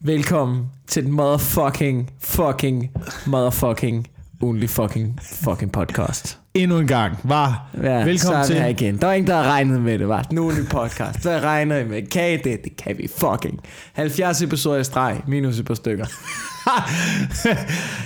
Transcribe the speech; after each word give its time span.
Velkommen 0.00 0.66
til 0.86 1.04
den 1.04 1.12
motherfucking, 1.12 2.10
fucking, 2.20 2.90
motherfucking, 3.26 4.06
only 4.42 4.66
fucking, 4.66 5.18
fucking 5.22 5.72
podcast. 5.72 6.38
Endnu 6.54 6.78
en 6.78 6.86
gang, 6.86 7.18
var. 7.24 7.70
Ja, 7.82 8.04
Velkommen 8.04 8.18
så 8.18 8.32
er 8.34 8.40
vi 8.42 8.46
til. 8.46 8.56
her 8.56 8.66
igen. 8.66 8.96
Der 9.00 9.06
er 9.08 9.12
ingen, 9.12 9.26
der 9.26 9.34
har 9.36 9.50
regnet 9.50 9.80
med 9.80 9.98
det, 9.98 10.08
var. 10.08 10.22
Den 10.22 10.38
only 10.38 10.64
podcast. 10.70 11.22
Hvad 11.22 11.40
regner 11.42 11.76
I 11.78 11.88
med? 11.88 12.02
Kan 12.02 12.32
I 12.32 12.36
det? 12.36 12.64
Det 12.64 12.76
kan 12.76 12.98
vi 12.98 13.08
fucking. 13.18 13.60
70 13.92 14.42
episoder 14.42 14.78
i 14.78 14.84
streg, 14.84 15.20
minus 15.28 15.58
et 15.58 15.66
par 15.66 15.74
stykker. 15.74 16.06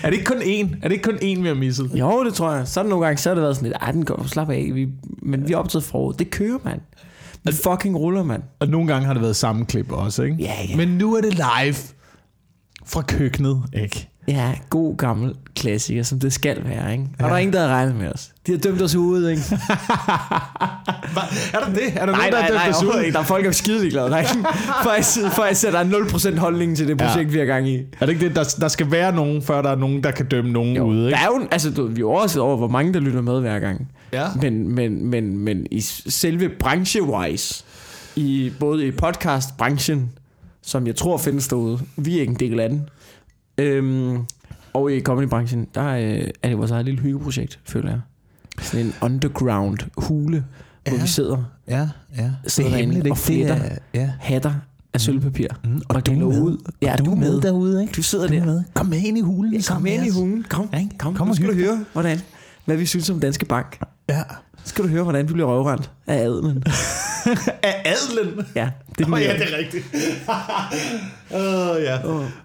er 0.03 0.11
det 0.11 0.13
ikke 0.13 0.25
kun 0.25 0.43
én? 0.43 0.77
Er 0.83 0.89
det 0.89 0.93
ikke 0.93 1.05
kun 1.05 1.17
én, 1.17 1.41
vi 1.43 1.49
har 1.49 1.55
misset? 1.55 1.91
Jo, 1.95 2.25
det 2.25 2.35
tror 2.35 2.53
jeg. 2.53 2.69
Så 2.69 2.81
det 2.83 2.89
nogle 2.91 3.05
gange, 3.07 3.19
så 3.19 3.29
har 3.31 3.35
det 3.35 3.43
været 3.43 3.57
sådan 3.57 3.69
lidt, 3.69 3.83
ej, 3.83 3.91
den 3.93 4.05
går, 4.05 4.25
slap 4.27 4.51
af. 4.51 4.71
Vi, 4.75 4.89
men 5.23 5.49
vi 5.49 5.55
optaget 5.55 5.85
forud. 5.85 6.15
Det 6.15 6.31
kører, 6.31 6.59
mand. 6.65 6.81
Det 7.47 7.55
fucking 7.55 7.99
ruller, 7.99 8.23
mand. 8.23 8.43
Og 8.61 8.69
nogle 8.69 8.87
gange 8.93 9.07
har 9.07 9.13
det 9.13 9.23
været 9.23 9.37
samme 9.37 9.65
klip 9.65 9.93
også, 9.93 10.23
ikke? 10.23 10.37
Ja, 10.37 10.55
ja. 10.69 10.77
Men 10.77 10.89
nu 10.89 11.17
er 11.17 11.21
det 11.21 11.35
live 11.35 11.77
fra 12.87 13.03
køkkenet, 13.03 13.63
ikke? 13.73 14.09
Ja, 14.29 14.53
god 14.71 14.97
gammel 14.97 15.35
klassiker, 15.57 16.03
som 16.03 16.21
det 16.21 16.33
skal 16.33 16.65
være, 16.65 16.93
ikke? 16.93 17.05
Og 17.05 17.21
ja. 17.21 17.27
der 17.27 17.33
er 17.33 17.39
ingen, 17.39 17.53
der 17.53 17.61
har 17.61 17.69
regnet 17.69 17.95
med 17.97 18.13
os. 18.13 18.31
De 18.47 18.53
har 18.53 18.59
dømt 18.59 18.83
os 18.83 18.95
ude, 18.95 19.31
ikke? 19.31 19.43
Er 21.55 21.61
der 21.61 21.73
det? 21.75 21.83
Er 21.97 22.07
der 22.07 22.13
Nej, 22.13 22.31
nogen, 22.31 22.33
der 22.33 22.39
nej, 22.39 22.49
er 22.49 22.53
nej, 22.55 22.65
dømt 22.65 22.77
os 22.77 22.83
ud? 22.83 23.01
ikke. 23.01 23.13
Der 23.13 23.19
er 23.19 23.25
folk, 23.25 23.43
der 23.43 23.49
er 23.49 23.53
skide 23.53 23.91
glade. 23.91 24.11
Der 24.11 24.17
er 24.17 24.25
faktisk, 24.85 25.19
faktisk 25.33 25.65
er 25.65 25.71
der 25.71 25.85
0% 26.35 26.39
holdning 26.39 26.77
til 26.77 26.89
det 26.89 26.99
projekt, 26.99 27.29
ja. 27.29 27.33
vi 27.33 27.39
har 27.39 27.45
gang 27.45 27.69
i. 27.69 27.77
Er 28.01 28.07
det 28.07 28.09
ikke 28.09 28.29
det? 28.29 28.37
Der, 28.37 28.55
der 28.61 28.69
skal 28.69 28.91
være 28.91 29.15
nogen, 29.15 29.43
før 29.43 29.63
der 29.63 29.71
er 29.71 29.77
nogen, 29.77 30.05
der 30.05 30.11
kan 30.11 30.27
dømme 30.27 30.53
nogen 30.53 30.77
Jo, 30.77 30.85
ude, 30.85 31.01
der 31.01 31.07
ikke? 31.07 31.19
er 31.19 31.27
jo, 31.27 31.49
altså, 31.51 31.71
du, 31.71 31.87
vi 31.87 32.01
er 32.01 32.07
også 32.07 32.41
over, 32.41 32.57
hvor 32.57 32.69
mange, 32.69 32.95
der 32.95 33.01
lytter 33.01 33.21
med 33.21 33.41
hver 33.41 33.59
gang. 33.59 33.89
Ja. 34.13 34.27
Men, 34.43 34.75
men, 34.75 35.07
men, 35.07 35.39
men 35.39 35.67
i 35.71 35.81
selve 35.81 36.49
branche-wise, 36.49 37.65
i, 38.17 38.53
både 38.61 38.87
i 38.87 38.91
podcast-branchen, 38.91 40.11
som 40.63 40.87
jeg 40.87 40.97
tror 40.97 41.19
findes 41.19 41.49
derude, 41.49 41.79
vi 41.97 42.17
er 42.17 42.21
ikke 42.21 42.31
en 42.31 42.41
del 42.41 42.61
af 42.61 42.69
den, 42.69 42.89
øhm, 43.63 44.19
og 44.75 44.93
i 44.93 45.01
comedy-branchen, 45.01 45.67
der 45.75 45.81
er, 45.81 46.27
er 46.43 46.49
det 46.49 46.59
vores 46.59 46.71
eget 46.71 46.85
lille 46.85 47.01
hyggeprojekt, 47.01 47.61
føler 47.65 47.91
jeg. 47.91 48.01
Sådan 48.61 48.87
en 48.87 48.95
underground 49.03 49.79
hule, 49.97 50.45
hvor 50.89 50.97
Ja. 50.97 51.03
vi 51.03 51.09
sidder, 51.09 51.45
Ja, 51.69 51.89
ja. 52.17 52.31
Sidder 52.47 52.71
derinde 52.71 53.11
og 53.11 53.19
fletter. 53.19 53.57
ja. 53.95 54.11
hatter 54.21 54.55
af 54.95 55.01
sølvpapir, 55.01 55.47
Mm, 55.65 55.77
og, 55.89 55.97
og 55.97 56.07
deler 56.07 56.25
ud. 56.25 56.71
Ja, 56.83 56.97
du 56.99 57.11
er 57.11 57.15
med. 57.17 57.41
derude, 57.41 57.81
ikke? 57.83 57.93
Du 57.93 58.03
sidder 58.03 58.27
Du 58.29 58.35
er 58.35 58.39
der. 58.39 58.47
med. 58.47 58.63
Kom 58.75 58.87
med 58.87 58.99
ind 58.99 59.19
i 59.19 59.21
hulen. 59.21 59.55
Ja, 59.55 59.61
kom 59.69 59.83
med 59.83 59.93
ind 59.93 60.07
i 60.07 60.11
hulen. 60.11 60.45
Kom, 60.49 60.69
Ja, 60.73 60.79
kom, 60.79 60.89
Kom 60.99 61.15
kom 61.15 61.29
og 61.31 61.37
skal 61.37 61.49
du 61.49 61.55
høre, 61.55 61.85
hvordan, 61.93 62.19
hvad 62.65 62.77
vi 62.77 62.87
synes 62.87 63.11
om 63.11 63.21
Danske 63.21 63.45
Bank. 63.47 63.81
Ja. 64.09 64.23
Skal 64.65 64.85
du 64.85 64.89
høre, 64.89 65.03
hvordan 65.03 65.29
vi 65.29 65.33
bliver 65.33 65.49
røvrendt 65.49 65.91
af 66.07 66.17
adelen. 66.17 66.65
Af 67.63 67.83
adlen. 67.85 68.47
Ja, 68.55 68.71
det 68.99 69.07
er 69.07 69.13
oh, 69.13 69.21
ja, 69.21 69.33
det 69.33 69.53
er 69.53 69.59
rigtigt. 69.59 69.85
Åh 71.35 71.83
ja. 71.83 71.99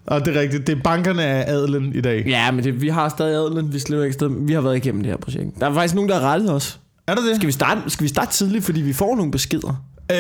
Og 0.06 0.26
det 0.26 0.38
er 0.38 0.42
rigtigt. 0.42 0.68
Det 0.68 0.78
er 0.78 0.82
bankerne 0.84 1.24
af 1.24 1.54
adlen 1.54 1.96
i 1.96 2.02
dag. 2.02 2.24
Ja, 2.28 2.52
men 2.52 2.64
det, 2.64 2.82
vi 2.82 2.90
har 2.90 3.10
stadig 3.10 3.36
adelen. 3.36 3.74
Vi 3.74 3.80
slipper 3.80 4.04
ikke 4.04 4.14
sted. 4.14 4.30
Vi 4.48 4.54
har 4.54 4.62
været 4.62 4.76
igennem 4.76 5.04
det 5.04 5.12
her 5.12 5.18
projekt. 5.18 5.60
Der 5.60 5.70
er 5.70 5.74
faktisk 5.74 5.96
nogen, 5.96 6.10
der 6.10 6.20
har 6.20 6.34
rettet 6.34 6.52
os. 6.52 6.80
Er 7.08 7.16
der 7.16 7.22
det? 7.22 7.36
Skal 7.36 7.48
vi 7.48 7.52
starte, 7.52 7.82
skal 7.88 8.04
vi 8.04 8.08
starte 8.08 8.32
tidligt, 8.32 8.66
fordi 8.66 8.82
vi 8.82 8.94
får 8.94 9.16
nogle 9.16 9.32
beskeder. 9.32 9.86
Øh, 10.12 10.18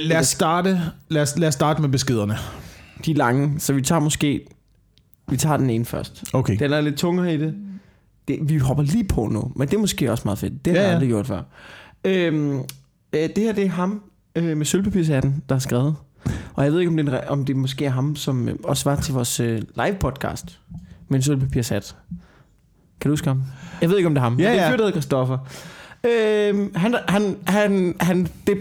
lad 0.00 0.16
os 0.18 0.26
starte. 0.26 0.80
Lad 1.08 1.22
os, 1.22 1.38
lad 1.38 1.48
os 1.48 1.54
starte 1.54 1.80
med 1.80 1.88
beskederne. 1.88 2.36
De 3.04 3.10
er 3.10 3.14
lange, 3.14 3.60
så 3.60 3.72
vi 3.72 3.82
tager 3.82 4.00
måske... 4.00 4.40
Vi 5.30 5.36
tager 5.36 5.56
den 5.56 5.70
ene 5.70 5.84
først. 5.84 6.24
Okay. 6.32 6.56
Den 6.58 6.72
er 6.72 6.80
lidt 6.80 6.96
tungere 6.96 7.34
i 7.34 7.36
det. 7.36 7.54
Det. 8.38 8.48
Vi 8.48 8.58
hopper 8.58 8.84
lige 8.84 9.04
på 9.04 9.26
nu, 9.26 9.52
men 9.56 9.68
det 9.68 9.74
er 9.74 9.78
måske 9.78 10.12
også 10.12 10.22
meget 10.24 10.38
fedt. 10.38 10.64
Det 10.64 10.72
har 10.72 10.78
Ja, 10.78 10.82
ja, 10.82 10.86
jeg 10.86 10.94
aldrig 10.94 11.08
gjort 11.08 11.26
før. 11.26 11.42
Øhm, 12.04 12.58
øh, 13.12 13.28
det 13.36 13.38
her, 13.38 13.52
det 13.52 13.64
er 13.64 13.68
ham 13.68 14.02
øh, 14.36 14.56
med 14.56 14.66
sølvpapirshatten, 14.66 15.42
der 15.48 15.54
har 15.54 15.60
skrevet. 15.60 15.94
Og 16.54 16.64
jeg 16.64 16.72
ved 16.72 16.80
ikke, 16.80 16.90
om 16.90 16.96
det, 16.96 17.14
er, 17.14 17.28
om 17.28 17.44
det 17.44 17.56
måske 17.56 17.84
er 17.84 17.90
ham, 17.90 18.16
som 18.16 18.48
øh, 18.48 18.54
også 18.64 18.90
var 18.90 18.96
til 18.96 19.14
vores 19.14 19.40
øh, 19.40 19.62
live 19.76 19.96
podcast 20.00 20.60
med 21.08 21.18
en 21.18 21.22
sølvpapirshat. 21.22 21.96
Kan 23.00 23.08
du 23.08 23.12
huske 23.12 23.28
ham? 23.28 23.42
Jeg 23.80 23.90
ved 23.90 23.96
ikke, 23.96 24.06
om 24.06 24.14
det 24.14 24.20
er 24.20 24.24
ham. 24.24 24.40
Ja, 24.40 24.44
det 24.44 24.58
er 24.58 24.62
ja. 24.62 24.72
en 24.72 24.78
fyr, 24.78 24.84
der 24.84 24.90
Christoffer. 24.90 25.38
Øhm, 26.04 26.74
han, 26.74 26.94
han, 27.08 27.36
han, 27.46 27.94
han, 28.00 28.28
det, 28.46 28.56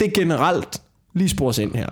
det 0.00 0.08
er 0.08 0.12
generelt 0.14 0.82
lige 1.14 1.28
spores 1.28 1.58
ind 1.58 1.74
her. 1.74 1.88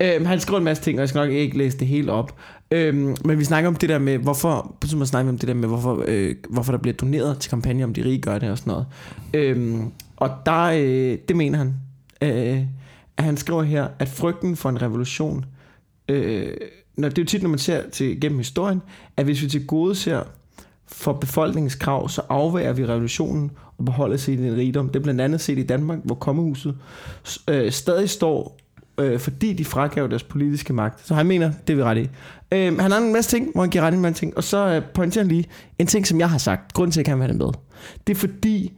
Øhm, 0.00 0.26
han 0.26 0.40
skriver 0.40 0.58
en 0.58 0.64
masse 0.64 0.82
ting, 0.82 0.98
og 0.98 1.00
jeg 1.00 1.08
skal 1.08 1.18
nok 1.18 1.30
ikke 1.30 1.58
læse 1.58 1.78
det 1.78 1.86
hele 1.86 2.12
op. 2.12 2.34
Øhm, 2.72 3.16
men 3.24 3.38
vi 3.38 3.44
snakker 3.44 3.68
om 3.68 3.74
det 3.74 3.88
der 3.88 3.98
med, 3.98 4.18
hvorfor, 4.18 4.76
så 4.84 4.96
man 4.96 5.06
snakker 5.06 5.32
om 5.32 5.38
det 5.38 5.48
der 5.48 5.54
med, 5.54 5.68
hvorfor, 5.68 6.04
øh, 6.06 6.34
hvorfor 6.50 6.72
der 6.72 6.78
bliver 6.78 6.94
doneret 6.94 7.38
til 7.38 7.50
kampagner, 7.50 7.84
om 7.84 7.94
de 7.94 8.04
rige 8.04 8.20
gør 8.20 8.38
det 8.38 8.50
og 8.50 8.58
sådan 8.58 8.70
noget. 8.70 8.86
Øhm, 9.34 9.92
og 10.16 10.30
der, 10.46 10.62
øh, 10.62 11.18
det 11.28 11.36
mener 11.36 11.58
han, 11.58 11.74
øh, 12.22 12.64
at 13.16 13.24
han 13.24 13.36
skriver 13.36 13.62
her, 13.62 13.88
at 13.98 14.08
frygten 14.08 14.56
for 14.56 14.68
en 14.68 14.82
revolution, 14.82 15.44
øh, 16.08 16.56
når, 16.96 17.08
det 17.08 17.18
er 17.18 17.22
jo 17.22 17.26
tit, 17.26 17.42
når 17.42 17.50
man 17.50 17.58
ser 17.58 17.90
til, 17.90 18.20
gennem 18.20 18.38
historien, 18.38 18.82
at 19.16 19.24
hvis 19.24 19.42
vi 19.42 19.48
til 19.48 19.66
gode 19.66 19.94
ser 19.94 20.22
for 20.86 21.12
befolkningens 21.12 21.74
krav, 21.74 22.08
så 22.08 22.22
afværer 22.28 22.72
vi 22.72 22.86
revolutionen 22.86 23.50
og 23.78 23.84
beholder 23.84 24.16
sig 24.16 24.34
i 24.34 24.36
den 24.36 24.56
rigdom. 24.56 24.88
Det 24.88 24.96
er 24.96 25.02
blandt 25.02 25.20
andet 25.20 25.40
set 25.40 25.58
i 25.58 25.62
Danmark, 25.62 25.98
hvor 26.04 26.14
kongehuset 26.14 26.76
øh, 27.48 27.72
stadig 27.72 28.10
står, 28.10 28.58
øh, 28.98 29.18
fordi 29.18 29.52
de 29.52 29.64
fragav 29.64 30.08
deres 30.08 30.22
politiske 30.22 30.72
magt. 30.72 31.06
Så 31.06 31.14
han 31.14 31.26
mener, 31.26 31.52
det 31.66 31.72
er 31.72 31.76
vi 31.76 31.82
ret 31.82 31.98
i. 31.98 32.08
Øh, 32.52 32.78
han 32.78 32.90
har 32.90 32.98
en 32.98 33.12
masse 33.12 33.30
ting, 33.30 33.52
hvor 33.52 33.62
han 33.62 33.70
giver 33.70 33.84
ret 33.84 33.92
i 33.92 33.96
en 33.96 34.02
masse 34.02 34.20
ting, 34.20 34.36
og 34.36 34.44
så 34.44 34.68
øh, 34.68 34.82
pointerer 34.94 35.24
han 35.24 35.32
lige 35.32 35.44
en 35.78 35.86
ting, 35.86 36.06
som 36.06 36.20
jeg 36.20 36.30
har 36.30 36.38
sagt. 36.38 36.72
Grunden 36.72 36.92
til, 36.92 37.00
at 37.00 37.08
jeg 37.08 37.12
kan 37.12 37.20
have 37.20 37.28
det 37.28 37.38
med. 37.38 37.52
Det 38.06 38.16
er 38.16 38.18
fordi, 38.18 38.72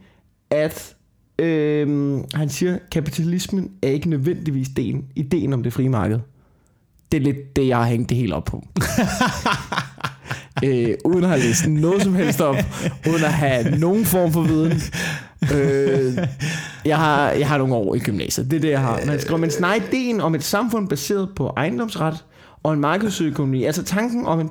at 0.51 0.95
øh, 1.39 2.19
han 2.33 2.49
siger, 2.49 2.77
kapitalismen 2.91 3.71
er 3.81 3.87
ikke 3.87 4.09
nødvendigvis 4.09 4.67
ideen, 4.67 5.05
ideen 5.15 5.53
om 5.53 5.63
det 5.63 5.73
frie 5.73 5.89
marked. 5.89 6.19
Det 7.11 7.17
er 7.17 7.21
lidt 7.21 7.55
det, 7.55 7.67
jeg 7.67 7.77
har 7.77 7.85
hængt 7.85 8.09
det 8.09 8.17
hele 8.17 8.35
op 8.35 8.45
på. 8.45 8.63
øh, 10.65 10.95
uden 11.05 11.23
at 11.23 11.29
have 11.29 11.41
læst 11.41 11.67
noget 11.67 12.01
som 12.01 12.15
helst 12.15 12.41
op, 12.41 12.55
uden 13.09 13.23
at 13.23 13.33
have 13.33 13.79
nogen 13.79 14.05
form 14.05 14.31
for 14.31 14.41
viden. 14.41 14.81
Øh, 15.53 16.17
jeg, 16.85 16.97
har, 16.97 17.31
jeg 17.31 17.47
har 17.47 17.57
nogle 17.57 17.75
år 17.75 17.95
i 17.95 17.99
gymnasiet, 17.99 18.51
det 18.51 18.57
er 18.57 18.61
det, 18.61 18.69
jeg 18.69 18.81
har. 18.81 18.99
Man 19.05 19.19
skriver, 19.19 19.39
men 19.39 19.51
snarere 19.51 19.77
ideen 19.77 20.21
om 20.21 20.35
et 20.35 20.43
samfund 20.43 20.89
baseret 20.89 21.29
på 21.35 21.47
ejendomsret 21.47 22.23
og 22.63 22.73
en 22.73 22.79
markedsøkonomi, 22.79 23.63
altså 23.63 23.83
tanken 23.83 24.25
om, 24.25 24.39
en 24.39 24.49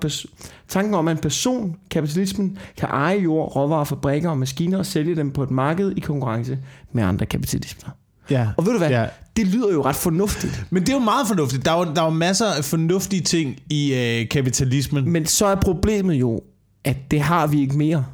tanken 0.69 0.95
om, 0.95 1.09
at 1.09 1.17
en 1.17 1.23
person, 1.23 1.77
kapitalismen, 1.91 2.59
kan 2.77 2.89
eje 2.89 3.19
jord, 3.19 3.56
råvarer, 3.56 3.84
fabrikker 3.84 4.31
og 4.31 4.39
maskiner 4.39 4.78
og 4.78 4.87
sælge 4.87 5.17
dem 5.17 5.31
på 5.31 5.43
et 5.43 5.50
marked 5.50 5.93
i 5.97 6.00
konkurrence 6.00 6.59
med 6.93 7.03
andre 7.03 7.27
kapitalismer. 7.27 7.91
Ja. 8.31 8.49
Og 8.56 8.67
ved 8.67 8.73
du 8.73 8.78
hvad? 8.78 8.91
Ja. 8.91 9.06
Det 9.37 9.47
lyder 9.47 9.73
jo 9.73 9.84
ret 9.84 9.97
fornuftigt. 9.97 10.65
Men 10.71 10.83
det 10.83 10.89
er 10.89 10.93
jo 10.93 10.99
meget 10.99 11.27
fornuftigt. 11.27 11.65
Der 11.65 11.73
er 11.73 11.78
jo, 11.78 11.95
der 11.95 12.00
er 12.00 12.05
jo 12.05 12.11
masser 12.11 12.47
af 12.47 12.65
fornuftige 12.65 13.23
ting 13.23 13.56
i 13.71 13.95
øh, 13.95 14.29
kapitalismen. 14.29 15.11
Men 15.11 15.27
så 15.27 15.47
er 15.47 15.55
problemet 15.55 16.15
jo, 16.15 16.41
at 16.84 16.97
det 17.11 17.21
har 17.21 17.47
vi 17.47 17.61
ikke 17.61 17.79
mere. 17.79 18.05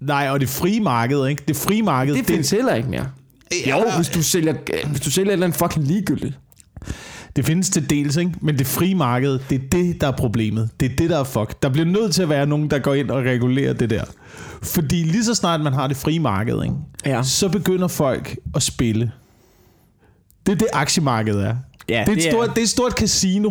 Nej, 0.00 0.28
og 0.30 0.40
det 0.40 0.48
frie 0.48 0.80
marked, 0.80 1.26
ikke? 1.26 1.42
Det 1.48 1.56
frie 1.56 1.82
marked, 1.82 2.14
Det 2.14 2.26
findes 2.26 2.50
heller 2.50 2.74
ikke 2.74 2.88
mere. 2.88 3.06
Ja. 3.66 3.78
Jo, 3.78 3.84
hvis 3.96 4.08
du 4.08 4.22
sælger, 4.22 4.54
hvis 4.88 5.00
du 5.00 5.10
sælger 5.10 5.30
et 5.30 5.32
eller 5.32 5.46
andet 5.46 5.58
fucking 5.58 5.86
ligegyldigt. 5.86 6.38
Det 7.38 7.46
findes 7.46 7.70
til 7.70 7.90
dels, 7.90 8.16
ikke? 8.16 8.32
Men 8.40 8.58
det 8.58 8.66
frie 8.66 8.94
marked, 8.94 9.38
det 9.50 9.54
er 9.64 9.68
det, 9.72 10.00
der 10.00 10.06
er 10.06 10.10
problemet. 10.16 10.70
Det 10.80 10.92
er 10.92 10.96
det, 10.96 11.10
der 11.10 11.18
er 11.20 11.24
fuck. 11.24 11.62
Der 11.62 11.68
bliver 11.68 11.86
nødt 11.86 12.14
til 12.14 12.22
at 12.22 12.28
være 12.28 12.46
nogen, 12.46 12.70
der 12.70 12.78
går 12.78 12.94
ind 12.94 13.10
og 13.10 13.22
regulerer 13.24 13.72
det 13.72 13.90
der. 13.90 14.04
Fordi 14.62 14.96
lige 15.02 15.24
så 15.24 15.34
snart 15.34 15.60
man 15.60 15.72
har 15.72 15.86
det 15.86 15.96
frie 15.96 16.20
marked, 16.20 16.62
ikke? 16.62 16.74
Ja. 17.06 17.22
så 17.22 17.48
begynder 17.48 17.88
folk 17.88 18.36
at 18.54 18.62
spille. 18.62 19.12
Det 20.46 20.52
er 20.52 20.56
det, 20.56 20.66
aktiemarkedet 20.72 21.44
er. 21.46 21.56
Ja, 21.88 22.04
det, 22.06 22.08
er 22.08 22.12
et 22.12 22.18
det 22.18 22.26
er- 22.26 22.30
stort, 22.30 22.48
det 22.50 22.58
er 22.58 22.62
et 22.62 22.68
stort 22.68 22.92
casino. 22.92 23.50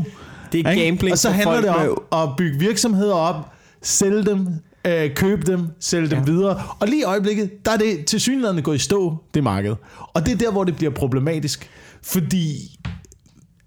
Det 0.52 0.66
er 0.66 0.72
ikke? 0.72 0.86
gambling 0.86 1.12
Og 1.12 1.18
så 1.18 1.30
handler 1.30 1.56
det 1.62 1.72
med- 1.82 1.96
om 2.12 2.30
at 2.30 2.36
bygge 2.38 2.60
virksomheder 2.60 3.14
op, 3.14 3.52
sælge 3.84 4.26
dem, 4.26 4.48
øh, 4.88 5.16
købe 5.16 5.52
dem, 5.52 5.68
sælge 5.80 6.10
dem 6.10 6.18
Ja. 6.20 6.24
videre. 6.32 6.62
Og 6.80 6.88
lige 6.88 7.00
i 7.00 7.04
øjeblikket, 7.04 7.66
der 7.66 7.72
er 7.72 7.78
det 7.78 8.06
til 8.06 8.20
synligheden 8.20 8.62
gået 8.64 8.76
i 8.76 8.80
stå, 8.80 9.18
det 9.34 9.44
marked. 9.44 9.76
Og 10.14 10.26
det 10.26 10.34
er 10.34 10.38
der, 10.38 10.52
hvor 10.52 10.64
det 10.64 10.76
bliver 10.76 10.92
problematisk. 10.92 11.70
Fordi 12.04 12.77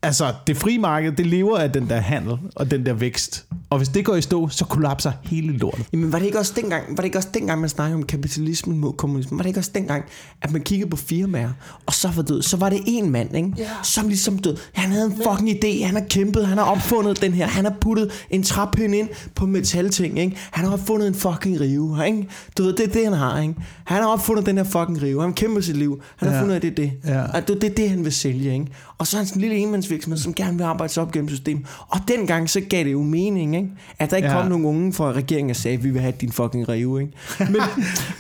altså, 0.02 0.34
det 0.46 0.56
frie 0.56 0.78
marked, 0.78 1.12
det 1.12 1.26
lever 1.26 1.58
af 1.58 1.72
den 1.72 1.88
der 1.88 2.00
handel 2.00 2.38
og 2.54 2.70
den 2.70 2.86
der 2.86 2.92
vækst. 2.92 3.46
Og 3.70 3.78
hvis 3.78 3.88
det 3.88 4.04
går 4.04 4.16
i 4.16 4.22
stå, 4.22 4.48
så 4.48 4.64
kollapser 4.64 5.12
hele 5.22 5.52
lortet. 5.58 5.86
Jamen 5.92 6.12
var 6.12 6.18
det 6.18 6.26
ikke 6.26 6.38
også 6.38 6.52
dengang, 6.56 6.84
var 6.88 6.96
det 6.96 7.04
ikke 7.04 7.18
også 7.18 7.28
dengang 7.34 7.60
man 7.60 7.68
snakkede 7.70 7.96
om 7.96 8.02
kapitalismen 8.02 8.78
mod 8.78 8.92
kommunismen? 8.92 9.38
Var 9.38 9.42
det 9.42 9.48
ikke 9.48 9.60
også 9.60 9.70
dengang, 9.74 10.04
at 10.42 10.52
man 10.52 10.62
kiggede 10.62 10.90
på 10.90 10.96
firmaer, 10.96 11.50
og 11.86 11.94
så 11.94 12.08
var, 12.16 12.22
død, 12.22 12.42
så 12.42 12.56
var 12.56 12.68
det 12.70 12.80
en 12.86 13.10
mand, 13.10 13.36
ikke? 13.36 13.52
Ja. 13.58 13.68
som 13.82 14.08
ligesom 14.08 14.38
død. 14.38 14.56
Han 14.72 14.90
havde 14.90 15.06
en 15.06 15.12
fucking 15.12 15.50
idé, 15.50 15.84
han 15.86 15.94
har 15.94 16.04
kæmpet, 16.10 16.46
han 16.46 16.58
har 16.58 16.64
opfundet 16.64 17.20
den 17.22 17.32
her, 17.32 17.46
han 17.46 17.64
har 17.64 17.74
puttet 17.80 18.26
en 18.30 18.42
træpind 18.42 18.94
ind 18.94 19.08
på 19.34 19.46
metalting, 19.46 20.18
ikke? 20.18 20.36
Han 20.50 20.64
har 20.64 20.72
opfundet 20.72 21.08
en 21.08 21.14
fucking 21.14 21.60
rive, 21.60 22.06
ikke? 22.06 22.28
Du 22.58 22.62
ved, 22.62 22.72
det 22.72 22.88
er 22.88 22.92
det, 22.92 23.04
han 23.04 23.12
har, 23.12 23.40
ikke? 23.40 23.54
Han 23.84 24.02
har 24.02 24.08
opfundet 24.08 24.46
den 24.46 24.56
her 24.56 24.64
fucking 24.64 25.02
rive, 25.02 25.22
han 25.22 25.32
kæmper 25.32 25.60
sit 25.60 25.76
liv, 25.76 26.02
han 26.16 26.28
har 26.28 26.36
Ja. 26.36 26.42
fundet, 26.42 26.56
at 26.56 26.62
det 26.62 26.70
er 26.70 26.74
det. 26.74 26.92
Ja. 27.04 27.22
Og 27.22 27.48
det, 27.48 27.60
det 27.62 27.70
er 27.70 27.74
det, 27.74 27.90
han 27.90 28.04
vil 28.04 28.12
sælge, 28.12 28.52
ikke? 28.52 28.66
Og 28.98 29.06
så 29.06 29.16
er 29.16 29.18
han 29.18 29.26
sådan 29.26 29.42
en 29.42 29.48
lille 29.48 29.56
enmandsvirksomhed, 29.62 30.18
som 30.18 30.34
gerne 30.34 30.56
vil 30.56 30.64
arbejde 30.64 30.92
sig 30.92 31.02
op 31.02 31.12
gennem 31.12 31.28
systemet. 31.28 31.66
Og 31.88 32.00
dengang 32.08 32.50
så 32.50 32.60
gav 32.60 32.84
det 32.84 32.92
jo 32.92 33.02
mening, 33.02 33.56
ikke? 33.56 33.59
At 33.98 34.10
der 34.10 34.16
ikke 34.16 34.28
Ja. 34.28 34.34
kom 34.40 34.46
nogen 34.50 34.64
unge 34.64 34.92
fra 34.92 35.12
regeringen 35.12 35.50
og 35.50 35.56
sagde, 35.56 35.76
vi 35.76 35.90
vil 35.90 36.00
have 36.00 36.14
din 36.20 36.32
fucking 36.32 36.68
rive. 36.68 37.00
Ikke? 37.00 37.12
Men, 37.38 37.56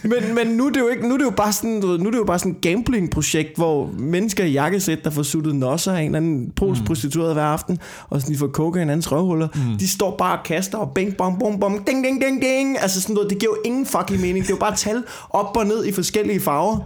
men, 0.12 0.34
men 0.34 0.46
nu, 0.46 0.66
er 0.66 0.70
det 0.70 0.80
jo 0.80 0.88
ikke, 0.88 1.08
nu 1.08 1.14
er 1.14 1.18
det 1.18 1.24
jo 1.24 1.30
bare 1.30 1.52
sådan, 1.52 1.80
du 1.80 1.86
ved, 1.86 1.98
nu 1.98 2.06
er 2.06 2.10
det 2.10 2.18
jo 2.18 2.24
bare 2.24 2.38
sådan 2.38 2.52
et 2.52 2.60
gambling-projekt, 2.60 3.56
hvor 3.56 3.90
mennesker 3.98 4.44
i 4.44 4.50
jakkesæt, 4.52 5.04
der 5.04 5.10
får 5.10 5.22
suttet 5.22 5.54
nosser 5.56 5.92
af 5.92 6.00
en 6.00 6.04
eller 6.06 6.16
anden 6.16 6.52
polsk 6.56 6.80
mm. 6.80 6.86
prostitueret 6.86 7.34
hver 7.34 7.42
aften, 7.44 7.78
og 8.10 8.20
sådan, 8.20 8.34
de 8.34 8.38
får 8.38 8.48
coke 8.48 8.78
i 8.78 8.80
hinandens 8.80 9.12
røvhuller, 9.12 9.48
mm. 9.54 9.78
de 9.78 9.88
står 9.88 10.16
bare 10.16 10.38
og 10.38 10.44
kaster 10.44 10.78
og 10.78 10.90
bing, 10.94 11.16
bom, 11.16 11.38
bom, 11.38 11.60
bom, 11.60 11.84
ding, 11.86 12.04
ding, 12.04 12.20
ding, 12.22 12.42
ding. 12.42 12.78
Altså 12.82 13.00
sådan 13.00 13.14
noget, 13.14 13.30
det 13.30 13.38
giver 13.38 13.52
jo 13.52 13.62
ingen 13.64 13.86
fucking 13.86 14.20
mening. 14.20 14.38
Det 14.44 14.50
er 14.50 14.54
jo 14.54 14.60
bare 14.60 14.76
tal 14.76 15.02
op 15.30 15.56
og 15.56 15.66
ned 15.66 15.84
i 15.84 15.92
forskellige 15.92 16.40
farver. 16.40 16.78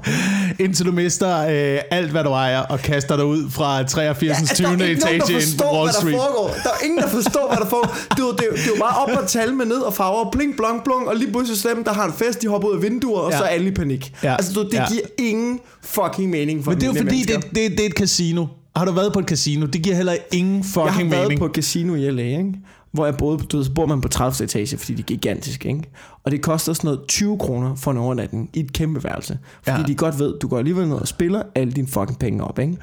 Indtil 0.59 0.87
du 0.87 0.93
mister 0.93 1.39
øh, 1.41 1.79
alt, 1.91 2.11
hvad 2.11 2.25
du 2.25 2.31
ejer, 2.31 2.59
og 2.61 2.79
kaster 2.79 3.17
dig 3.17 3.25
ud 3.25 3.51
fra 3.51 3.83
83. 3.83 4.23
Ja, 4.23 4.35
altså, 4.39 4.63
der 4.63 4.77
20. 4.77 4.85
er 4.85 4.89
ikke 4.89 5.01
nogen, 5.01 5.17
etage 5.17 5.19
der 5.19 5.29
ind 5.29 5.41
på 5.41 5.41
forstår, 5.41 5.73
Wall 5.75 5.85
hvad 5.85 5.93
der 5.93 6.01
Street. 6.01 6.15
foregår. 6.17 6.49
Der 6.65 6.71
er 6.81 6.85
ingen, 6.85 6.99
der 6.99 7.09
forstår, 7.09 7.47
hvad 7.49 7.59
der 7.65 7.67
foregår. 7.75 7.95
Det 8.11 8.19
er, 8.19 8.27
jo, 8.27 8.33
det, 8.51 8.59
det 8.59 8.65
er 8.73 8.77
jo 8.77 8.81
bare 8.81 8.97
op 9.17 9.23
og 9.23 9.29
tal 9.29 9.55
med 9.55 9.67
ned 9.67 9.77
og 9.79 9.95
farver. 9.95 10.31
Bling, 10.31 10.57
blong, 10.57 10.85
blong. 10.85 11.09
Og 11.09 11.17
lige 11.17 11.31
pludselig 11.31 11.59
så 11.61 11.69
dem, 11.75 11.85
der 11.85 11.93
har 11.93 12.07
en 12.07 12.13
fest, 12.13 12.43
de 12.43 12.49
hopper 12.49 12.69
ud 12.69 12.75
af 12.77 12.83
vinduer, 12.83 13.19
og 13.21 13.31
Ja. 13.31 13.39
så 13.39 13.45
er 13.45 13.49
alle 13.49 13.69
i 13.69 13.75
panik. 13.75 14.15
Ja. 14.23 14.35
Altså, 14.35 14.55
ved, 14.55 14.65
det 14.65 14.75
Ja. 14.75 14.87
giver 14.89 15.03
ingen 15.19 15.61
fucking 15.83 16.31
mening 16.31 16.65
for 16.65 16.71
Men 16.71 16.81
det 16.81 16.87
er 16.87 16.93
jo 16.93 16.95
fordi, 16.95 17.05
mennesker. 17.05 17.41
det, 17.41 17.51
det, 17.55 17.71
det 17.71 17.81
er 17.81 17.87
et 17.87 17.93
casino. 17.93 18.47
Har 18.77 18.85
du 18.85 18.93
været 18.93 19.13
på 19.13 19.19
et 19.19 19.27
casino? 19.27 19.67
Det 19.67 19.83
giver 19.83 19.97
heller 19.97 20.17
ingen 20.33 20.65
fucking 20.65 20.85
Jeg 20.87 20.93
har 20.95 21.05
været 21.11 21.23
mening. 21.23 21.39
på 21.39 21.47
et 21.47 21.53
casino 21.55 21.95
i 21.95 22.11
LA, 22.11 22.23
ikke? 22.23 22.55
hvor 22.93 23.05
jeg 23.07 23.17
boede, 23.17 23.39
du 23.39 23.57
ved, 23.57 23.65
så 23.65 23.73
bor 23.75 23.87
man 23.87 24.01
på 24.01 24.09
30. 24.09 24.45
etage, 24.45 24.77
fordi 24.79 24.93
det 24.95 25.01
er 25.03 25.07
gigantisk, 25.07 25.67
ikke? 25.67 25.83
Og 26.25 26.31
det 26.31 26.43
koster 26.43 26.73
sådan 26.73 26.89
noget 26.89 27.01
20 27.09 27.39
kroner 27.39 27.75
for 27.75 27.91
en 27.91 27.97
overnatning 27.97 28.51
i 28.55 28.61
et 28.61 28.73
kæmpe 28.73 29.05
værelse. 29.05 29.39
Fordi 29.63 29.81
ja. 29.81 29.87
de 29.87 29.95
godt 29.95 30.19
ved, 30.19 30.39
du 30.39 30.49
går 30.49 30.59
alligevel 30.59 30.89
ned 30.89 30.97
og 30.97 31.09
spiller 31.09 31.43
alle 31.55 31.73
dine 31.73 31.87
fucking 31.89 32.19
penge 32.19 32.45
op, 32.45 32.59
ikke? 32.59 32.77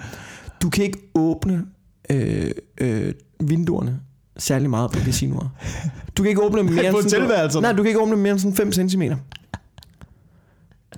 Du 0.61 0.69
kan 0.69 0.83
ikke 0.85 0.99
åbne 1.15 1.61
øh, 2.09 2.51
øh, 2.81 3.13
vinduerne 3.39 3.99
særlig 4.37 4.69
meget 4.69 4.91
på 4.91 4.99
casinoer. 4.99 5.49
Du 6.17 6.23
kan 6.23 6.29
ikke 6.29 6.41
åbne 6.43 6.63
mere 6.63 6.87
end 6.89 7.09
sådan? 7.09 7.61
Nej, 7.61 7.71
du 7.71 7.77
kan 7.77 7.87
ikke 7.87 7.99
åbne 8.01 8.15
mere 8.17 8.31
end 8.31 8.39
sådan 8.39 8.55
5 8.55 8.89
cm. 8.89 9.01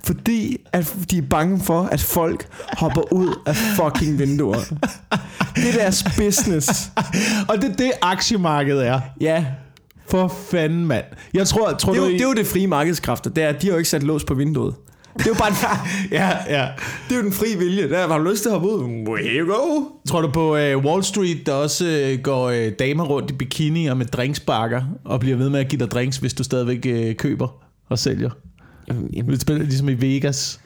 Fordi 0.04 0.56
at 0.72 0.96
de 1.10 1.18
er 1.18 1.22
bange 1.22 1.60
for, 1.60 1.82
at 1.82 2.00
folk 2.00 2.46
hopper 2.78 3.12
ud 3.12 3.38
af 3.46 3.56
fucking 3.56 4.18
vinduer. 4.18 4.58
Det 5.56 5.68
er 5.68 5.72
deres 5.78 6.04
business. 6.16 6.90
Og 7.48 7.56
det 7.62 7.70
er 7.70 7.76
det, 7.76 7.92
aktiemarkedet 8.02 8.86
er. 8.86 9.00
Ja, 9.20 9.46
For 10.08 10.28
fanden, 10.50 10.86
mand. 10.86 11.04
Jeg 11.34 11.46
tror, 11.46 11.72
tror 11.72 11.92
det 11.92 11.98
er, 11.98 12.02
du... 12.04 12.08
jo, 12.08 12.14
I- 12.14 12.18
det 12.18 12.24
er 12.24 12.28
jo 12.28 12.34
det 12.34 12.46
frie 12.46 12.66
markedskræfter. 12.66 13.30
Det 13.30 13.44
er, 13.44 13.48
at 13.48 13.62
de 13.62 13.66
har 13.66 13.72
jo 13.72 13.78
ikke 13.78 13.90
sat 13.90 14.02
lås 14.02 14.24
på 14.24 14.34
vinduet. 14.34 14.74
Det 15.18 15.26
er 15.26 15.28
jo 15.30 15.34
bare 15.34 15.48
en, 15.48 15.56
Ja, 16.18 16.30
ja. 16.58 16.68
det 17.08 17.14
er 17.14 17.16
jo 17.16 17.22
den 17.22 17.32
frie 17.32 17.58
vilje. 17.58 17.88
Der 17.88 18.08
har 18.08 18.18
du 18.18 18.30
lyst 18.30 18.42
til 18.42 18.48
at 18.48 18.52
hoppe 18.52 18.68
ud. 18.68 19.18
Here 19.22 19.34
you 19.38 19.54
go. 19.54 19.84
Tror 20.08 20.20
du 20.20 20.30
på 20.30 20.50
uh, 20.50 20.84
Wall 20.84 21.04
Street, 21.04 21.46
der 21.46 21.52
også 21.52 22.12
uh, 22.14 22.22
går 22.22 22.50
uh, 22.50 22.56
damer 22.78 23.04
rundt 23.04 23.30
i 23.30 23.34
bikini 23.34 23.86
og 23.86 23.96
med 23.96 24.06
drinksbakker, 24.06 24.82
og 25.04 25.20
bliver 25.20 25.36
ved 25.36 25.50
med 25.50 25.60
at 25.60 25.68
give 25.68 25.78
dig 25.78 25.90
drinks, 25.90 26.16
hvis 26.16 26.34
du 26.34 26.44
stadigvæk 26.44 27.08
uh, 27.08 27.14
køber 27.16 27.48
og 27.88 27.98
sælger? 27.98 28.30
Jamen, 28.88 29.10
jamen, 29.14 29.30
Lidt 29.30 29.40
spiller 29.42 29.62
ligesom 29.64 29.88
i 29.88 29.94
Vegas. 29.94 30.60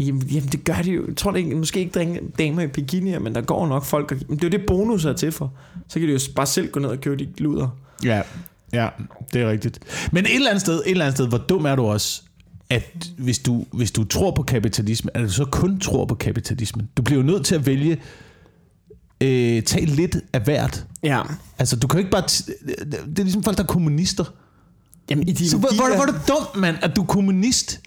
jamen, 0.00 0.22
jamen, 0.22 0.48
det 0.48 0.64
gør 0.64 0.74
det 0.84 0.96
jo. 0.96 1.06
Jeg 1.08 1.16
tror 1.16 1.30
det 1.30 1.38
ikke, 1.38 1.56
måske 1.56 1.80
ikke 1.80 2.20
damer 2.38 2.62
i 2.62 2.66
bikinier, 2.66 3.18
men 3.18 3.34
der 3.34 3.40
går 3.40 3.66
nok 3.66 3.84
folk. 3.84 4.12
Og, 4.12 4.18
men 4.28 4.36
det 4.38 4.44
er 4.44 4.48
jo 4.48 4.58
det, 4.58 4.66
bonus 4.66 5.04
er 5.04 5.12
til 5.12 5.32
for. 5.32 5.52
Så 5.88 5.98
kan 6.00 6.08
de 6.08 6.12
jo 6.12 6.20
bare 6.36 6.46
selv 6.46 6.70
gå 6.70 6.80
ned 6.80 6.88
og 6.88 7.00
købe 7.00 7.16
de 7.16 7.28
luder. 7.38 7.68
Ja, 8.04 8.22
ja, 8.72 8.88
det 9.32 9.42
er 9.42 9.50
rigtigt. 9.50 9.78
Men 10.12 10.24
et 10.24 10.34
eller 10.34 10.50
andet 10.50 10.60
sted, 10.60 10.74
et 10.86 10.90
eller 10.90 11.04
andet 11.04 11.16
sted, 11.16 11.28
hvor 11.28 11.38
dum 11.38 11.64
er 11.64 11.74
du 11.76 11.84
også, 11.86 12.22
at 12.70 13.08
hvis 13.18 13.38
du, 13.38 13.64
hvis 13.72 13.90
du 13.90 14.04
tror 14.04 14.30
på 14.30 14.42
kapitalisme, 14.42 15.16
at 15.16 15.22
du 15.22 15.30
så 15.30 15.44
kun 15.44 15.80
tror 15.80 16.04
på 16.04 16.14
kapitalismen. 16.14 16.88
Du 16.96 17.02
bliver 17.02 17.20
jo 17.20 17.26
nødt 17.26 17.46
til 17.46 17.54
at 17.54 17.66
vælge, 17.66 18.02
øh, 19.20 19.62
tage 19.62 19.86
lidt 19.86 20.16
af 20.32 20.40
hvert. 20.40 20.86
Ja. 21.02 21.22
Altså, 21.58 21.76
du 21.76 21.86
kan 21.86 21.98
jo 21.98 21.98
ikke 21.98 22.10
bare... 22.10 22.22
Det 22.22 23.18
er 23.18 23.22
ligesom 23.22 23.42
folk, 23.42 23.56
der 23.56 23.62
er 23.62 23.66
kommunister. 23.66 24.24
Jamen, 25.10 25.28
ideologi 25.28 25.48
Så 25.48 25.56
hvor, 25.58 25.68
hvor, 25.74 25.94
hvor 25.94 26.06
er 26.06 26.12
det 26.12 26.28
dumt, 26.28 26.56
mand, 26.56 26.76
at 26.82 26.96
du 26.96 27.02
er 27.02 27.06
kommunist? 27.06 27.80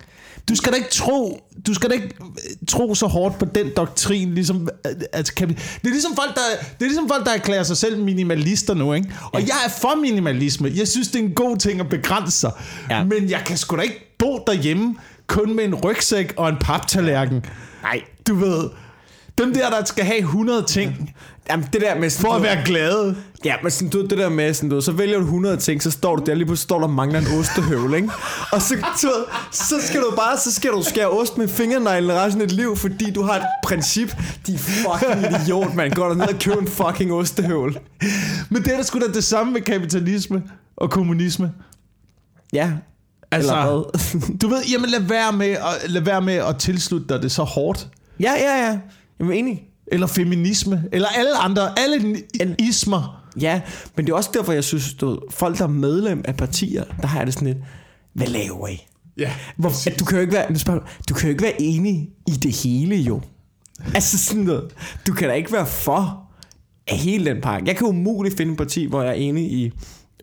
Du 0.49 0.55
skal 0.55 0.71
da 0.71 0.77
ikke 0.77 0.89
tro, 0.91 1.43
du 1.67 1.73
skal 1.73 1.89
da 1.89 1.95
ikke 1.95 2.07
øh, 2.21 2.67
tro 2.67 2.95
så 2.95 3.07
hårdt 3.07 3.39
på 3.39 3.45
den 3.55 3.67
doktrin, 3.77 4.35
ligesom, 4.35 4.69
øh, 4.87 4.93
altså, 5.13 5.33
kapi- 5.39 5.53
det 5.81 5.83
er 5.83 5.89
ligesom 5.89 6.15
folk, 6.15 6.35
der, 6.35 6.41
det 6.79 6.85
er 6.85 6.89
ligesom 6.89 7.07
folk, 7.07 7.25
der 7.25 7.31
erklærer 7.31 7.63
sig 7.63 7.77
selv 7.77 8.03
minimalister 8.03 8.73
nu, 8.73 8.93
ikke? 8.93 9.13
Og 9.33 9.41
jeg 9.41 9.55
er 9.65 9.69
for 9.69 10.01
minimalisme. 10.01 10.71
Jeg 10.75 10.87
synes, 10.87 11.07
det 11.07 11.19
er 11.19 11.23
en 11.23 11.33
god 11.33 11.57
ting 11.57 11.79
at 11.79 11.89
begrænse 11.89 12.37
sig. 12.37 12.51
Ja. 12.89 13.03
Men 13.03 13.29
jeg 13.29 13.41
kan 13.45 13.57
sgu 13.57 13.75
da 13.75 13.81
ikke 13.81 14.06
bo 14.19 14.43
derhjemme, 14.47 14.95
kun 15.27 15.55
med 15.55 15.63
en 15.63 15.75
rygsæk 15.75 16.33
og 16.37 16.49
en 16.49 16.57
paptallerken. 16.61 17.45
Nej. 17.83 18.01
Du 18.27 18.35
ved, 18.35 18.69
dem 19.37 19.53
der, 19.53 19.69
der 19.69 19.85
skal 19.85 20.05
have 20.05 20.19
100 20.19 20.63
ting, 20.63 21.13
Jamen, 21.49 21.67
det 21.73 21.81
der 21.81 21.99
med... 21.99 22.09
for 22.09 22.33
at 22.33 22.43
være 22.43 22.65
glade. 22.65 23.15
Ja, 23.45 23.55
men 23.63 23.71
sådan, 23.71 23.89
du, 23.89 24.01
det 24.01 24.17
der 24.17 24.29
med, 24.29 24.53
sådan, 24.53 24.69
du, 24.69 24.81
så 24.81 24.91
vælger 24.91 25.17
du 25.17 25.23
100 25.23 25.57
ting, 25.57 25.83
så 25.83 25.91
står 25.91 26.15
du 26.15 26.23
der, 26.25 26.35
lige 26.35 26.45
pludselig 26.45 26.63
står 26.63 26.79
der 26.79 26.87
mangler 26.87 27.19
en 27.19 27.39
ostehøvel, 27.39 27.93
ikke? 27.93 28.09
Og 28.51 28.61
så, 28.61 28.75
du, 28.75 29.07
ved, 29.07 29.25
så 29.51 29.75
skal 29.81 30.01
du 30.01 30.13
bare, 30.15 30.37
så 30.37 30.53
skal 30.53 30.71
du 30.71 30.83
skære 30.83 31.07
ost 31.09 31.37
med 31.37 31.47
fingerneglen 31.47 32.11
resten 32.11 32.41
af 32.41 32.47
dit 32.47 32.57
liv, 32.57 32.75
fordi 32.75 33.11
du 33.11 33.21
har 33.23 33.35
et 33.35 33.45
princip. 33.63 34.15
De 34.47 34.57
fucking 34.57 35.41
idiot, 35.41 35.75
man. 35.75 35.91
Går 35.91 36.07
der 36.07 36.15
ned 36.15 36.27
og 36.27 36.39
køber 36.39 36.61
en 36.61 36.67
fucking 36.67 37.13
ostehøvel. 37.13 37.79
Men 38.49 38.63
det 38.63 38.73
er 38.73 38.77
da 38.77 38.83
sgu 38.83 38.99
da 38.99 39.07
det 39.13 39.23
samme 39.23 39.53
med 39.53 39.61
kapitalisme 39.61 40.43
og 40.77 40.91
kommunisme. 40.91 41.51
Ja. 42.53 42.71
Altså, 43.31 43.53
Eller 43.53 43.91
hvad? 44.19 44.37
du 44.41 44.47
ved, 44.47 44.63
jamen 44.71 44.89
lad 44.89 44.99
være 44.99 45.33
med 45.33 45.49
at, 45.49 45.91
lad 45.91 46.01
være 46.01 46.21
med 46.21 46.33
at 46.33 46.57
tilslutte 46.59 47.07
dig 47.09 47.21
det 47.21 47.31
så 47.31 47.43
hårdt. 47.43 47.87
ja, 48.19 48.33
ja, 48.33 48.65
ja. 48.65 48.79
Jeg 49.19 49.27
er 49.27 49.31
enig. 49.31 49.63
Eller 49.91 50.07
feminisme, 50.07 50.83
eller 50.91 51.07
alle 51.07 51.37
andre, 51.37 51.79
alle 51.79 52.23
ismer. 52.59 53.23
Ja, 53.41 53.61
men 53.95 54.05
det 54.05 54.11
er 54.11 54.15
også 54.15 54.29
derfor, 54.33 54.53
jeg 54.53 54.63
synes, 54.63 54.95
ved, 55.01 55.17
folk, 55.31 55.57
der 55.57 55.63
er 55.63 55.67
medlem 55.67 56.21
af 56.25 56.35
partier, 56.37 56.83
der 57.01 57.07
har 57.07 57.25
det 57.25 57.33
sådan 57.33 57.47
lidt, 57.47 57.57
hvad 58.13 58.27
laver 58.27 58.67
I? 58.67 58.87
Ja. 59.17 59.31
Hvor, 59.57 59.89
at 59.89 59.99
du 59.99 60.05
kan 60.05 60.15
jo 60.17 60.21
ikke 60.21 60.33
være, 60.33 60.55
spørger, 60.55 60.79
du, 60.79 60.85
du 61.09 61.13
kan 61.13 61.23
jo 61.23 61.29
ikke 61.29 61.43
være 61.43 61.61
enig 61.61 62.09
i 62.27 62.31
det 62.31 62.55
hele 62.63 62.95
jo. 62.95 63.21
Altså 63.95 64.17
sådan 64.17 64.43
noget. 64.43 64.71
Du 65.07 65.13
kan 65.13 65.27
da 65.29 65.33
ikke 65.33 65.53
være 65.53 65.65
for 65.65 66.23
af 66.87 66.97
hele 66.97 67.25
den 67.25 67.41
pakke. 67.41 67.67
Jeg 67.67 67.77
kan 67.77 67.87
umuligt 67.87 68.37
finde 68.37 68.51
et 68.51 68.57
parti, 68.57 68.85
hvor 68.85 69.01
jeg 69.01 69.09
er 69.09 69.13
enig 69.13 69.51
i 69.51 69.71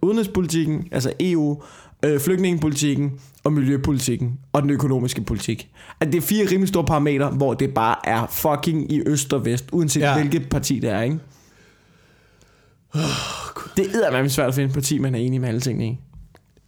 udenrigspolitikken, 0.03 0.89
altså 0.93 1.12
EU, 1.21 1.62
øh, 2.05 2.21
flygtningepolitikken 2.21 3.12
og 3.45 3.53
miljøpolitikken 3.53 4.39
og 4.53 4.62
den 4.62 4.71
økonomiske 4.71 5.21
politik. 5.23 5.69
At 6.01 6.06
det 6.12 6.15
er 6.19 6.23
fire 6.23 6.47
rimelig 6.51 6.69
store 6.69 6.85
parametre, 6.85 7.31
hvor 7.31 7.55
det 7.55 7.75
bare 7.75 7.97
er 8.09 8.27
fucking 8.31 8.93
i 8.93 9.03
øst 9.06 9.33
og 9.33 9.45
vest, 9.45 9.65
uanset 9.73 10.01
Ja. 10.01 10.15
hvilket 10.19 10.49
parti 10.49 10.79
det 10.79 10.91
er, 10.91 11.01
ikke? 11.03 11.19
Det 13.77 13.87
er 14.06 14.11
man 14.12 14.31
svært 14.31 14.49
at 14.49 14.55
finde 14.55 14.69
et 14.69 14.75
parti, 14.75 14.99
man 14.99 15.15
er 15.15 15.19
enig 15.19 15.41
med 15.41 15.49
alle 15.49 15.61
tingene 15.61 15.87
i. 15.87 15.99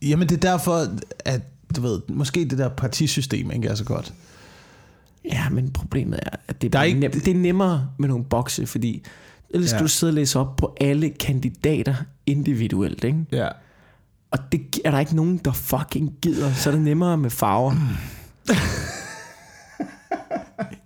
Jamen 0.09 0.29
det 0.29 0.37
er 0.45 0.51
derfor, 0.51 0.87
at 1.25 1.41
du 1.77 1.81
ved, 1.81 2.01
måske 2.09 2.45
det 2.45 2.59
der 2.59 2.69
partisystem 2.69 3.51
ikke 3.51 3.69
er 3.69 3.75
så 3.75 3.85
godt. 3.85 4.15
Ja, 5.25 5.49
men 5.49 5.71
problemet 5.73 6.19
er, 6.23 6.37
at 6.49 6.63
det 6.63 6.69
er, 6.69 6.71
Der 6.71 6.79
er 6.79 6.83
ikke- 6.83 7.01
nem, 7.01 7.11
det 7.11 7.29
er 7.29 7.35
nemmere 7.35 7.89
med 7.99 8.09
nogle 8.09 8.25
bokse, 8.25 8.67
fordi 8.67 9.03
ellers 9.51 9.71
skal 9.71 9.79
Ja. 9.79 9.83
du 9.83 9.89
sidde 9.89 10.11
og 10.11 10.15
læse 10.15 10.39
op 10.39 10.57
på 10.57 10.77
alle 10.81 11.09
kandidater 11.11 11.95
individuelt, 12.27 13.05
ikke? 13.05 13.19
Ja. 13.33 13.49
Og 14.37 14.53
det 14.53 14.81
er 14.85 14.91
der 14.91 14.99
ikke 14.99 15.17
nogen, 15.17 15.41
der 15.45 15.53
fucking 15.53 16.13
gider, 16.23 16.55
så 16.55 16.71
er 16.71 16.75
det 16.75 16.83
nemmere 16.83 17.17
med 17.17 17.31
farver. 17.31 17.75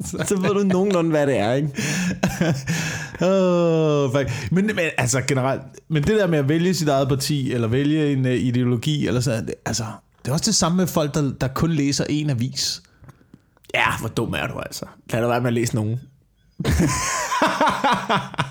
så 0.28 0.36
ved 0.40 0.54
du 0.54 0.62
nogenlunde, 0.62 1.10
hvad 1.10 1.26
det 1.26 1.38
er, 1.38 1.52
ikke? 1.52 1.68
Oh, 3.22 4.12
fuck. 4.12 4.52
men, 4.52 4.66
men 4.66 4.78
altså 4.98 5.20
generelt, 5.28 5.62
men 5.88 6.02
det 6.02 6.16
der 6.16 6.26
med 6.26 6.38
at 6.38 6.48
vælge 6.48 6.74
sit 6.74 6.88
eget 6.88 7.08
parti, 7.08 7.52
eller 7.52 7.68
vælge 7.68 8.12
en 8.12 8.26
uh, 8.26 8.32
ideologi, 8.32 9.06
eller 9.06 9.20
sådan, 9.20 9.46
det, 9.46 9.54
altså, 9.66 9.84
det 10.24 10.28
er 10.28 10.32
også 10.32 10.44
det 10.44 10.54
samme 10.54 10.76
med 10.76 10.86
folk, 10.86 11.14
der, 11.14 11.32
der 11.40 11.48
kun 11.48 11.70
læser 11.70 12.04
en 12.08 12.30
avis. 12.30 12.82
Ja, 13.74 13.98
hvor 14.00 14.08
dum 14.08 14.32
er 14.32 14.46
du 14.46 14.58
altså. 14.58 14.86
Lad 15.10 15.20
dig 15.20 15.28
være 15.28 15.40
med 15.40 15.48
at 15.48 15.54
læse 15.54 15.74
nogen. 15.74 16.00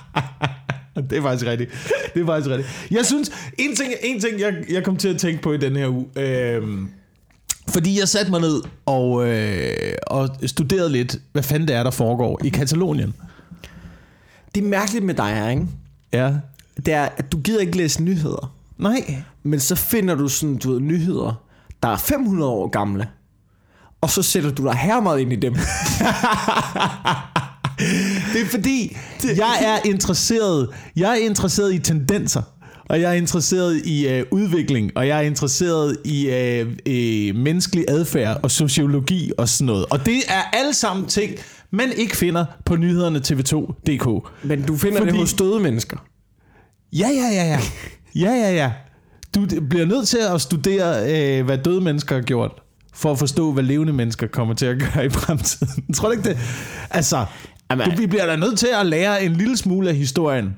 Det 1.01 1.17
er 1.17 1.21
faktisk 1.21 1.45
rigtigt. 1.45 1.71
Det 2.13 2.21
er 2.21 2.25
faktisk 2.25 2.49
rigtigt. 2.49 2.87
Jeg 2.91 3.05
synes, 3.05 3.31
en 3.57 3.75
ting, 3.75 3.93
en 4.03 4.19
ting 4.19 4.39
jeg, 4.39 4.53
jeg 4.69 4.83
kom 4.83 4.97
til 4.97 5.07
at 5.07 5.17
tænke 5.17 5.41
på 5.41 5.53
i 5.53 5.57
den 5.57 5.75
her 5.75 5.87
uge, 5.87 6.05
øh, 6.15 6.63
fordi 7.69 7.99
jeg 7.99 8.07
satte 8.07 8.31
mig 8.31 8.41
ned 8.41 8.61
og, 8.85 9.27
øh, 9.27 9.71
og 10.07 10.29
studerede 10.45 10.91
lidt, 10.91 11.17
hvad 11.31 11.43
fanden 11.43 11.67
det 11.67 11.75
er, 11.75 11.83
der 11.83 11.91
foregår 11.91 12.39
i 12.43 12.49
Katalonien. 12.49 13.13
Det 14.55 14.63
er 14.63 14.67
mærkeligt 14.67 15.05
med 15.05 15.13
dig 15.13 15.35
her, 15.35 15.49
ikke? 15.49 15.67
Ja. 16.13 16.33
Det 16.85 16.93
er, 16.93 17.09
at 17.17 17.31
du 17.31 17.39
gider 17.39 17.59
ikke 17.59 17.77
læse 17.77 18.03
nyheder. 18.03 18.53
Nej. 18.77 19.23
Men 19.43 19.59
så 19.59 19.75
finder 19.75 20.15
du 20.15 20.27
sådan, 20.27 20.57
du 20.57 20.71
ved, 20.71 20.79
nyheder, 20.79 21.43
der 21.83 21.89
er 21.89 21.97
500 21.97 22.51
år 22.51 22.67
gamle. 22.67 23.07
Og 24.01 24.09
så 24.09 24.23
sætter 24.23 24.51
du 24.51 24.63
dig 24.63 24.75
her 24.75 25.01
meget 25.01 25.19
ind 25.19 25.33
i 25.33 25.35
dem. 25.35 25.55
Det 28.33 28.41
er 28.41 28.45
fordi, 28.45 28.97
jeg 29.35 29.59
er 29.65 29.89
interesseret, 29.89 30.69
jeg 30.95 31.11
er 31.11 31.15
interesseret 31.25 31.73
i 31.73 31.79
tendenser. 31.79 32.41
Og 32.89 33.01
jeg 33.01 33.09
er 33.09 33.13
interesseret 33.15 33.81
i 33.85 34.07
øh, 34.07 34.25
udvikling, 34.31 34.91
og 34.95 35.07
jeg 35.07 35.17
er 35.17 35.21
interesseret 35.21 35.97
i 36.05 36.29
øh, 36.29 36.67
øh, 36.85 37.35
menneskelig 37.35 37.85
adfærd 37.87 38.39
og 38.43 38.51
sociologi 38.51 39.31
og 39.37 39.49
sådan 39.49 39.65
noget. 39.65 39.85
Og 39.89 40.05
det 40.05 40.15
er 40.27 40.41
alle 40.57 40.73
sammen 40.73 41.05
ting, 41.05 41.31
man 41.71 41.91
ikke 41.97 42.17
finder 42.17 42.45
på 42.65 42.75
nyhederne 42.75 43.19
tv2.dk. 43.19 44.29
Men 44.43 44.61
du 44.61 44.77
finder 44.77 44.97
Fordi- 44.97 45.11
det 45.11 45.19
hos 45.19 45.33
døde 45.33 45.59
mennesker. 45.59 45.97
Ja, 46.93 47.07
ja, 47.07 47.27
ja, 47.33 47.43
ja. 47.43 47.59
Ja, 48.15 48.31
ja, 48.31 48.51
ja. 48.55 48.71
Du 49.35 49.45
bliver 49.69 49.85
nødt 49.85 50.07
til 50.07 50.19
at 50.33 50.41
studere, 50.41 51.11
øh, 51.39 51.45
hvad 51.45 51.57
døde 51.57 51.81
mennesker 51.81 52.15
har 52.15 52.21
gjort, 52.21 52.51
for 52.93 53.11
at 53.11 53.19
forstå, 53.19 53.51
hvad 53.51 53.63
levende 53.63 53.93
mennesker 53.93 54.27
kommer 54.27 54.53
til 54.53 54.65
at 54.65 54.77
gøre 54.79 55.05
i 55.05 55.09
fremtiden. 55.09 55.83
Tror 55.93 56.07
du 56.07 56.11
ikke 56.11 56.29
det? 56.29 56.37
Altså, 56.89 57.25
Jamen, 57.71 57.89
du, 57.89 57.95
vi 57.97 58.07
bliver 58.07 58.25
da 58.25 58.35
nødt 58.35 58.59
til 58.59 58.67
at 58.79 58.85
lære 58.85 59.23
en 59.23 59.33
lille 59.33 59.57
smule 59.57 59.89
af 59.89 59.95
historien. 59.95 60.57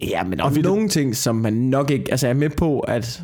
Ja, 0.00 0.22
men 0.24 0.40
er 0.40 0.48
vi- 0.50 0.62
nogle 0.62 0.88
ting, 0.88 1.16
som 1.16 1.36
man 1.36 1.52
nok 1.52 1.90
ikke... 1.90 2.04
Altså, 2.10 2.26
jeg 2.26 2.34
er 2.34 2.38
med 2.38 2.50
på, 2.50 2.80
at... 2.80 3.22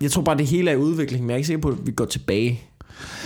Jeg 0.00 0.10
tror 0.10 0.22
bare, 0.22 0.36
det 0.36 0.46
hele 0.46 0.70
er 0.70 0.74
i 0.74 0.78
udvikling, 0.78 1.22
men 1.24 1.30
jeg 1.30 1.34
er 1.34 1.36
ikke 1.36 1.46
sikker 1.46 1.60
på, 1.62 1.68
at 1.68 1.86
vi 1.86 1.92
går 1.92 2.04
tilbage. 2.04 2.60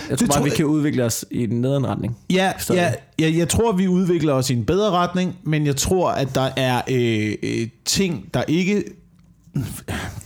Jeg 0.09 0.17
tror 0.17 0.25
Det 0.25 0.27
bare, 0.29 0.37
tror 0.37 0.43
vi 0.43 0.49
jeg- 0.49 0.57
kan 0.57 0.65
udvikle 0.65 1.03
os 1.03 1.25
i 1.31 1.45
den 1.45 1.61
nederen 1.61 1.87
retning. 1.87 2.17
Ja, 2.29 2.51
Stadig. 2.59 2.93
ja, 3.19 3.27
ja, 3.29 3.37
jeg 3.37 3.49
tror, 3.49 3.71
vi 3.71 3.87
udvikler 3.87 4.33
os 4.33 4.49
i 4.49 4.53
en 4.53 4.65
bedre 4.65 4.91
retning, 4.91 5.35
men 5.43 5.65
jeg 5.65 5.75
tror, 5.75 6.11
at 6.11 6.35
der 6.35 6.49
er 6.57 6.81
øh, 6.91 7.33
øh, 7.43 7.67
ting, 7.85 8.29
der 8.33 8.43
ikke... 8.47 8.83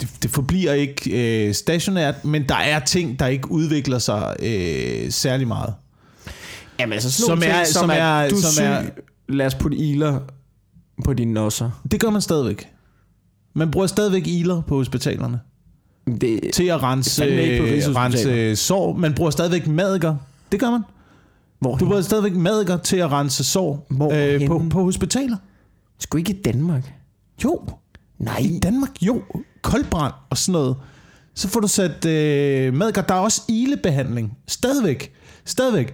Det, 0.02 0.10
det 0.24 0.32
forbliver 0.32 0.74
ikke 0.74 1.48
øh, 1.48 1.54
stationært, 1.54 2.26
men 2.26 2.48
der 2.50 2.56
er 2.56 2.80
ting, 2.80 3.20
der 3.20 3.28
ikke 3.28 3.52
udvikler 3.52 4.00
sig 4.00 4.36
øh, 4.44 5.12
særlig 5.12 5.48
meget. 5.48 5.74
Jamen, 6.80 6.94
altså 6.94 7.12
sådan 7.12 7.38
nogle 7.40 7.54
ting, 7.56 7.68
som 7.68 7.90
er- 7.90 8.30
du 8.30 8.36
er 8.36 8.42
som 8.42 8.52
syg, 8.52 8.64
er- 8.64 8.84
lad 9.30 9.46
os 9.46 9.56
putte 9.56 9.78
iler 9.78 10.20
på 11.06 11.14
dine 11.14 11.34
nosser. 11.34 11.82
Det 11.92 12.00
gør 12.00 12.10
man 12.10 12.22
stadigvæk. 12.22 12.68
Man 13.54 13.72
bruger 13.72 13.88
stadigvæk 13.88 14.28
iler 14.28 14.62
på 14.62 14.76
hospitalerne 14.76 15.40
Det, 16.22 16.40
til 16.54 16.64
at 16.64 16.84
rense, 16.84 17.24
Rigshospitalet. 17.26 17.96
rense 17.98 18.56
sår. 18.56 18.94
Man 18.94 19.14
bruger 19.14 19.32
stadigvæk 19.32 19.68
madikker. 19.68 20.16
Det 20.52 20.60
gør 20.60 20.72
man. 20.72 20.82
hvor 21.60 21.76
Du 21.78 21.86
bruger 21.86 22.02
stadigvæk 22.02 22.34
madikker 22.36 22.78
til 22.78 22.98
at 22.98 23.12
rense 23.12 23.44
sår 23.44 23.88
øh, 24.14 24.48
på, 24.48 24.64
på 24.70 24.84
hospitaler. 24.84 25.38
Sgu 26.00 26.18
ikke 26.18 26.34
i 26.34 26.42
Danmark. 26.42 26.94
Jo. 27.44 27.62
Nej. 28.20 28.38
I 28.38 28.60
Danmark, 28.60 28.90
jo. 29.02 29.22
Koldbrand 29.62 30.14
og 30.30 30.38
sådan 30.38 30.54
noget. 30.54 30.76
Så 31.36 31.48
får 31.48 31.60
du 31.60 31.68
sat 31.68 32.06
øh, 32.06 32.74
madker. 32.74 33.02
Der 33.02 33.14
er 33.14 33.20
også 33.20 33.42
ilebehandling. 33.50 34.38
Stadigvæk. 34.48 35.14
Stadigvæk. 35.46 35.94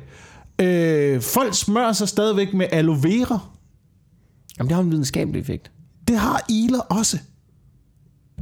Øh, 0.62 1.22
folk 1.22 1.56
smører 1.56 1.94
sig 1.94 2.10
stadigvæk 2.10 2.54
med 2.54 2.66
aloe 2.72 3.04
vera. 3.04 3.40
Jamen, 4.60 4.70
det 4.70 4.76
har 4.76 4.84
en 4.84 4.92
videnskabelig 4.92 5.40
effekt. 5.42 5.72
Det 6.08 6.18
har 6.18 6.46
iler 6.50 6.80
også. 6.80 7.18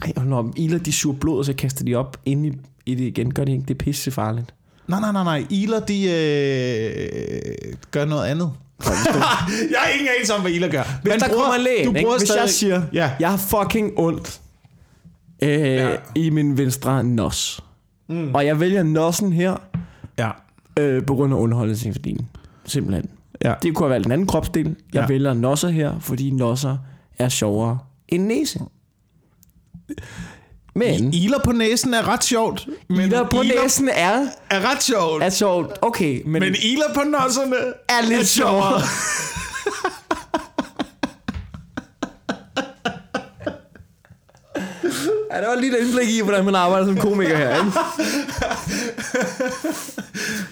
Ej, 0.01 0.13
og 0.15 0.25
når 0.25 0.53
iler, 0.55 0.77
de 0.77 0.91
suger 0.91 1.17
blod, 1.17 1.39
og 1.39 1.45
så 1.45 1.53
kaster 1.53 1.85
de 1.85 1.95
op 1.95 2.17
ind 2.25 2.45
i, 2.45 2.51
i 2.85 2.95
det 2.95 3.03
igen, 3.03 3.33
gør 3.33 3.43
de 3.43 3.51
ikke? 3.51 3.63
Det 3.63 3.73
er 3.73 3.77
pisse 3.77 4.11
farligt. 4.11 4.53
Nej, 4.87 4.99
nej, 4.99 5.11
nej, 5.11 5.23
nej. 5.23 5.45
Iler, 5.49 5.79
de 5.79 6.03
øh, 6.11 7.73
gør 7.91 8.05
noget 8.05 8.25
andet. 8.25 8.51
jeg 9.71 9.79
har 9.79 9.89
ingen 9.93 10.07
anelse 10.15 10.33
om, 10.33 10.41
hvad 10.41 10.51
iler 10.51 10.67
gør. 10.67 10.83
Hvis 11.03 11.13
der 11.13 11.27
kommer 11.27 11.53
en 11.53 11.61
læge, 11.61 11.85
du 11.85 11.89
ikke? 11.89 12.01
bruger 12.01 12.17
hvis 12.19 12.29
jeg 12.35 12.49
siger, 12.49 12.81
Ja. 12.93 13.11
jeg 13.19 13.29
har 13.29 13.37
fucking 13.37 13.91
ondt 13.97 14.41
øh, 15.43 15.49
ja. 15.59 15.89
i 16.15 16.29
min 16.29 16.57
venstre 16.57 17.03
nos, 17.03 17.63
mm. 18.09 18.35
og 18.35 18.45
jeg 18.45 18.59
vælger 18.59 18.83
nossen 18.83 19.33
her. 19.33 19.55
Øh, 20.79 21.05
på 21.05 21.15
grund 21.15 21.33
af 21.33 21.37
underholdningsværdien. 21.37 22.27
Simpelthen. 22.65 23.09
Ja. 23.43 23.53
Det 23.63 23.75
kunne 23.75 23.85
have 23.85 23.93
valgt 23.93 24.05
en 24.05 24.11
anden 24.11 24.27
kropsdel. 24.27 24.65
Jeg 24.93 25.01
Ja. 25.01 25.07
vælger 25.07 25.33
nosser 25.33 25.69
her, 25.69 25.99
fordi 25.99 26.31
nosser 26.31 26.77
er 27.19 27.29
sjovere 27.29 27.79
end 28.07 28.25
næse. 28.25 28.59
Men 30.75 31.13
Iler 31.13 31.39
på 31.45 31.51
næsen 31.51 31.93
er 31.93 32.07
ret 32.07 32.23
sjovt. 32.23 32.67
Men 32.89 32.99
iler 32.99 33.27
på 33.29 33.41
iler 33.41 33.63
næsen 33.63 33.89
er, 33.93 34.25
er 34.49 34.71
ret 34.71 34.83
sjovt. 34.83 35.23
er 35.23 35.29
sjovt. 35.29 35.71
Okay, 35.81 36.21
men, 36.25 36.39
Men 36.39 36.55
iler 36.63 36.93
på 36.95 37.01
nosserne 37.03 37.55
er 37.89 38.07
lidt 38.09 38.27
sjovere. 38.27 38.81
Ja, 45.31 45.37
det 45.37 45.47
var 45.47 45.53
et 45.53 45.85
indblik 45.87 46.09
i, 46.09 46.21
hvordan 46.23 46.45
man 46.45 46.55
arbejder 46.55 46.85
som 46.85 46.97
komiker 46.97 47.37
her. 47.37 47.65
Ikke? 47.65 47.71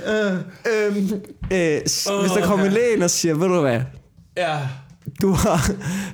øhm, 0.87 1.21
øh, 1.53 1.87
s- 1.87 2.07
hvis 2.21 2.31
der 2.31 2.45
kommer 2.45 2.65
en 2.65 2.71
læge 2.71 2.93
ind 2.95 3.03
og 3.03 3.09
siger, 3.09 3.35
ved 3.35 3.47
du 3.47 3.61
hvad, 3.61 3.81
Ja. 4.37 4.59
du 5.21 5.31
har, 5.31 5.71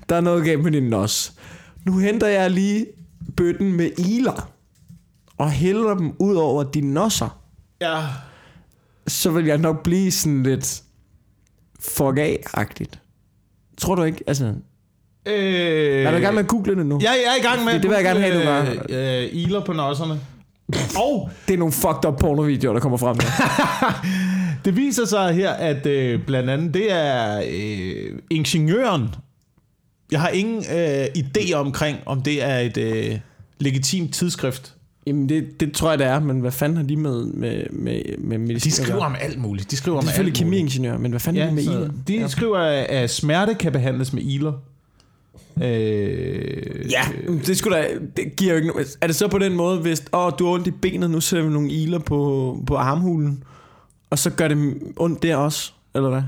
der 0.10 0.15
er 0.15 0.22
noget 0.22 0.46
galt 0.46 0.63
med 0.63 0.72
din 0.72 0.84
nos. 0.84 1.34
Nu 1.86 1.98
henter 1.98 2.27
jeg 2.27 2.51
lige 2.51 2.86
bøtten 3.38 3.74
med 3.74 3.89
iler 3.98 4.50
og 5.38 5.51
hælder 5.51 5.93
dem 5.96 6.12
ud 6.20 6.36
over 6.36 6.63
dine 6.63 6.93
nosser. 6.93 7.39
Ja. 7.82 8.01
Så 9.08 9.32
vil 9.32 9.46
jeg 9.46 9.58
nok 9.58 9.84
blive 9.84 10.12
sådan 10.12 10.43
lidt 10.43 10.84
fuck 11.79 12.17
af-agtigt. 12.17 13.00
Tror 13.77 13.96
du 13.96 14.03
ikke? 14.03 14.24
Altså, 14.27 14.53
Øh, 15.25 16.06
er 16.06 16.12
du 16.12 16.18
i 16.18 16.20
gang 16.20 16.34
med 16.36 16.44
at 16.44 16.50
google 16.50 16.75
det 16.75 16.86
nu? 16.86 17.00
Ja, 17.03 17.10
jeg 17.10 17.36
er 17.38 17.44
i 17.44 17.48
gang 17.53 17.65
med 17.65 17.74
Det- 17.74 17.82
det 17.84 17.89
vil 17.89 17.96
jeg 17.96 18.03
gerne 18.03 18.20
have, 18.20 18.39
du 18.39 18.44
gør. 18.46 18.62
Øh, 18.89 19.24
øh, 19.24 19.30
iler 19.32 19.65
på 19.65 19.74
nosserne. 19.74 20.20
Og 20.98 21.30
Det 21.48 21.53
er 21.53 21.58
nogle 21.58 21.72
fucked 21.74 22.06
up 22.06 22.20
pornovideoer, 22.20 22.74
der 22.74 22.80
kommer 22.80 22.98
frem 22.98 23.15
der. 23.18 23.25
det 24.65 24.75
viser 24.77 25.06
sig 25.06 25.34
her, 25.34 25.50
at 25.51 25.86
øh, 25.86 26.25
blandt 26.25 26.50
andet 26.50 26.74
det 26.74 26.92
er 26.94 27.42
øh, 27.51 28.20
ingeniøren. 28.30 29.10
Jeg 30.12 30.22
har 30.22 30.30
ingen 30.30 30.63
øh, 30.77 31.06
idé 31.18 31.53
omkring, 31.53 31.98
om 32.06 32.22
det 32.22 32.44
er 32.44 32.58
et 32.60 32.77
øh, 32.77 33.20
legitimt 33.60 34.13
tidsskrift. 34.13 34.74
Jamen, 35.08 35.30
det, 35.30 35.60
det 35.60 35.74
tror 35.74 35.89
jeg, 35.89 36.00
det 36.00 36.08
er, 36.08 36.20
men 36.20 36.39
hvad 36.39 36.51
fanden 36.51 36.77
har 36.77 36.84
de 36.84 36.96
med, 36.98 37.25
med, 37.25 37.63
med, 37.72 38.01
med 38.18 38.38
medicin 38.38 38.70
De 38.72 38.75
skriver 38.75 39.06
om 39.06 39.15
alt 39.22 39.39
muligt. 39.39 39.72
De 39.72 39.75
skriver 39.77 39.98
om 39.98 40.01
er 40.03 40.08
alt 40.08 40.10
selvfølgelig 40.15 40.38
kemiingeniør, 40.39 40.98
men 40.98 41.12
hvad 41.12 41.20
fanden 41.20 41.38
ja, 41.38 41.44
er 41.44 41.46
det 41.46 41.56
med 41.56 41.63
iler? 41.63 41.89
de 42.08 42.13
ja. 42.20 42.27
skriver, 42.27 42.60
at 42.89 43.10
smerte 43.10 43.53
kan 43.53 43.72
behandles 43.72 44.13
med 44.13 44.24
iler. 44.24 44.53
Øh, 45.62 46.92
Ja, 46.92 47.02
det 47.46 47.58
skulle 47.58 47.78
da, 47.78 47.88
det 48.18 48.36
giver 48.38 48.52
jo 48.54 48.58
ikke 48.58 48.70
no- 48.70 48.98
Er 49.02 49.08
det 49.08 49.16
så 49.16 49.28
på 49.28 49.38
den 49.38 49.54
måde, 49.56 49.80
hvis 49.80 50.04
åh, 50.14 50.32
du 50.40 50.46
har 50.46 50.52
ondt 50.54 50.68
i 50.68 50.72
benet, 50.72 51.10
nu 51.10 51.22
sætter 51.22 51.46
vi 51.46 51.54
nogle 51.54 51.70
iler 51.72 52.00
på, 52.00 52.58
på 52.68 52.76
armhulen, 52.76 53.44
og 54.10 54.20
så 54.20 54.30
gør 54.30 54.48
det 54.48 54.74
ondt 54.98 55.24
der 55.24 55.36
også, 55.36 55.72
eller 55.96 56.10
hvad? 56.10 56.22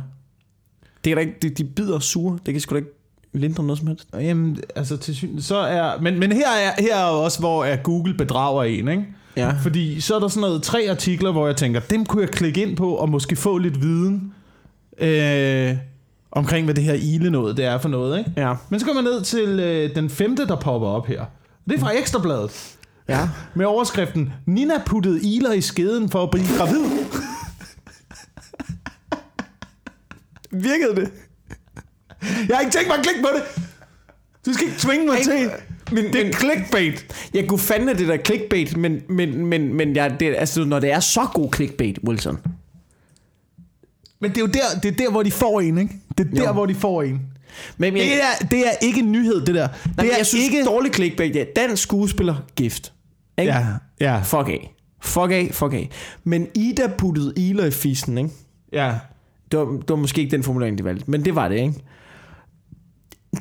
Det 1.03 1.11
er 1.11 1.15
da 1.15 1.21
ikke, 1.21 1.33
de, 1.41 1.49
de 1.49 1.63
bider 1.63 1.99
sure, 1.99 2.39
det 2.45 2.53
kan 2.53 2.61
sgu 2.61 2.73
da 2.73 2.77
ikke 2.77 2.91
lindre 3.33 3.63
noget 3.63 3.79
som 3.79 3.87
helst. 3.87 4.07
Jamen, 4.13 4.57
altså 4.75 4.97
til 4.97 5.15
syn, 5.15 5.41
så 5.41 5.55
er... 5.57 6.01
Men, 6.01 6.19
men 6.19 6.31
her, 6.31 6.47
er, 6.47 6.81
her 6.81 6.95
er 6.95 7.11
jo 7.15 7.23
også, 7.23 7.39
hvor 7.39 7.65
er 7.65 7.75
Google 7.75 8.13
bedrager 8.13 8.63
en, 8.63 8.87
ikke? 8.87 9.05
Ja. 9.37 9.51
Fordi 9.63 10.01
så 10.01 10.15
er 10.15 10.19
der 10.19 10.27
sådan 10.27 10.41
noget 10.41 10.63
tre 10.63 10.87
artikler, 10.89 11.31
hvor 11.31 11.47
jeg 11.47 11.55
tænker, 11.55 11.79
dem 11.79 12.05
kunne 12.05 12.21
jeg 12.21 12.29
klikke 12.29 12.61
ind 12.61 12.77
på 12.77 12.95
og 12.95 13.09
måske 13.09 13.35
få 13.35 13.57
lidt 13.57 13.81
viden 13.81 14.33
øh, 14.97 15.75
omkring, 16.35 16.65
hvad 16.65 16.75
det 16.75 16.83
her 16.83 16.93
ile 16.93 17.29
noget, 17.31 17.57
det 17.57 17.65
er 17.65 17.77
for 17.77 17.89
noget, 17.89 18.19
ikke? 18.19 18.31
Ja. 18.37 18.53
Men 18.69 18.79
så 18.79 18.85
går 18.85 18.93
man 18.93 19.03
ned 19.03 19.21
til 19.23 19.59
øh, 19.59 19.95
den 19.95 20.09
femte, 20.09 20.47
der 20.47 20.55
popper 20.55 20.87
op 20.87 21.07
her. 21.07 21.25
Det 21.69 21.75
er 21.75 21.79
fra 21.79 21.97
Ekstrabladet. 21.97 22.77
Ja. 23.09 23.29
Med 23.55 23.65
overskriften, 23.65 24.33
Nina 24.45 24.73
puttede 24.85 25.21
iler 25.21 25.53
i 25.53 25.61
skeden 25.61 26.09
for 26.09 26.23
at 26.23 26.31
blive 26.31 26.45
gravid. 26.57 26.83
Virkede 30.51 30.95
det? 30.95 31.11
Jeg 32.21 32.55
har 32.55 32.59
ikke 32.59 32.71
tænkt 32.73 32.87
mig 32.87 32.97
at 32.97 33.03
klikke 33.03 33.21
på 33.21 33.29
det. 33.35 33.63
Du 34.45 34.53
skal 34.53 34.67
ikke 34.67 34.79
tvinge 34.79 35.05
mig 35.05 35.17
til. 35.23 35.49
Men, 35.91 36.13
Det 36.13 36.27
er 36.27 36.31
clickbait. 36.31 37.05
Jeg 37.33 37.47
kunne 37.47 37.59
fandme 37.59 37.93
det 37.93 38.07
der 38.07 38.17
clickbait, 38.17 38.77
men, 38.77 39.01
men, 39.09 39.45
men, 39.45 39.73
men 39.73 39.95
jeg, 39.95 40.15
det, 40.19 40.35
altså, 40.37 40.65
når 40.65 40.79
det 40.79 40.91
er 40.91 40.99
så 40.99 41.27
god 41.33 41.53
clickbait, 41.53 41.99
Wilson. 42.07 42.39
Men 44.19 44.31
det 44.31 44.37
er 44.37 44.41
jo 44.41 44.47
der, 44.47 44.79
det 44.83 44.91
er 44.91 44.95
der 44.95 45.11
hvor 45.11 45.23
de 45.23 45.31
får 45.31 45.61
en, 45.61 45.77
ikke? 45.77 45.93
Det 46.17 46.27
er 46.27 46.35
der, 46.35 46.43
Jo. 46.47 46.53
hvor 46.53 46.65
de 46.65 46.75
får 46.75 47.03
en. 47.03 47.21
Men, 47.77 47.97
jeg, 47.97 48.03
Det 48.03 48.13
er, 48.43 48.47
det 48.47 48.59
er 48.67 48.71
ikke 48.81 48.99
en 48.99 49.11
nyhed, 49.11 49.45
det 49.45 49.55
der. 49.55 49.67
nej, 49.67 50.05
det 50.05 50.13
er 50.13 50.17
jeg 50.17 50.25
synes 50.25 50.45
ikke... 50.45 50.65
dårlig 50.65 50.93
clickbait, 50.93 51.35
ja. 51.35 51.45
Dansk 51.55 51.83
skuespiller, 51.83 52.35
gift. 52.55 52.93
Ikke? 53.37 53.51
Ja, 53.53 53.65
ja, 53.99 54.21
Fuck 54.21 54.47
af. 54.49 54.71
Fuck 55.01 55.31
af, 55.31 55.49
fuck 55.53 55.73
af. 55.73 55.89
Men 56.23 56.47
Ida 56.55 56.87
puttede 56.97 57.33
iler 57.37 57.65
i 57.65 57.71
fissen, 57.71 58.17
ikke? 58.17 58.29
ja. 58.73 58.93
Det 59.51 59.59
var, 59.59 59.65
det 59.65 59.89
var 59.89 59.95
måske 59.95 60.21
ikke 60.21 60.31
den 60.35 60.43
formulering, 60.43 60.77
de 60.77 60.83
valgte, 60.83 61.11
men 61.11 61.25
det 61.25 61.35
var 61.35 61.47
det, 61.49 61.55
ikke? 61.59 61.73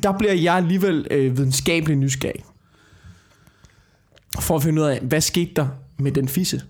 Der 0.03 0.17
bliver 0.17 0.33
jeg 0.33 0.55
alligevel 0.55 1.07
øh, 1.11 1.37
videnskabelig 1.37 1.97
nysgerrig. 1.97 2.43
For 4.39 4.55
at 4.55 4.63
finde 4.63 4.81
ud 4.81 4.87
af, 4.87 4.99
hvad 4.99 5.21
skete 5.21 5.51
der 5.55 5.67
med 5.99 6.11
den 6.11 6.27
fisse? 6.27 6.61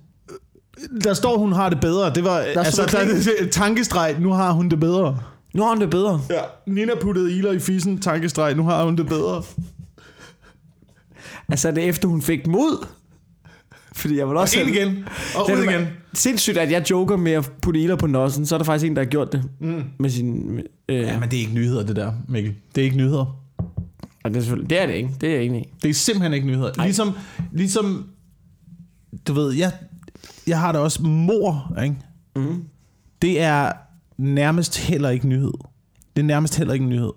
Der 1.03 1.13
står, 1.13 1.37
hun 1.37 1.51
har 1.53 1.69
det 1.69 1.79
bedre. 1.79 2.13
Det 2.13 2.23
var, 2.23 2.37
der 2.37 2.63
altså, 2.63 2.85
der 2.85 2.97
er 3.45 3.49
tankestreg. 3.61 4.15
Nu 4.19 4.31
har 4.33 4.51
hun 4.51 4.69
det 4.69 4.79
bedre. 4.79 5.19
Nu 5.55 5.61
har 5.61 5.69
hun 5.69 5.81
det 5.81 5.89
bedre. 5.89 6.21
Ja. 6.29 6.41
Nina 6.67 6.91
puttede 7.01 7.37
iler 7.37 7.51
i 7.51 7.59
fissen. 7.59 7.99
Tankestreg. 7.99 8.55
Nu 8.55 8.63
har 8.63 8.83
hun 8.85 8.95
det 8.97 9.07
bedre. 9.07 9.43
Altså 11.49 11.67
er 11.67 11.71
det 11.71 11.83
efter, 11.83 12.07
hun 12.07 12.21
fik 12.21 12.47
mod? 12.47 12.85
Fordi 13.93 14.17
jeg 14.17 14.27
vil 14.29 14.37
også... 14.37 14.59
Og 14.59 14.67
ind 14.67 14.75
igen. 14.75 15.05
Og 15.35 15.45
ud 15.51 15.57
er 15.65 15.69
igen. 15.71 15.87
Sindssygt, 16.13 16.57
at 16.57 16.71
jeg 16.71 16.89
joker 16.91 17.17
med 17.17 17.31
at 17.31 17.51
putte 17.61 17.79
iler 17.79 17.95
på 17.95 18.07
nossen, 18.07 18.45
så 18.45 18.55
er 18.55 18.57
der 18.57 18.63
faktisk 18.65 18.89
en, 18.89 18.95
der 18.95 19.01
har 19.01 19.09
gjort 19.09 19.31
det. 19.31 19.43
Mm. 19.59 19.83
Med 19.99 20.09
sin... 20.09 20.59
Øh, 20.89 20.95
Ja, 21.01 21.19
men 21.19 21.29
det 21.31 21.37
er 21.37 21.41
ikke 21.41 21.53
nyheder, 21.53 21.83
det 21.85 21.95
der, 21.95 22.13
Mikkel. 22.27 22.55
Det 22.75 22.81
er 22.81 22.85
ikke 22.85 22.97
nyheder. 22.97 23.25
og 24.23 24.29
det, 24.31 24.35
er 24.37 24.41
selvfølgelig- 24.41 24.69
det 24.69 24.81
er 24.81 24.85
det 24.85 24.93
ikke. 24.93 25.09
Det 25.21 25.29
er 25.29 25.33
jeg 25.35 25.43
enig 25.43 25.61
i. 25.61 25.69
Det 25.83 25.89
er 25.89 25.93
simpelthen 25.93 26.33
ikke 26.33 26.47
nyheder. 26.47 26.71
Nej. 26.77 26.85
Ligesom, 26.85 27.13
ligesom, 27.51 28.05
du 29.27 29.33
ved, 29.33 29.51
jeg, 29.53 29.71
jeg 30.47 30.59
har 30.59 30.71
da 30.71 30.79
også 30.79 31.03
mor, 31.03 31.77
ikke? 31.83 31.95
Mm. 32.35 32.63
Det 33.21 33.41
er 33.41 33.71
nærmest 34.17 34.77
heller 34.77 35.09
ikke 35.09 35.27
nyhed. 35.27 35.51
Det 36.15 36.21
er 36.21 36.25
nærmest 36.25 36.55
heller 36.57 36.73
ikke 36.73 36.83
en 36.83 36.89
nyhed. 36.89 37.11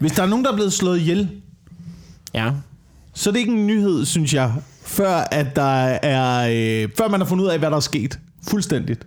Hvis 0.00 0.12
der 0.12 0.22
er 0.22 0.26
nogen, 0.26 0.44
der 0.44 0.50
er 0.52 0.54
blevet 0.54 0.72
slået 0.72 0.98
ihjel, 0.98 1.30
Ja. 2.34 2.50
så 3.14 3.30
er 3.30 3.32
det 3.32 3.40
ikke 3.40 3.52
en 3.52 3.66
nyhed, 3.66 4.04
synes 4.04 4.34
jeg, 4.34 4.52
før, 4.82 5.14
at 5.30 5.56
der 5.56 5.84
er, 5.84 6.48
øh, 6.84 6.88
før 6.98 7.08
man 7.08 7.20
har 7.20 7.26
fundet 7.26 7.44
ud 7.44 7.48
af, 7.50 7.58
hvad 7.58 7.70
der 7.70 7.76
er 7.76 7.80
sket. 7.80 8.18
Fuldstændigt. 8.48 9.06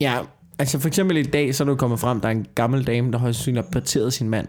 Ja, 0.00 0.18
altså 0.58 0.78
for 0.78 0.88
eksempel 0.88 1.16
i 1.16 1.22
dag, 1.22 1.54
så 1.54 1.64
er 1.64 1.66
du 1.66 1.74
kommet 1.74 2.00
frem, 2.00 2.20
der 2.20 2.28
er 2.28 2.32
en 2.32 2.46
gammel 2.54 2.86
dame, 2.86 3.12
der 3.12 3.18
højst 3.18 3.46
har 3.46 3.62
parteret 3.72 4.12
sin 4.12 4.28
mand. 4.28 4.48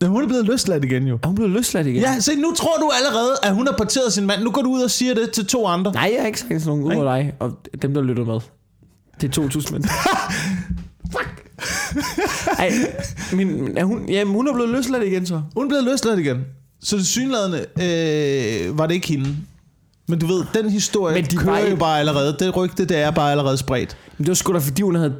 Men 0.00 0.10
hun 0.10 0.22
er 0.22 0.26
blevet 0.26 0.44
løsladt 0.46 0.84
igen 0.84 1.06
jo. 1.06 1.18
Er 1.22 1.26
hun 1.26 1.34
blevet 1.34 1.50
løsladt 1.52 1.86
igen? 1.86 2.02
Ja, 2.02 2.20
se, 2.20 2.36
nu 2.36 2.54
tror 2.56 2.76
du 2.80 2.90
allerede, 3.04 3.30
at 3.42 3.54
hun 3.54 3.66
har 3.66 3.74
parteret 3.78 4.12
sin 4.12 4.26
mand. 4.26 4.42
Nu 4.42 4.50
går 4.50 4.62
du 4.62 4.70
ud 4.72 4.82
og 4.82 4.90
siger 4.90 5.14
det 5.14 5.30
til 5.32 5.46
to 5.46 5.66
andre. 5.66 5.92
Nej, 5.92 6.10
jeg 6.14 6.20
har 6.22 6.26
ikke 6.26 6.40
sagt 6.40 6.62
sådan 6.62 6.78
nogen 6.78 6.84
ud 6.84 6.92
over 6.92 7.16
dig, 7.16 7.34
og 7.40 7.58
dem, 7.82 7.94
der 7.94 8.02
lytter 8.02 8.24
med. 8.24 8.40
Det 9.20 9.38
er 9.38 9.42
2.000 9.42 9.72
mænd. 9.72 9.84
Fuck! 11.12 11.46
Ej, 12.58 12.70
min, 13.32 13.76
er 13.76 13.84
hun, 13.84 14.08
ja, 14.08 14.24
hun 14.24 14.48
er 14.48 14.54
blevet 14.54 14.70
løsladt 14.70 15.04
igen 15.04 15.26
så. 15.26 15.42
Hun 15.54 15.64
er 15.64 15.68
blevet 15.68 15.84
løsladt 15.84 16.18
igen. 16.18 16.44
Så 16.80 16.96
det 16.96 17.06
synlædende 17.06 17.58
øh, 17.58 18.78
var 18.78 18.86
det 18.86 18.94
ikke 18.94 19.08
hende. 19.08 19.36
Men 20.08 20.18
du 20.18 20.26
ved, 20.26 20.44
den 20.54 20.70
historie 20.70 21.14
Men 21.14 21.22
Men 21.24 21.30
de 21.30 21.36
kører 21.36 21.50
var 21.50 21.70
jo 21.70 21.76
bare 21.76 21.98
allerede. 21.98 22.36
Det 22.38 22.56
rygte, 22.56 22.84
det 22.84 22.96
er 22.96 23.10
bare 23.10 23.30
allerede 23.30 23.56
spredt. 23.56 23.96
Men 24.18 24.24
det 24.24 24.28
var 24.28 24.34
sgu 24.34 24.52
da 24.52 24.58
fordi, 24.58 24.82
hun 24.82 24.94
havde, 24.94 25.16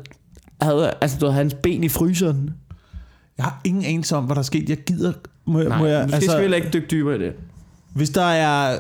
havde, 0.63 0.93
altså, 1.01 1.19
du 1.19 1.27
havde 1.27 1.35
hans 1.37 1.55
ben 1.63 1.85
i 1.85 1.89
fryseren. 1.89 2.51
Jeg 3.39 3.45
har 3.45 3.61
ingen 3.65 3.85
anelse 3.85 4.17
om, 4.17 4.25
hvad 4.25 4.35
der 4.35 4.41
er 4.41 4.45
sket. 4.45 4.69
Jeg 4.69 4.77
gider... 4.77 5.13
Må, 5.45 5.63
Nej, 5.63 5.79
må 5.79 5.87
jeg, 5.87 6.05
skal 6.09 6.15
altså, 6.15 6.31
selvfølgelig 6.31 6.57
ikke 6.57 6.71
dykke 6.73 6.89
dybere 6.91 7.17
i 7.17 7.19
det. 7.19 7.33
Hvis 7.95 8.11
der 8.11 8.25
er... 8.25 8.79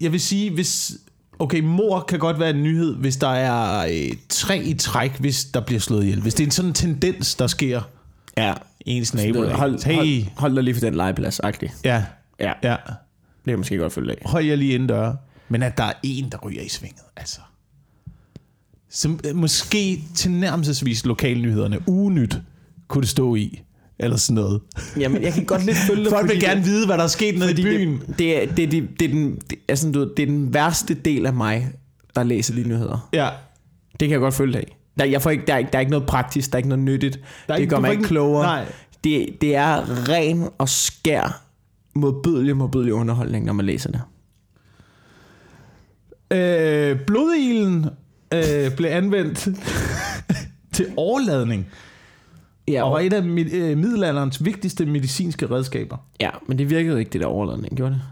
Jeg 0.00 0.12
vil 0.12 0.20
sige, 0.20 0.50
hvis... 0.50 0.92
Okay, 1.38 1.60
mor 1.60 2.00
kan 2.00 2.18
godt 2.18 2.38
være 2.38 2.50
en 2.50 2.62
nyhed, 2.62 2.94
hvis 2.96 3.16
der 3.16 3.28
er 3.28 3.86
øh, 3.86 4.16
tre 4.28 4.58
i 4.64 4.74
træk, 4.74 5.18
hvis 5.20 5.44
der 5.44 5.60
bliver 5.60 5.80
slået 5.80 6.02
ihjel. 6.02 6.20
Hvis 6.22 6.34
det 6.34 6.42
er 6.42 6.46
en 6.46 6.50
sådan 6.50 6.68
en 6.70 6.74
tendens, 6.74 7.34
der 7.34 7.46
sker 7.46 7.82
Ja. 8.36 8.54
i 8.80 8.90
ens 8.96 9.14
nabo. 9.14 9.44
Hold, 9.48 9.84
hey, 9.84 9.94
hold, 10.22 10.38
hold 10.38 10.54
dig 10.54 10.62
lige 10.64 10.74
for 10.74 10.80
den 10.80 10.94
legeplads, 10.94 11.40
agtig. 11.40 11.72
ja, 11.84 12.04
Ja, 12.40 12.52
ja. 12.62 12.70
det 12.70 12.86
kan 13.44 13.50
jeg 13.50 13.58
måske 13.58 13.76
godt 13.78 13.92
følge 13.92 14.10
af. 14.12 14.22
Hold 14.24 14.44
jer 14.44 14.56
lige 14.56 14.74
indendør. 14.74 15.12
Men 15.48 15.62
at 15.62 15.78
der 15.78 15.84
er 15.84 15.92
en, 16.02 16.28
der 16.32 16.38
ryger 16.38 16.62
i 16.62 16.68
svinget, 16.68 17.02
altså. 17.16 17.40
Som 18.90 19.20
øh, 19.26 19.36
måske 19.36 20.04
tilnærmelsesvis 20.14 21.04
lokalnyhederne, 21.06 21.88
ugenyt, 21.88 22.36
kunne 22.88 23.02
det 23.02 23.08
stå 23.10 23.34
i. 23.34 23.62
Eller 23.98 24.16
sådan 24.16 24.34
noget. 24.34 24.60
Jamen, 24.98 25.22
jeg 25.22 25.32
kan 25.32 25.44
godt 25.44 25.64
lidt 25.64 25.76
følge 25.76 26.04
det, 26.04 26.10
Folk 26.18 26.30
vil 26.30 26.40
gerne 26.40 26.60
det- 26.60 26.66
vide, 26.68 26.86
hvad 26.86 26.98
der 26.98 27.04
er 27.04 27.08
sket 27.08 27.38
nede 27.38 27.50
i 27.50 27.62
byen. 27.62 28.00
det, 28.08 28.18
det, 28.18 28.42
er, 28.42 28.46
det, 28.54 28.70
det, 28.72 28.88
det, 29.00 29.04
er 29.04 29.12
den, 29.12 29.38
det, 29.50 29.58
er 29.68 29.74
sådan, 29.74 29.92
du, 29.92 29.98
ved, 29.98 30.10
det 30.16 30.22
er 30.22 30.26
den 30.26 30.54
værste 30.54 30.94
del 30.94 31.26
af 31.26 31.32
mig, 31.34 31.72
der 32.16 32.22
læser 32.22 32.54
lige 32.54 32.68
nyheder. 32.68 33.08
Ja. 33.12 33.28
Det 33.90 34.00
kan 34.00 34.10
jeg 34.10 34.20
godt 34.20 34.34
følge 34.34 34.58
af. 34.58 34.76
Der, 34.98 35.04
jeg 35.04 35.22
får 35.22 35.30
ikke, 35.30 35.44
der, 35.46 35.54
er, 35.54 35.58
ikke- 35.58 35.70
der 35.72 35.78
er 35.78 35.80
ikke 35.80 35.90
noget 35.92 36.06
praktisk, 36.06 36.50
der 36.50 36.56
er 36.56 36.58
ikke 36.58 36.68
noget 36.68 36.84
nyttigt. 36.84 37.18
Der 37.46 37.52
er 37.52 37.56
det 37.56 37.62
ikke- 37.62 37.70
gør 37.70 37.76
du 37.76 37.80
mig 37.82 37.90
ikke- 37.90 38.04
klogere. 38.04 38.42
nej. 38.42 38.64
Det, 39.04 39.26
det 39.40 39.54
er 39.56 40.08
ren 40.08 40.48
og 40.58 40.68
skær 40.68 41.42
modbydelig, 41.94 42.56
modbydelig 42.56 42.92
underholdning, 42.94 43.44
når 43.44 43.52
man 43.52 43.66
læser 43.66 43.90
det. 43.90 44.00
Øh, 46.30 47.00
blodilen 47.06 47.86
øh, 48.34 48.76
blev 48.76 48.90
anvendt 48.90 49.48
til 50.74 50.86
overladning. 50.96 51.66
Ja, 52.68 52.82
Og 52.82 52.92
var 52.92 52.98
et 53.00 53.12
af 53.12 53.18
øh, 53.22 53.78
middelalderens 53.78 54.44
vigtigste 54.44 54.86
medicinske 54.86 55.50
redskaber. 55.50 55.96
ja, 56.20 56.30
men 56.46 56.58
det 56.58 56.70
virkede 56.70 56.98
ikke, 56.98 57.10
det 57.10 57.20
der 57.20 57.26
overladning, 57.26 57.76
gjorde 57.76 57.94
det? 57.94 58.02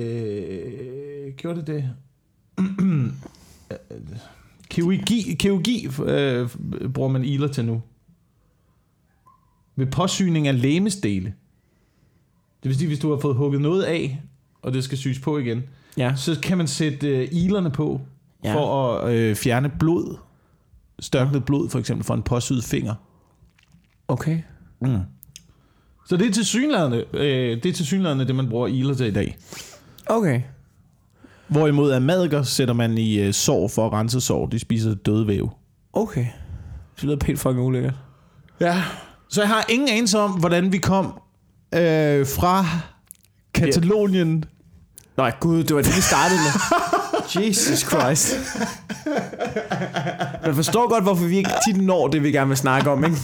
Øh, 0.00 1.34
gjorde 1.36 1.58
det 1.60 1.66
det? 1.66 1.90
kirurgi, 4.70 5.36
kirurgi 5.38 5.88
øh, 6.04 6.48
bruger 6.94 7.08
man 7.08 7.24
iler 7.24 7.48
til 7.48 7.64
nu. 7.64 7.82
Ved 9.76 9.86
påsyning 9.86 10.48
af 10.48 10.62
lægemesdele. 10.62 11.34
Det 12.62 12.68
vil 12.68 12.76
sige, 12.76 12.88
hvis 12.88 12.98
du 12.98 13.10
har 13.10 13.18
fået 13.20 13.36
hugget 13.36 13.60
noget 13.60 13.82
af, 13.82 14.22
og 14.62 14.72
det 14.72 14.84
skal 14.84 14.98
syes 14.98 15.18
på 15.18 15.38
igen, 15.38 15.62
Ja. 15.96 16.14
så 16.16 16.38
kan 16.42 16.58
man 16.58 16.66
sætte 16.68 17.08
øh, 17.08 17.28
ilerne 17.32 17.70
på, 17.70 18.00
ja. 18.44 18.54
for 18.54 18.94
at 18.94 19.14
øh, 19.14 19.36
fjerne 19.36 19.72
blod. 19.78 20.16
Størknet 21.00 21.44
blod, 21.44 21.70
for 21.70 21.78
eksempel, 21.78 22.06
fra 22.06 22.14
en 22.14 22.22
påsyet 22.22 22.64
finger. 22.64 22.94
Okay. 24.08 24.38
Mm. 24.82 24.98
Så 26.06 26.16
det 26.16 26.26
er 26.26 26.32
til 26.32 26.46
synlædende, 26.46 27.04
øh, 27.12 27.62
det 27.62 27.66
er 27.66 27.72
til 27.72 27.86
synlædende, 27.86 28.26
det 28.26 28.34
man 28.34 28.48
bruger 28.48 28.66
iler 28.66 28.94
til 28.94 29.06
i 29.06 29.10
dag. 29.10 29.36
Okay. 30.06 30.42
Hvorimod 31.48 31.92
amadiker 31.92 32.42
sætter 32.42 32.74
man 32.74 32.98
i 32.98 33.20
øh, 33.20 33.32
sår 33.32 33.68
for 33.68 33.86
at 33.86 33.92
rense 33.92 34.20
sår. 34.20 34.46
De 34.46 34.58
spiser 34.58 34.94
døde 34.94 35.26
væv. 35.26 35.50
Okay. 35.92 36.26
Det 36.96 37.04
lyder 37.04 37.16
pænt 37.16 37.38
fucking 37.38 37.66
ulækkert. 37.66 37.94
Ja. 38.60 38.82
Så 39.28 39.40
jeg 39.40 39.48
har 39.48 39.64
ingen 39.68 39.88
anelse 39.88 40.18
om, 40.18 40.30
hvordan 40.30 40.72
vi 40.72 40.78
kom 40.78 41.06
øh, 41.74 42.26
fra 42.26 42.64
Katalonien. 43.54 44.44
Nej, 45.16 45.32
gud, 45.40 45.64
det 45.64 45.76
var 45.76 45.82
det, 45.82 45.96
vi 45.96 46.00
startede 46.00 46.40
med. 46.40 46.52
Jesus 47.36 47.78
Christ. 47.78 48.34
Man 50.46 50.54
forstår 50.54 50.88
godt, 50.88 51.04
hvorfor 51.04 51.24
vi 51.24 51.36
ikke 51.36 51.50
tit 51.68 51.82
når 51.82 52.08
det, 52.08 52.22
vi 52.22 52.30
gerne 52.30 52.48
vil 52.48 52.56
snakke 52.56 52.90
om, 52.90 53.04
ikke? 53.04 53.16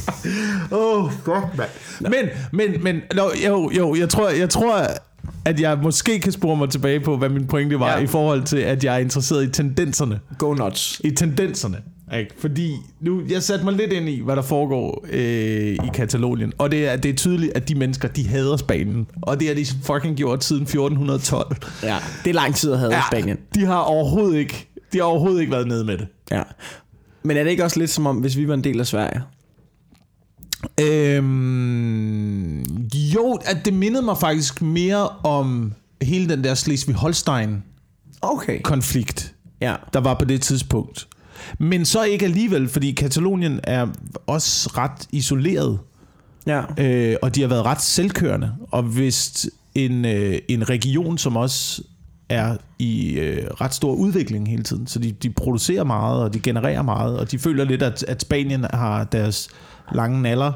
Åh, 0.73 1.05
oh, 1.05 1.11
godt, 1.25 1.45
mand. 1.57 1.71
Men, 2.01 2.29
men, 2.53 2.83
men, 2.83 3.01
no, 3.15 3.29
jo, 3.47 3.71
jo, 3.71 3.95
jeg 3.95 4.09
tror, 4.09 4.29
jeg 4.29 4.51
tror, 4.51 4.87
at 5.45 5.61
jeg 5.61 5.79
måske 5.83 6.21
kan 6.21 6.33
spore 6.33 6.57
mig 6.57 6.71
tilbage 6.71 7.01
på, 7.01 7.17
hvad 7.17 7.29
min 7.29 7.47
pointe 7.47 7.81
var, 7.81 7.93
ja. 7.93 7.99
i 7.99 8.07
forhold 8.07 8.43
til, 8.43 8.57
at 8.57 8.85
jeg 8.85 8.95
er 8.95 8.99
interesseret 8.99 9.45
i 9.45 9.51
tendenserne. 9.51 10.21
Go 10.39 10.55
nuts. 10.55 11.01
I 11.05 11.11
tendenserne. 11.11 11.83
Ikke? 12.15 12.35
Fordi 12.39 12.77
nu, 13.01 13.23
jeg 13.29 13.43
satte 13.43 13.65
mig 13.65 13.75
lidt 13.75 13.93
ind 13.93 14.09
i, 14.09 14.21
hvad 14.21 14.37
der 14.37 14.43
foregår 14.43 15.05
øh, 15.13 15.75
i 15.75 15.91
Katalonien. 15.95 16.53
Og 16.59 16.71
det 16.71 16.89
er, 16.89 16.97
det 16.97 17.09
er 17.09 17.15
tydeligt, 17.15 17.53
at 17.55 17.69
de 17.69 17.75
mennesker, 17.75 18.09
de 18.09 18.29
hader 18.29 18.57
Spanien. 18.57 19.07
Og 19.23 19.41
det 19.41 19.49
har 19.49 19.55
de 19.55 19.67
fucking 19.83 20.17
gjort 20.17 20.45
siden 20.45 20.63
1412. 20.63 21.57
Ja, 21.83 21.97
det 22.25 22.31
er 22.31 22.35
lang 22.35 22.55
tid 22.55 22.73
at 22.73 22.79
have 22.79 22.95
ja. 22.95 23.03
Spanien. 23.11 23.37
de 23.55 23.65
har 23.65 23.79
overhovedet 23.79 24.39
ikke, 24.39 24.69
de 24.93 24.99
har 24.99 25.05
overhovedet 25.05 25.41
ikke 25.41 25.53
været 25.53 25.69
nede 25.69 25.85
med 25.85 25.99
det. 25.99 26.07
Ja. 26.31 26.43
Men 27.23 27.37
er 27.37 27.43
det 27.43 27.51
ikke 27.51 27.65
også 27.65 27.79
lidt 27.79 27.91
som 27.91 28.07
om, 28.07 28.17
hvis 28.17 28.37
vi 28.37 28.49
var 28.49 28.55
en 28.55 28.65
del 28.65 28.81
af 28.81 28.87
Sverige? 28.87 29.23
Øhm, 30.81 32.61
jo, 32.95 33.39
at 33.45 33.59
det 33.65 33.75
mindede 33.75 34.03
mig 34.03 34.19
faktisk 34.19 34.63
mere 34.63 35.09
om 35.09 35.73
hele 36.03 36.29
den 36.29 36.45
der 36.45 36.55
Slesvig-Holstein-konflikt, 36.55 39.33
Okay. 39.61 39.61
Ja. 39.61 39.75
der 39.93 40.01
var 40.01 40.15
på 40.15 40.25
det 40.25 40.43
tidspunkt. 40.43 41.09
Men 41.59 41.85
så 41.85 42.03
ikke 42.05 42.25
alligevel, 42.25 42.69
fordi 42.69 42.93
Katalonien 42.93 43.61
er 43.63 43.87
også 44.27 44.71
ret 44.77 45.07
isoleret, 45.13 45.79
Ja. 46.47 46.63
øh, 46.79 47.17
og 47.23 47.35
de 47.35 47.41
har 47.41 47.49
været 47.49 47.65
ret 47.65 47.83
selvkørende. 47.83 48.53
Og 48.71 48.83
hvis 48.83 49.47
en, 49.75 50.05
øh, 50.05 50.39
en 50.49 50.69
region, 50.71 51.19
som 51.19 51.37
også 51.37 51.83
er 52.29 52.57
i 52.79 53.11
øh, 53.19 53.47
ret 53.61 53.75
stor 53.75 53.93
udvikling 53.95 54.49
hele 54.49 54.63
tiden, 54.63 54.87
så 54.87 54.99
de, 54.99 55.13
de 55.13 55.31
producerer 55.31 55.85
meget, 55.85 56.23
og 56.23 56.35
de 56.35 56.41
genererer 56.41 56.83
meget, 56.83 57.19
og 57.19 57.31
de 57.31 57.39
føler 57.39 57.65
lidt, 57.65 57.83
at, 57.83 58.03
at 58.09 58.23
Spanien 58.23 58.67
har 58.75 59.05
deres 59.05 59.49
lange 59.93 60.23
naller 60.23 60.53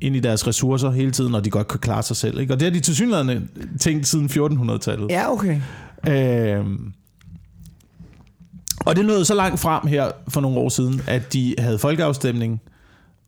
ind 0.00 0.16
i 0.16 0.20
deres 0.20 0.46
ressourcer 0.46 0.90
hele 0.90 1.10
tiden, 1.10 1.34
og 1.34 1.44
de 1.44 1.50
godt 1.50 1.68
kan 1.68 1.80
klare 1.80 2.02
sig 2.02 2.16
selv. 2.16 2.40
Ikke? 2.40 2.52
Og 2.54 2.60
det 2.60 2.66
har 2.66 2.72
de 2.72 2.80
tilsyneladende 2.80 3.48
tænkt 3.80 4.06
siden 4.06 4.26
1400-tallet. 4.26 5.10
Ja, 5.10 5.32
okay. 5.32 5.60
Øhm, 6.08 6.92
og 8.86 8.96
det 8.96 9.04
nåede 9.06 9.24
så 9.24 9.34
langt 9.34 9.60
frem 9.60 9.86
her 9.86 10.10
for 10.28 10.40
nogle 10.40 10.58
år 10.58 10.68
siden, 10.68 11.02
at 11.06 11.32
de 11.32 11.54
havde 11.58 11.78
folkeafstemning 11.78 12.60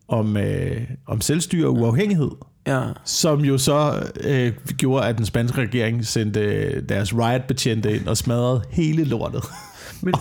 om, 0.08 0.36
øh, 0.36 0.80
om 1.06 1.20
selvstyre 1.20 1.66
og 1.66 1.74
uafhængighed, 1.74 2.30
Ja. 2.66 2.82
som 3.04 3.40
jo 3.40 3.58
så 3.58 4.06
øh, 4.20 4.52
gjorde, 4.76 5.06
at 5.06 5.18
den 5.18 5.26
spanske 5.26 5.60
regering 5.60 6.06
sendte 6.06 6.40
øh, 6.40 6.82
deres 6.88 7.14
riot-betjente 7.14 7.96
ind 7.96 8.06
og 8.06 8.16
smadrede 8.16 8.62
hele 8.70 9.04
lortet. 9.04 9.44
Men, 10.02 10.14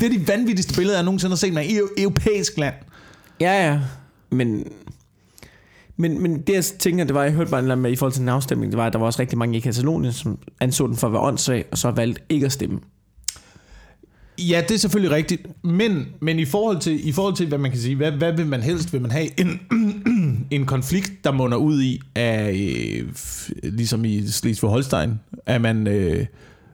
det 0.00 0.06
er 0.06 0.18
de 0.18 0.28
vanvittigste 0.28 0.74
billeder, 0.74 0.96
jeg 0.96 1.04
nogensinde 1.04 1.30
har 1.30 1.36
set 1.36 1.54
med 1.54 1.64
i 1.64 1.74
et 1.76 1.82
europæisk 1.98 2.58
land. 2.58 2.74
Ja, 3.40 3.66
ja. 3.70 3.80
Men, 4.30 4.64
men, 5.96 6.22
men 6.22 6.40
det 6.40 6.54
jeg 6.54 6.64
tænker, 6.64 7.04
det 7.04 7.14
var, 7.14 7.22
jeg 7.22 7.32
hørte 7.32 7.50
bare 7.50 7.72
en 7.72 7.78
med 7.78 7.90
i 7.90 7.96
forhold 7.96 8.12
til 8.12 8.20
den 8.20 8.28
afstemning, 8.28 8.72
det 8.72 8.78
var, 8.78 8.86
at 8.86 8.92
der 8.92 8.98
var 8.98 9.06
også 9.06 9.20
rigtig 9.22 9.38
mange 9.38 9.56
i 9.56 9.60
Katalonien, 9.60 10.12
som 10.12 10.38
anså 10.60 10.86
den 10.86 10.96
for 10.96 11.06
at 11.06 11.12
være 11.12 11.22
åndssvag, 11.22 11.64
og 11.72 11.78
så 11.78 11.90
valgte 11.90 12.22
ikke 12.28 12.46
at 12.46 12.52
stemme. 12.52 12.80
Ja, 14.38 14.62
det 14.68 14.74
er 14.74 14.78
selvfølgelig 14.78 15.16
rigtigt. 15.16 15.46
Men, 15.64 16.06
men 16.20 16.38
i, 16.38 16.44
forhold 16.44 16.80
til, 16.80 17.08
i 17.08 17.12
forhold 17.12 17.34
til, 17.34 17.48
hvad 17.48 17.58
man 17.58 17.70
kan 17.70 17.80
sige, 17.80 17.96
hvad, 17.96 18.12
hvad 18.12 18.32
vil 18.32 18.46
man 18.46 18.62
helst? 18.62 18.92
Vil 18.92 19.00
man 19.00 19.10
have 19.10 19.40
en, 19.40 19.60
en 20.50 20.66
konflikt, 20.66 21.24
der 21.24 21.32
munder 21.32 21.58
ud 21.58 21.82
i, 21.82 22.00
af, 22.14 22.52
øh, 22.52 23.08
ligesom 23.62 24.04
i 24.04 24.20
Slesvig-Holstein, 24.20 25.10
at 25.46 25.60
man 25.60 25.86
øh, 25.86 26.26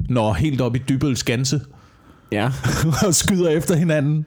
når 0.08 0.32
helt 0.32 0.60
op 0.60 0.76
i 0.76 0.78
Dybøl 0.78 1.16
Skanse 1.16 1.60
Ja. 2.32 2.50
og 3.06 3.14
skyder 3.14 3.48
efter 3.48 3.76
hinanden? 3.76 4.26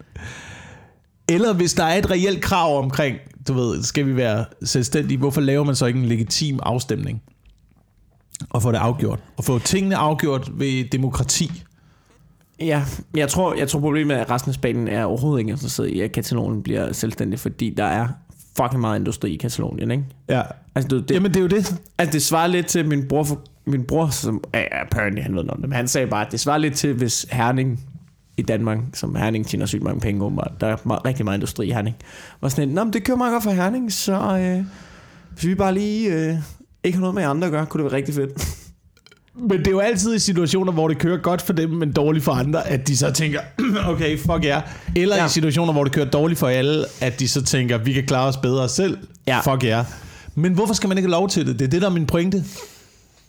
Eller 1.30 1.54
hvis 1.54 1.74
der 1.74 1.84
er 1.84 1.98
et 1.98 2.12
reelt 2.12 2.42
krav 2.42 2.78
omkring, 2.84 3.18
du 3.48 3.54
ved, 3.54 3.84
skal 3.84 4.06
vi 4.06 4.16
være 4.16 4.46
selvstændige, 4.64 5.18
hvorfor 5.18 5.42
laver 5.42 5.64
man 5.64 5.76
så 5.76 5.86
ikke 5.86 6.00
en 6.00 6.06
legitim 6.06 6.60
afstemning? 6.64 7.22
Og 8.50 8.62
få 8.62 8.72
det 8.72 8.78
afgjort. 8.78 9.20
Og 9.38 9.44
få 9.44 9.60
tingene 9.60 9.96
afgjort 9.96 10.60
ved 10.60 10.90
demokrati. 10.90 11.64
Ja, 12.60 12.84
jeg 13.16 13.30
tror, 13.30 13.54
jeg 13.56 13.68
tror 13.68 13.80
problemet 13.80 14.18
er, 14.18 14.22
at 14.22 14.32
resten 14.32 14.50
af 14.50 14.56
Spanien 14.56 14.88
er 14.88 15.04
overhovedet 15.06 15.40
ikke 15.40 15.52
interesseret 15.52 15.88
i, 15.88 16.02
at 16.02 16.12
Katalonien 16.12 16.64
bliver 16.64 16.94
selvstændig, 16.94 17.40
fordi 17.40 17.70
der 17.70 17.84
er 17.84 18.08
fucking 18.58 18.82
meget 18.82 19.00
industri 19.00 19.34
i 19.34 19.38
Katalonien, 19.38 19.92
ikke? 19.92 20.04
Ja. 20.30 20.42
Altså, 20.76 20.88
det, 20.88 21.10
det, 21.10 21.16
Jamen, 21.16 21.32
det 21.32 21.38
er 21.38 21.42
jo 21.42 21.48
det. 21.48 21.82
altså, 21.98 22.14
det 22.14 22.22
svarer 22.22 22.48
lidt 22.48 22.68
til 22.68 22.88
min 22.88 23.08
bror, 23.08 23.24
for, 23.24 23.42
min 23.66 23.84
bror 23.84 24.08
som 24.08 24.44
ja, 24.54 24.64
apparently 24.72 25.22
han 25.22 25.36
ved 25.36 25.44
noget 25.44 25.52
om 25.52 25.62
det, 25.62 25.70
men 25.70 25.76
han 25.76 25.88
sagde 25.88 26.08
bare, 26.08 26.26
at 26.26 26.32
det 26.32 26.40
svarer 26.40 26.58
lidt 26.58 26.74
til, 26.74 26.94
hvis 26.94 27.28
Herning 27.32 27.80
i 28.38 28.42
Danmark, 28.42 28.78
som 28.94 29.16
Herning 29.16 29.48
tjener 29.48 29.66
sygt 29.66 29.84
mange 29.84 30.00
penge, 30.00 30.24
åbenbart. 30.24 30.52
der 30.62 30.68
er 30.68 30.76
meget, 30.84 31.06
rigtig 31.06 31.26
meget 31.26 31.38
industri 31.38 31.68
i 31.68 31.72
Herning, 31.72 31.96
var 32.42 32.50
sådan 32.50 32.70
Nå, 32.70 32.84
men 32.84 32.94
det 32.94 33.04
kører 33.04 33.18
meget 33.18 33.34
godt 33.34 33.44
for 33.44 33.52
Herning, 33.52 33.92
så 33.92 34.38
øh, 34.38 34.66
hvis 35.34 35.46
vi 35.46 35.56
bare 35.56 35.74
lige 35.74 36.14
øh, 36.14 36.36
ikke 36.84 36.98
har 36.98 37.02
noget 37.02 37.16
med 37.16 37.24
andre 37.24 37.46
at 37.46 37.52
gøre, 37.52 37.66
kunne 37.66 37.84
det 37.84 37.92
være 37.92 37.98
rigtig 37.98 38.16
fedt. 38.16 38.57
Men 39.40 39.60
det 39.60 39.68
er 39.68 39.72
jo 39.72 39.80
altid 39.80 40.16
i 40.16 40.20
situationer, 40.20 40.72
hvor 40.72 40.88
det 40.88 40.98
kører 40.98 41.18
godt 41.18 41.42
for 41.42 41.54
dem, 41.54 41.70
men 41.70 41.92
dårligt 41.92 42.26
for 42.26 42.32
andre, 42.32 42.68
at 42.68 42.88
de 42.88 42.98
så 42.98 43.12
tænker, 43.12 43.40
okay, 43.92 44.18
fuck 44.18 44.44
ja. 44.44 44.48
Yeah. 44.48 44.62
Eller 44.96 45.16
ja. 45.16 45.26
I 45.26 45.30
situationer, 45.30 45.74
hvor 45.74 45.84
det 45.84 45.94
kører 45.94 46.10
dårligt 46.10 46.40
for 46.40 46.48
alle, 46.48 46.86
at 47.02 47.20
de 47.20 47.28
så 47.28 47.44
tænker, 47.44 47.78
vi 47.78 47.94
kan 47.94 48.04
klare 48.08 48.28
os 48.28 48.38
bedre 48.38 48.70
selv. 48.70 48.98
Ja. 49.28 49.40
Fuck 49.40 49.64
ja. 49.64 49.70
Yeah. 49.70 49.86
Men 50.36 50.54
hvorfor 50.54 50.74
skal 50.74 50.88
man 50.88 50.98
ikke 50.98 51.08
have 51.08 51.20
lov 51.20 51.30
til 51.30 51.48
det? 51.48 51.60
Det 51.60 51.66
er 51.66 51.70
det, 51.70 51.82
der 51.82 51.88
er 51.88 51.92
min 51.92 52.06
pointe. 52.06 52.44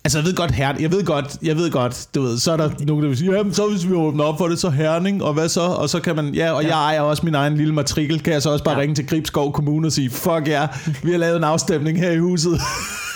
Altså, 0.04 0.18
jeg 0.18 0.26
ved 0.26 0.34
godt, 0.34 0.50
her, 0.50 0.74
jeg 0.80 0.92
ved 0.92 1.04
godt, 1.04 1.36
jeg 1.42 1.56
ved 1.56 1.70
godt, 1.70 2.06
du 2.14 2.22
ved, 2.22 2.38
så 2.38 2.52
er 2.52 2.56
der 2.56 2.70
nogen, 2.86 3.02
der 3.02 3.08
vil 3.08 3.18
sige, 3.18 3.32
jamen, 3.32 3.54
så 3.54 3.68
hvis 3.70 3.88
vi 3.88 3.92
åbner 3.92 4.24
op 4.24 4.38
for 4.38 4.48
det, 4.48 4.58
så 4.58 4.70
Herning, 4.70 5.24
og 5.24 5.32
hvad 5.32 5.48
så? 5.48 5.60
Og 5.60 5.88
så 5.88 6.00
kan 6.00 6.16
man, 6.16 6.34
ja, 6.34 6.52
og 6.52 6.62
ja. 6.62 6.68
jeg 6.68 6.84
ejer 6.84 7.00
også 7.00 7.22
min 7.26 7.34
egen 7.34 7.56
lille 7.56 7.74
matrikel, 7.74 8.20
kan 8.20 8.32
jeg 8.32 8.42
så 8.42 8.50
også 8.50 8.64
bare 8.64 8.74
ja. 8.74 8.80
Ringe 8.80 8.94
til 8.94 9.06
Gribskov 9.06 9.52
Kommune 9.52 9.88
og 9.88 9.92
sige, 9.92 10.10
fuck 10.10 10.42
ja, 10.46 10.66
vi 11.02 11.10
har 11.10 11.18
lavet 11.18 11.36
en 11.36 11.44
afstemning 11.44 11.98
her 11.98 12.10
i 12.10 12.18
huset. 12.18 12.60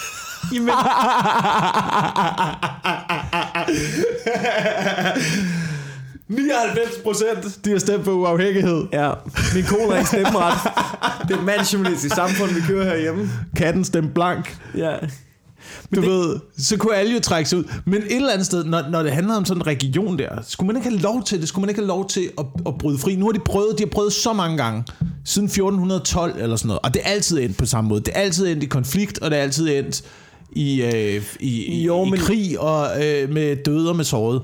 Jamen, 0.52 0.68
99 6.28 6.98
procent, 7.04 7.64
de 7.64 7.70
har 7.70 7.78
stemt 7.78 8.04
for 8.04 8.12
uafhængighed. 8.12 8.84
ja, 8.92 9.10
min 9.54 9.64
kone 9.64 9.94
er 9.94 9.98
ikke 9.98 10.08
stemmeret. 10.08 10.54
Det 11.28 11.36
er 11.36 11.42
mandsjournalistisk 11.42 12.14
samfund, 12.14 12.50
vi 12.54 12.60
kører 12.60 12.84
herhjemme. 12.84 13.30
Katten 13.56 13.84
stemte 13.84 14.10
blank. 14.14 14.56
Ja. 14.76 14.96
Du 15.94 16.00
det- 16.00 16.10
ved, 16.10 16.36
så 16.58 16.76
kunne 16.76 16.94
alle 16.94 17.14
jo 17.14 17.20
trække 17.20 17.50
sig 17.50 17.58
ud. 17.58 17.64
Men 17.84 18.02
et 18.02 18.16
eller 18.16 18.32
andet 18.32 18.46
sted, 18.46 18.64
når, 18.64 18.82
når 18.90 19.02
det 19.02 19.12
handler 19.12 19.34
om 19.36 19.44
sådan 19.44 19.60
en 19.62 19.66
region 19.66 20.18
der, 20.18 20.28
skulle 20.48 20.66
man 20.66 20.76
ikke 20.76 20.88
have 20.90 21.00
lov 21.00 21.24
til 21.24 21.40
det? 21.40 21.48
Skulle 21.48 21.62
man 21.62 21.68
ikke 21.68 21.80
have 21.80 21.88
lov 21.88 22.08
til 22.08 22.30
at, 22.38 22.44
at 22.66 22.78
bryde 22.78 22.98
fri? 22.98 23.16
Nu 23.16 23.24
har 23.26 23.32
de 23.32 23.38
prøvet, 23.38 23.78
de 23.78 23.82
har 23.82 23.90
prøvet 23.90 24.12
så 24.12 24.32
mange 24.32 24.56
gange, 24.56 24.84
siden 25.24 25.46
1412 25.46 26.34
eller 26.42 26.56
sådan 26.56 26.66
noget. 26.66 26.80
Og 26.82 26.94
det 26.94 27.02
er 27.04 27.10
altid 27.10 27.38
endt 27.40 27.56
på 27.56 27.66
samme 27.66 27.88
måde. 27.88 28.00
Det 28.00 28.12
er 28.14 28.20
altid 28.20 28.46
endt 28.46 28.62
i 28.62 28.66
konflikt, 28.66 29.18
og 29.18 29.30
det 29.30 29.38
er 29.38 29.42
altid 29.42 29.68
endt 29.78 30.02
i, 30.52 30.82
øh, 30.82 31.22
i, 31.40 31.82
Jo, 31.84 32.04
i, 32.04 32.10
men- 32.10 32.18
i 32.18 32.22
krig 32.22 32.60
og 32.60 32.86
øh, 33.06 33.30
med 33.32 33.56
døde 33.56 33.88
og 33.90 33.96
med 33.96 34.04
såret. 34.04 34.42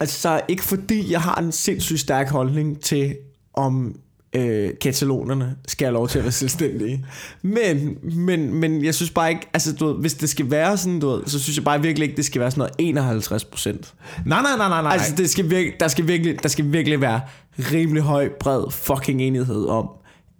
Altså, 0.00 0.40
ikke 0.48 0.64
fordi 0.64 1.12
jeg 1.12 1.20
har 1.20 1.34
en 1.34 1.52
sindssygt 1.52 2.00
stærk 2.00 2.28
holdning 2.30 2.80
til, 2.80 3.16
om 3.54 3.94
øh, 4.32 4.70
katalonerne 4.80 5.56
skal 5.68 5.84
have 5.86 5.92
lov 5.92 6.08
til 6.08 6.18
at 6.18 6.24
være 6.24 6.32
selvstændige. 6.32 7.04
Men, 7.42 7.98
men, 8.02 8.54
men 8.54 8.84
jeg 8.84 8.94
synes 8.94 9.10
bare 9.10 9.30
ikke, 9.30 9.48
altså 9.54 9.72
du 9.72 9.86
ved, 9.86 9.94
hvis 10.00 10.14
det 10.14 10.28
skal 10.28 10.50
være 10.50 10.76
sådan, 10.76 11.00
du 11.00 11.08
ved, 11.08 11.22
så 11.26 11.38
synes 11.42 11.56
jeg 11.56 11.64
bare 11.64 11.82
virkelig 11.82 12.04
ikke, 12.08 12.16
det 12.16 12.24
skal 12.24 12.40
være 12.40 12.50
sådan 12.50 12.58
noget 12.60 12.74
51 12.78 13.44
procent. 13.44 13.94
Nej, 14.26 14.42
nej, 14.42 14.56
nej, 14.56 14.68
nej, 14.68 14.82
nej. 14.82 14.92
Altså, 14.92 15.14
det 15.16 15.30
skal 15.30 15.50
virke, 15.50 15.72
der, 15.80 15.88
skal 15.88 16.08
virkelig, 16.08 16.42
der 16.42 16.48
skal 16.48 16.72
virkelig 16.72 17.00
være 17.00 17.20
rimelig 17.58 18.02
høj, 18.02 18.28
bred 18.40 18.64
fucking 18.70 19.22
enighed 19.22 19.66
om, 19.66 19.88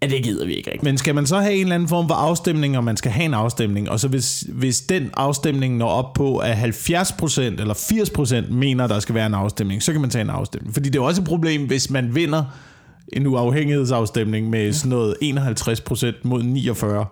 at 0.00 0.10
det 0.10 0.22
gider 0.22 0.46
vi 0.46 0.54
ikke 0.54 0.70
rigtig. 0.70 0.84
Men 0.84 0.98
skal 0.98 1.14
man 1.14 1.26
så 1.26 1.38
have 1.38 1.54
en 1.54 1.60
eller 1.60 1.74
anden 1.74 1.88
form 1.88 2.08
for 2.08 2.14
afstemning, 2.14 2.76
og 2.76 2.84
man 2.84 2.96
skal 2.96 3.10
have 3.12 3.24
en 3.24 3.34
afstemning, 3.34 3.90
og 3.90 4.00
så 4.00 4.08
hvis, 4.08 4.44
hvis 4.48 4.80
den 4.80 5.10
afstemning 5.16 5.76
når 5.76 5.88
op 5.88 6.12
på, 6.12 6.36
at 6.36 6.56
70% 6.56 7.40
eller 7.40 7.74
80% 8.48 8.52
mener, 8.52 8.86
der 8.86 9.00
skal 9.00 9.14
være 9.14 9.26
en 9.26 9.34
afstemning, 9.34 9.82
så 9.82 9.92
kan 9.92 10.00
man 10.00 10.10
tage 10.10 10.22
en 10.22 10.30
afstemning. 10.30 10.74
Fordi 10.74 10.88
det 10.88 10.98
er 10.98 11.02
også 11.02 11.20
et 11.20 11.28
problem, 11.28 11.66
hvis 11.66 11.90
man 11.90 12.14
vinder 12.14 12.44
en 13.12 13.26
uafhængighedsafstemning 13.26 14.50
med 14.50 14.72
sådan 14.72 14.90
noget 14.90 15.16
51% 15.22 16.14
mod 16.22 16.42
49. 16.42 17.06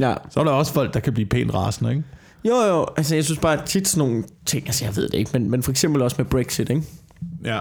Ja. 0.00 0.14
Så 0.30 0.40
er 0.40 0.44
der 0.44 0.50
også 0.50 0.72
folk, 0.72 0.94
der 0.94 1.00
kan 1.00 1.12
blive 1.12 1.26
pænt 1.26 1.54
rasende, 1.54 1.90
ikke? 1.90 2.02
Jo, 2.44 2.56
jo, 2.56 2.86
altså 2.96 3.14
jeg 3.14 3.24
synes 3.24 3.40
bare, 3.40 3.60
at 3.60 3.64
tit 3.64 3.88
sådan 3.88 4.08
nogle 4.08 4.24
ting, 4.46 4.66
altså 4.66 4.84
jeg 4.84 4.96
ved 4.96 5.08
det 5.08 5.18
ikke, 5.18 5.30
men, 5.32 5.50
men 5.50 5.62
for 5.62 5.70
eksempel 5.70 6.02
også 6.02 6.16
med 6.18 6.26
Brexit, 6.26 6.70
ikke? 6.70 6.82
Ja. 7.44 7.60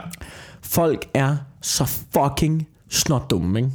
Folk 0.61 1.05
er 1.13 1.35
så 1.61 1.85
fucking 2.13 2.67
snot 2.93 3.29
dumme, 3.29 3.59
ikke? 3.59 3.71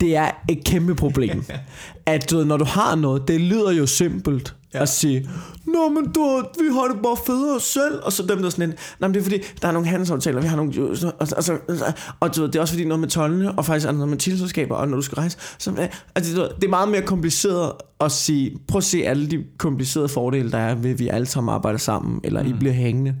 Det 0.00 0.16
er 0.16 0.30
et 0.48 0.64
kæmpe 0.64 0.94
problem. 0.94 1.44
at 2.06 2.30
du 2.30 2.36
ved, 2.36 2.44
når 2.44 2.56
du 2.56 2.64
har 2.64 2.94
noget, 2.94 3.28
det 3.28 3.40
lyder 3.40 3.72
jo 3.72 3.86
simpelt 3.86 4.54
Ja. 4.74 4.82
at 4.82 4.88
sige, 4.88 5.28
Nå, 5.66 5.88
men 5.88 6.12
du, 6.12 6.42
vi 6.58 6.68
har 6.72 6.88
det 6.92 7.02
bare 7.02 7.16
federe 7.26 7.60
selv. 7.60 8.00
Og 8.02 8.12
så 8.12 8.22
dem, 8.22 8.38
der 8.38 8.46
er 8.46 8.50
sådan 8.50 8.68
en, 8.68 8.74
Nej, 9.00 9.08
men 9.08 9.14
det 9.14 9.20
er 9.20 9.24
fordi, 9.24 9.38
der 9.62 9.68
er 9.68 9.72
nogle 9.72 9.88
handelsaftaler, 9.88 10.40
vi 10.40 10.46
har 10.46 10.56
nogle... 10.56 10.72
Og, 10.80 11.12
og, 11.20 11.28
og, 11.68 11.92
og 12.20 12.36
du 12.36 12.40
ved, 12.40 12.48
det 12.48 12.56
er 12.56 12.60
også 12.60 12.74
fordi 12.74 12.84
noget 12.84 13.00
med 13.00 13.08
tollene, 13.08 13.52
og 13.52 13.64
faktisk 13.64 13.92
noget 13.92 14.08
med 14.08 14.18
tilselskaber, 14.18 14.74
og 14.74 14.88
når 14.88 14.96
du 14.96 15.02
skal 15.02 15.16
rejse. 15.16 15.38
Så, 15.58 15.88
altså, 16.14 16.36
du 16.36 16.40
ved, 16.40 16.50
det 16.56 16.64
er 16.64 16.68
meget 16.68 16.88
mere 16.88 17.02
kompliceret 17.02 17.72
at 18.00 18.12
sige, 18.12 18.58
prøv 18.68 18.78
at 18.78 18.84
se 18.84 19.04
alle 19.04 19.30
de 19.30 19.44
komplicerede 19.58 20.08
fordele, 20.08 20.50
der 20.50 20.58
er 20.58 20.74
ved, 20.74 20.90
at 20.90 20.98
vi 20.98 21.08
alle 21.08 21.26
sammen 21.26 21.54
arbejder 21.54 21.78
sammen, 21.78 22.20
eller 22.24 22.42
mm. 22.42 22.48
I 22.48 22.52
bliver 22.52 22.74
hængende, 22.74 23.14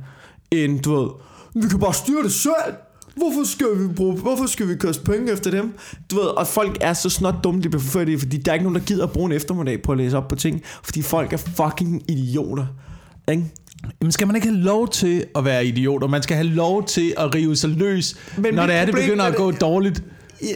end 0.50 0.80
du 0.80 0.94
ved, 1.00 1.08
vi 1.62 1.68
kan 1.68 1.78
bare 1.78 1.94
styre 1.94 2.22
det 2.22 2.32
selv. 2.32 2.74
Hvorfor 3.16 3.44
skal 3.44 3.66
vi 3.78 3.94
bruge, 3.94 4.16
hvorfor 4.16 4.46
skal 4.46 4.68
vi 4.68 4.76
kaste 4.76 5.04
penge 5.04 5.32
efter 5.32 5.50
dem? 5.50 5.74
Du 6.10 6.16
ved, 6.16 6.24
og 6.24 6.46
folk 6.46 6.78
er 6.80 6.92
så 6.92 7.10
snot 7.10 7.34
dumme, 7.44 7.62
de 7.62 7.68
bliver 7.68 7.82
forført 7.82 8.08
i, 8.08 8.18
fordi 8.18 8.36
der 8.36 8.50
er 8.50 8.54
ikke 8.54 8.64
nogen, 8.64 8.78
der 8.78 8.86
gider 8.86 9.04
at 9.04 9.12
bruge 9.12 9.26
en 9.26 9.32
eftermiddag 9.32 9.82
på 9.82 9.92
at 9.92 9.98
læse 9.98 10.16
op 10.16 10.28
på 10.28 10.36
ting, 10.36 10.62
fordi 10.84 11.02
folk 11.02 11.32
er 11.32 11.36
fucking 11.36 12.02
idioter. 12.10 12.66
Ikke? 13.30 13.44
Jamen 14.00 14.12
skal 14.12 14.26
man 14.26 14.36
ikke 14.36 14.48
have 14.48 14.60
lov 14.60 14.88
til 14.88 15.24
at 15.36 15.44
være 15.44 15.66
idioter? 15.66 16.06
Man 16.06 16.22
skal 16.22 16.36
have 16.36 16.48
lov 16.48 16.86
til 16.86 17.14
at 17.16 17.34
rive 17.34 17.56
sig 17.56 17.70
løs, 17.70 18.16
Men 18.38 18.54
når 18.54 18.66
det 18.66 18.74
er, 18.74 18.84
det 18.84 18.94
begynder 18.94 19.24
er 19.24 19.28
at 19.28 19.36
gå 19.36 19.50
dårligt. 19.50 20.02
Ja, 20.42 20.46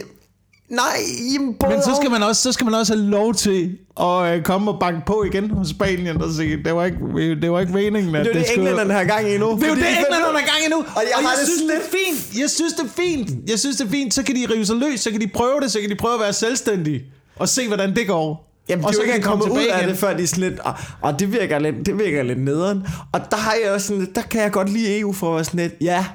nej, 0.69 0.97
jamen, 1.33 1.53
både 1.59 1.73
Men 1.73 1.81
så 1.83 1.95
skal 1.95 2.07
og. 2.07 2.11
man 2.11 2.23
også, 2.23 2.41
så 2.41 2.51
skal 2.51 2.65
man 2.65 2.73
også 2.73 2.95
have 2.95 3.05
lov 3.05 3.33
til 3.33 3.77
at 3.99 4.35
øh, 4.37 4.43
komme 4.43 4.71
og 4.71 4.79
banke 4.79 5.01
på 5.05 5.23
igen 5.23 5.49
hos 5.51 5.69
Spanien 5.69 6.21
og 6.21 6.31
sige, 6.31 6.63
det 6.63 6.75
var 6.75 6.85
ikke, 6.85 6.97
det 7.41 7.51
var 7.51 7.59
ikke 7.59 7.73
meningen, 7.73 8.15
at 8.15 8.25
Det 8.25 8.31
er 8.31 8.33
jo 8.35 8.39
det, 8.39 8.47
skulle... 8.47 8.69
englænderne 8.69 8.93
har 8.93 9.03
gang 9.03 9.29
i 9.29 9.37
nu. 9.37 9.55
Det 9.55 9.63
er 9.63 9.67
jo 9.69 9.75
det, 9.75 9.87
englænderne 9.89 10.39
er 10.39 10.45
gang 10.51 10.61
i 10.67 10.69
nu. 10.71 10.77
Og 10.77 10.85
jeg 11.09 11.15
har 11.15 11.21
jeg 11.21 11.37
det 11.39 11.47
synes, 11.47 11.61
det 11.61 11.75
er 11.75 11.97
fint. 11.97 12.39
Jeg 12.41 12.49
synes, 12.49 12.73
det 12.73 12.83
er 12.85 12.89
fint. 13.01 13.49
Jeg 13.49 13.59
synes, 13.59 13.75
det 13.77 13.85
er 13.85 13.89
fint. 13.89 14.13
Så 14.13 14.23
kan 14.23 14.35
de 14.35 14.47
rive 14.53 14.65
sig 14.65 14.75
løs, 14.75 14.99
så 14.99 15.11
kan 15.11 15.21
de 15.21 15.27
prøve 15.27 15.59
det, 15.61 15.71
så 15.71 15.79
kan 15.81 15.89
de 15.89 15.95
prøve 15.95 16.13
at 16.13 16.19
være 16.19 16.33
selvstændige. 16.33 17.03
Og 17.35 17.49
se, 17.49 17.67
hvordan 17.67 17.95
det 17.95 18.07
går. 18.07 18.43
Jamen, 18.69 18.85
og 18.85 18.91
de 18.91 18.95
så 18.95 19.01
kan 19.05 19.17
de 19.17 19.21
kommet 19.23 19.45
ud 19.45 19.49
tilbage 19.49 19.73
af 19.73 19.79
igen. 19.79 19.89
det, 19.89 19.97
før 19.97 20.17
de 20.17 20.23
er 20.23 20.27
sådan 20.27 20.49
lidt, 20.49 20.59
og, 20.59 20.73
og 21.01 21.19
det, 21.19 21.31
virker 21.31 21.59
lidt, 21.59 21.75
det 21.85 21.99
virker 21.99 22.23
lidt 22.23 22.39
nederen. 22.43 22.87
Og 23.11 23.21
der 23.31 23.37
har 23.37 23.53
jeg 23.63 23.71
også 23.71 23.87
sådan, 23.87 23.99
lidt- 24.01 24.15
der 24.15 24.21
kan 24.21 24.41
jeg 24.41 24.51
godt 24.51 24.69
lide 24.69 24.99
EU 24.99 25.13
for 25.13 25.29
at 25.29 25.35
være 25.35 25.43
sådan 25.43 25.59
lidt, 25.59 25.73
ja, 25.81 26.05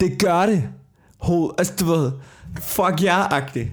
det 0.00 0.18
gør 0.22 0.46
det. 0.46 0.62
Hoved, 1.18 1.50
altså 1.58 1.72
du 1.80 1.84
ved, 1.84 2.10
fuck 2.62 3.02
jer-agtigt. 3.02 3.68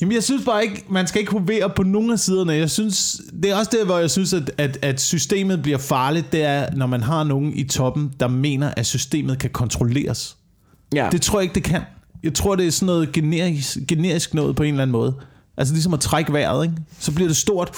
Jamen, 0.00 0.14
jeg 0.14 0.22
synes 0.22 0.44
bare 0.44 0.62
ikke, 0.64 0.84
man 0.90 1.06
skal 1.06 1.20
ikke 1.20 1.32
hovere 1.32 1.70
på 1.76 1.82
nogen 1.82 2.10
af 2.10 2.18
siderne. 2.18 2.52
Jeg 2.52 2.70
synes, 2.70 3.20
det 3.42 3.50
er 3.50 3.56
også 3.56 3.70
der, 3.78 3.84
hvor 3.84 3.98
jeg 3.98 4.10
synes, 4.10 4.32
at, 4.32 4.50
at, 4.58 4.78
at 4.82 5.00
systemet 5.00 5.62
bliver 5.62 5.78
farligt. 5.78 6.32
Det 6.32 6.42
er, 6.44 6.66
når 6.76 6.86
man 6.86 7.02
har 7.02 7.24
nogen 7.24 7.52
i 7.56 7.64
toppen, 7.64 8.12
der 8.20 8.28
mener, 8.28 8.72
at 8.76 8.86
systemet 8.86 9.38
kan 9.38 9.50
kontrolleres. 9.50 10.36
Ja. 10.94 11.08
Det 11.12 11.22
tror 11.22 11.38
jeg 11.38 11.42
ikke, 11.42 11.54
det 11.54 11.62
kan. 11.62 11.80
Jeg 12.22 12.34
tror, 12.34 12.56
det 12.56 12.66
er 12.66 12.70
sådan 12.70 12.86
noget 12.86 13.12
generisk, 13.12 13.78
generisk 13.88 14.34
noget 14.34 14.56
på 14.56 14.62
en 14.62 14.68
eller 14.74 14.82
anden 14.82 14.92
måde. 14.92 15.14
Altså 15.56 15.74
ligesom 15.74 15.94
at 15.94 16.00
trække 16.00 16.32
vejret, 16.32 16.64
ikke? 16.64 16.76
Så 16.98 17.12
bliver 17.12 17.28
det 17.28 17.36
stort. 17.36 17.70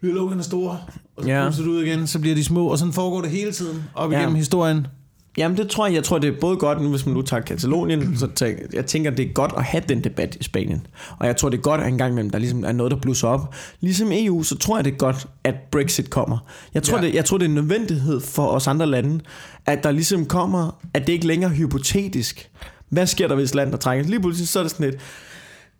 Bliver 0.00 0.14
lukkerne 0.14 0.42
store. 0.42 0.78
Og 1.16 1.22
så 1.24 1.28
Ja. 1.30 1.44
ja. 1.44 1.50
det 1.50 1.58
ud 1.60 1.82
igen, 1.82 2.06
så 2.06 2.18
bliver 2.18 2.34
de 2.34 2.44
små. 2.44 2.66
Og 2.66 2.78
sådan 2.78 2.92
foregår 2.92 3.20
det 3.20 3.30
hele 3.30 3.52
tiden 3.52 3.84
op 3.94 4.12
Ja. 4.12 4.18
igennem 4.18 4.36
historien. 4.36 4.86
Jamen 5.36 5.56
det 5.56 5.70
tror 5.70 5.86
jeg, 5.86 5.94
jeg 5.94 6.04
tror 6.04 6.18
det 6.18 6.28
er 6.28 6.40
både 6.40 6.56
godt, 6.56 6.82
nu 6.82 6.88
hvis 6.90 7.06
man 7.06 7.14
nu 7.14 7.22
tager 7.22 7.42
Katalonien, 7.42 8.16
så 8.16 8.26
tænker, 8.26 8.62
jeg 8.72 8.86
tænker 8.86 9.10
det 9.10 9.28
er 9.28 9.32
godt 9.32 9.52
at 9.56 9.64
have 9.64 9.82
den 9.88 10.04
debat 10.04 10.36
i 10.40 10.44
Spanien. 10.44 10.86
Og 11.18 11.26
jeg 11.26 11.36
tror 11.36 11.48
det 11.48 11.58
er 11.58 11.62
godt 11.62 11.80
at 11.80 11.88
en 11.88 11.98
gang 11.98 12.12
imellem, 12.12 12.30
der 12.30 12.38
ligesom 12.38 12.64
er 12.64 12.72
noget, 12.72 12.90
der 12.92 12.98
blusser 12.98 13.28
op. 13.28 13.54
Ligesom 13.80 14.08
EU, 14.12 14.42
så 14.42 14.58
tror 14.58 14.76
jeg 14.76 14.84
det 14.84 14.92
er 14.92 14.96
godt, 14.96 15.26
at 15.44 15.54
Brexit 15.70 16.10
kommer. 16.10 16.38
Jeg 16.74 16.82
tror, 16.82 16.98
ja. 16.98 17.04
det, 17.04 17.14
jeg 17.14 17.24
tror 17.24 17.38
det 17.38 17.44
er 17.44 17.48
en 17.48 17.54
nødvendighed 17.54 18.20
for 18.20 18.46
os 18.46 18.66
andre 18.66 18.86
lande, 18.86 19.20
at 19.66 19.84
der 19.84 19.90
ligesom 19.90 20.26
kommer, 20.26 20.80
at 20.94 21.06
det 21.06 21.12
ikke 21.12 21.26
længere 21.26 21.50
er 21.50 21.54
hypotetisk. 21.56 22.50
Hvad 22.88 23.06
sker 23.06 23.28
der, 23.28 23.34
hvis 23.34 23.54
landet 23.54 23.80
trækker? 23.80 24.04
Lige 24.04 24.20
pludselig 24.20 24.48
så 24.48 24.58
er 24.58 24.62
det 24.62 24.72
sådan 24.72 24.90
lidt, 24.90 25.00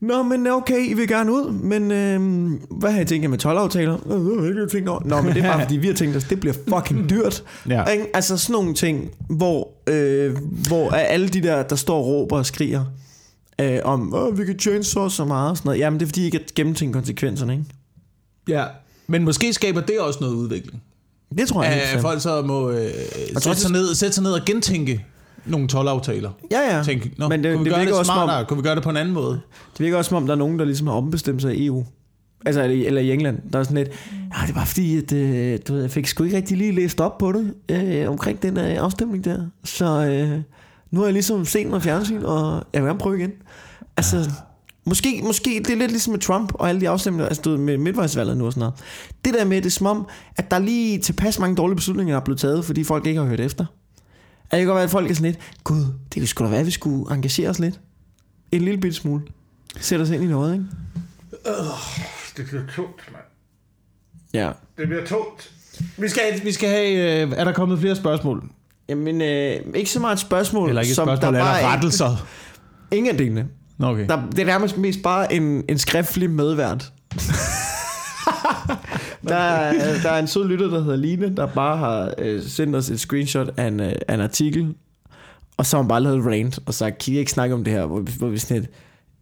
Nå, 0.02 0.22
men 0.22 0.46
okay, 0.46 0.90
I 0.90 0.94
vil 0.94 1.08
gerne 1.08 1.32
ud, 1.32 1.50
men 1.52 1.90
øh, 1.90 2.50
hvad 2.70 2.92
har 2.92 3.00
I 3.00 3.04
tænkt 3.04 3.22
jer 3.22 3.28
med 3.28 3.44
12-aftaler? 3.44 4.12
Øh, 4.12 4.20
Det 4.20 4.36
har 4.36 4.42
jeg 4.42 4.48
ikke 4.48 4.66
tænkt 4.72 4.88
over. 4.88 5.00
Nå, 5.04 5.20
men 5.20 5.34
det 5.34 5.44
er 5.44 5.52
bare 5.52 5.60
fordi, 5.62 5.76
vi 5.76 5.86
har 5.86 5.94
tænkt 5.94 6.16
os, 6.16 6.24
det 6.24 6.40
bliver 6.40 6.54
fucking 6.68 7.08
dyrt. 7.10 7.44
Ja. 7.68 7.84
Ikke? 7.84 8.06
Altså 8.14 8.36
sådan 8.38 8.52
nogle 8.52 8.74
ting, 8.74 9.10
hvor, 9.28 9.68
øh, 9.86 10.36
hvor 10.68 10.90
er 10.90 10.96
alle 10.96 11.28
de 11.28 11.42
der, 11.42 11.62
der 11.62 11.76
står 11.76 11.98
og 11.98 12.06
råber 12.06 12.36
og 12.38 12.46
skriger 12.46 12.84
øh, 13.60 13.78
om, 13.84 14.14
Åh, 14.14 14.38
vi 14.38 14.44
kan 14.44 14.58
tjene 14.58 14.84
så 14.84 15.00
og 15.00 15.10
så 15.10 15.24
meget 15.24 15.50
og 15.50 15.56
sådan 15.56 15.68
noget. 15.68 15.80
Jamen, 15.80 16.00
det 16.00 16.06
er 16.06 16.08
fordi, 16.08 16.22
I 16.22 16.24
ikke 16.24 16.38
har 16.38 16.44
gennemtænkt 16.54 16.94
konsekvenserne, 16.94 17.52
ikke? 17.52 17.64
Ja. 18.48 18.64
Men 19.06 19.24
måske 19.24 19.52
skaber 19.52 19.80
det 19.80 19.98
også 19.98 20.18
noget 20.20 20.34
udvikling. 20.34 20.82
Det 21.38 21.48
tror 21.48 21.62
jeg 21.62 21.72
At 21.72 21.88
helt 21.88 22.00
folk 22.00 22.20
så 22.22 22.42
må 22.42 22.70
øh, 22.70 22.90
sætte, 23.38 23.60
sig 23.60 23.70
ned, 23.72 23.94
sætte 23.94 24.14
sig 24.14 24.22
ned 24.24 24.32
og 24.32 24.40
gentænke 24.46 25.06
nogle 25.46 25.68
12-aftaler. 25.72 26.30
Ja, 26.50 26.76
ja. 26.76 26.82
Tænk, 26.82 27.18
Nå, 27.18 27.28
Men 27.28 27.44
det, 27.44 27.52
kunne 27.52 27.64
vi 27.64 27.70
det 27.70 27.76
gøre 27.76 27.84
det 27.86 27.92
også 27.92 28.04
som 28.12 28.18
om, 28.18 28.26
smartere? 28.26 28.44
Kunne 28.46 28.56
vi 28.56 28.62
gøre 28.62 28.74
det 28.74 28.82
på 28.82 28.90
en 28.90 28.96
anden 28.96 29.14
måde? 29.14 29.40
det 29.78 29.80
virker 29.84 29.96
også 29.96 30.08
som 30.08 30.16
om, 30.16 30.26
der 30.26 30.34
er 30.34 30.38
nogen, 30.38 30.58
der 30.58 30.64
ligesom 30.64 30.86
har 30.86 30.94
ombestemt 30.94 31.42
sig 31.42 31.56
i 31.56 31.66
EU. 31.66 31.84
Altså, 32.46 32.62
eller, 32.62 33.00
i- 33.00 33.12
England. 33.12 33.38
Der 33.52 33.58
er 33.58 33.62
sådan 33.62 33.76
lidt, 33.76 33.88
ja, 33.88 34.42
det 34.42 34.50
er 34.50 34.54
bare 34.54 34.66
fordi, 34.66 34.96
at 34.98 35.12
øh, 35.12 35.58
du 35.68 35.72
ved, 35.72 35.80
jeg 35.82 35.90
fik 35.90 36.06
sgu 36.06 36.24
ikke 36.24 36.36
rigtig 36.36 36.56
lige 36.56 36.72
læst 36.72 37.00
op 37.00 37.18
på 37.18 37.32
det, 37.32 37.54
øh, 37.68 38.10
omkring 38.10 38.42
den 38.42 38.56
øh, 38.58 38.64
afstemning 38.78 39.24
der. 39.24 39.46
Så 39.64 39.84
øh, 39.84 40.40
Nu 40.90 41.00
har 41.00 41.06
jeg 41.06 41.12
ligesom 41.12 41.44
set 41.44 41.66
noget 41.66 41.82
fjernsyn, 41.82 42.22
og 42.24 42.64
jeg 42.72 42.82
vil 42.82 42.86
gerne 42.88 42.98
prøve 42.98 43.18
igen. 43.18 43.30
Altså, 43.96 44.30
måske, 44.86 45.20
måske 45.24 45.50
det 45.66 45.72
er 45.72 45.76
lidt 45.76 45.90
ligesom 45.90 46.10
med 46.12 46.20
Trump 46.20 46.52
og 46.54 46.68
alle 46.68 46.80
de 46.80 46.88
afstemninger, 46.88 47.26
altså 47.28 47.42
du 47.42 47.56
med 47.56 47.78
midtvejsvalget 47.78 48.36
nu 48.36 48.46
og 48.46 48.52
sådan 48.52 48.60
noget. 48.60 48.74
Det 49.24 49.34
der 49.34 49.44
med, 49.44 49.56
det 49.56 49.66
er 49.66 49.70
som 49.70 49.86
om, 49.86 50.06
at 50.36 50.50
der 50.50 50.56
er 50.56 50.60
lige 50.60 50.98
tilpas 50.98 51.38
mange 51.38 51.56
dårlige 51.56 51.76
beslutninger, 51.76 52.14
der 52.14 52.20
er 52.20 52.24
blevet 52.24 52.40
taget, 52.40 52.64
fordi 52.64 52.84
folk 52.84 53.06
ikke 53.06 53.20
har 53.20 53.26
hørt 53.28 53.40
efter. 53.40 53.64
Det 54.52 54.58
kan 54.58 54.66
godt 54.66 54.74
være, 54.76 54.84
at 54.84 54.90
folk 54.90 55.10
er 55.10 55.14
sådan 55.14 55.30
lidt, 55.30 55.38
gud, 55.64 55.84
det 56.14 56.20
kunne 56.20 56.26
sgu 56.26 56.44
da 56.44 56.50
være, 56.50 56.60
at 56.60 56.66
vi 56.66 56.70
skulle 56.70 57.14
engagere 57.14 57.48
os 57.48 57.58
lidt. 57.58 57.80
En 58.52 58.62
lille 58.62 58.80
bitte 58.80 58.96
smule. 58.96 59.22
Sætte 59.80 60.02
os 60.02 60.10
ind 60.10 60.24
i 60.24 60.26
noget, 60.26 60.52
ikke? 60.52 60.66
Det 62.36 62.46
bliver 62.46 62.62
tungt, 62.74 63.12
mand. 63.12 63.24
Ja. 64.34 64.50
Det 64.78 64.88
bliver 64.88 65.06
tungt. 65.06 65.52
Vi 65.96 66.08
skal, 66.08 66.22
vi 66.44 66.52
skal 66.52 66.68
have... 66.68 67.22
Øh, 67.22 67.32
er 67.36 67.44
der 67.44 67.52
kommet 67.52 67.78
flere 67.78 67.96
spørgsmål? 67.96 68.44
Jamen, 68.88 69.20
øh, 69.20 69.56
ikke 69.74 69.90
så 69.90 70.00
meget 70.00 70.12
et 70.14 70.20
spørgsmål, 70.20 70.68
Eller 70.68 70.82
ikke 70.82 70.90
et 70.90 70.96
som 70.96 71.06
spørgsmål, 71.06 71.34
der 71.34 71.40
eller 71.40 71.52
bare 71.52 71.66
rettelser? 71.66 72.10
Ikke, 72.10 72.96
ingen 72.96 73.12
af 73.12 73.18
delene. 73.18 73.48
Nå, 73.78 73.86
okay. 73.86 74.06
Der, 74.08 74.22
det 74.30 74.38
er 74.38 74.46
nærmest 74.46 74.76
mest 74.78 75.02
bare 75.02 75.32
en, 75.34 75.64
en 75.68 75.78
skriftlig 75.78 76.30
medvært 76.30 76.92
der, 79.28 79.34
er, 79.34 79.72
der 80.02 80.10
er 80.10 80.18
en 80.18 80.26
sød 80.26 80.48
lytter, 80.48 80.68
der 80.68 80.80
hedder 80.82 80.96
Line, 80.96 81.36
der 81.36 81.46
bare 81.46 81.76
har 81.76 82.14
øh, 82.18 82.42
sendt 82.42 82.76
os 82.76 82.90
et 82.90 83.00
screenshot 83.00 83.54
af 83.56 83.66
en, 83.68 83.80
øh, 83.80 83.92
af 84.08 84.14
en 84.14 84.20
artikel, 84.20 84.74
og 85.56 85.66
så 85.66 85.76
har 85.76 85.82
hun 85.82 85.88
bare 85.88 86.00
lavet 86.02 86.26
rant, 86.26 86.58
og 86.66 86.74
sagt, 86.74 86.98
kan 86.98 87.14
I 87.14 87.16
ikke 87.18 87.30
snakke 87.30 87.54
om 87.54 87.64
det 87.64 87.72
her? 87.72 87.86
Hvor, 87.86 88.00
vi- 88.00 88.12
hvor 88.18 88.28
vi 88.28 88.38
sådan 88.38 88.62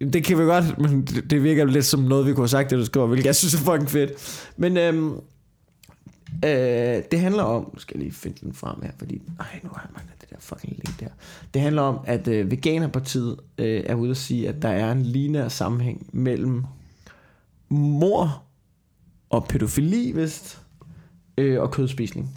et, 0.01 0.13
det 0.13 0.25
kan 0.25 0.39
vi 0.39 0.43
godt, 0.43 0.79
men 0.79 1.03
det, 1.03 1.31
det 1.31 1.43
virker 1.43 1.65
lidt 1.65 1.85
som 1.85 2.01
noget, 2.01 2.27
vi 2.27 2.33
kunne 2.33 2.43
have 2.43 2.49
sagt, 2.49 2.71
det 2.71 2.79
du 2.79 2.85
skriver, 2.85 3.07
hvilket 3.07 3.27
jeg 3.27 3.37
synes 3.37 3.55
er 3.55 3.59
fucking 3.59 3.91
fedt. 3.91 4.11
Men 4.57 4.77
øhm, 4.77 5.13
øh, 6.45 7.03
det 7.11 7.21
handler 7.21 7.43
om, 7.43 7.71
nu 7.75 7.79
skal 7.81 7.97
jeg 7.97 8.03
lige 8.03 8.13
finde 8.15 8.37
den 8.41 8.53
frem 8.55 8.83
her, 8.83 8.91
fordi, 8.99 9.23
nej, 9.39 9.61
nu 9.63 9.71
har 9.75 9.83
jeg 9.83 9.91
manglet 9.97 10.15
det 10.21 10.31
der 10.31 10.37
fucking 10.39 10.73
link 10.85 11.01
der. 11.01 11.07
Det 11.55 11.63
handler 11.63 11.83
om, 11.83 11.99
at 12.07 12.29
øh, 12.29 12.51
Veganerpartiet 12.51 13.37
øh, 13.59 13.83
er 13.87 13.95
ude 13.95 14.11
at 14.11 14.17
sige, 14.17 14.49
at 14.49 14.63
der 14.63 14.69
er 14.69 14.93
en 14.93 15.03
lineær 15.03 15.49
sammenhæng 15.49 16.07
mellem 16.13 16.65
mor 17.69 18.43
og 19.31 19.45
pædofili, 19.45 20.13
vist, 20.13 20.61
øh, 21.39 21.61
og 21.61 21.71
kødspisning. 21.71 22.37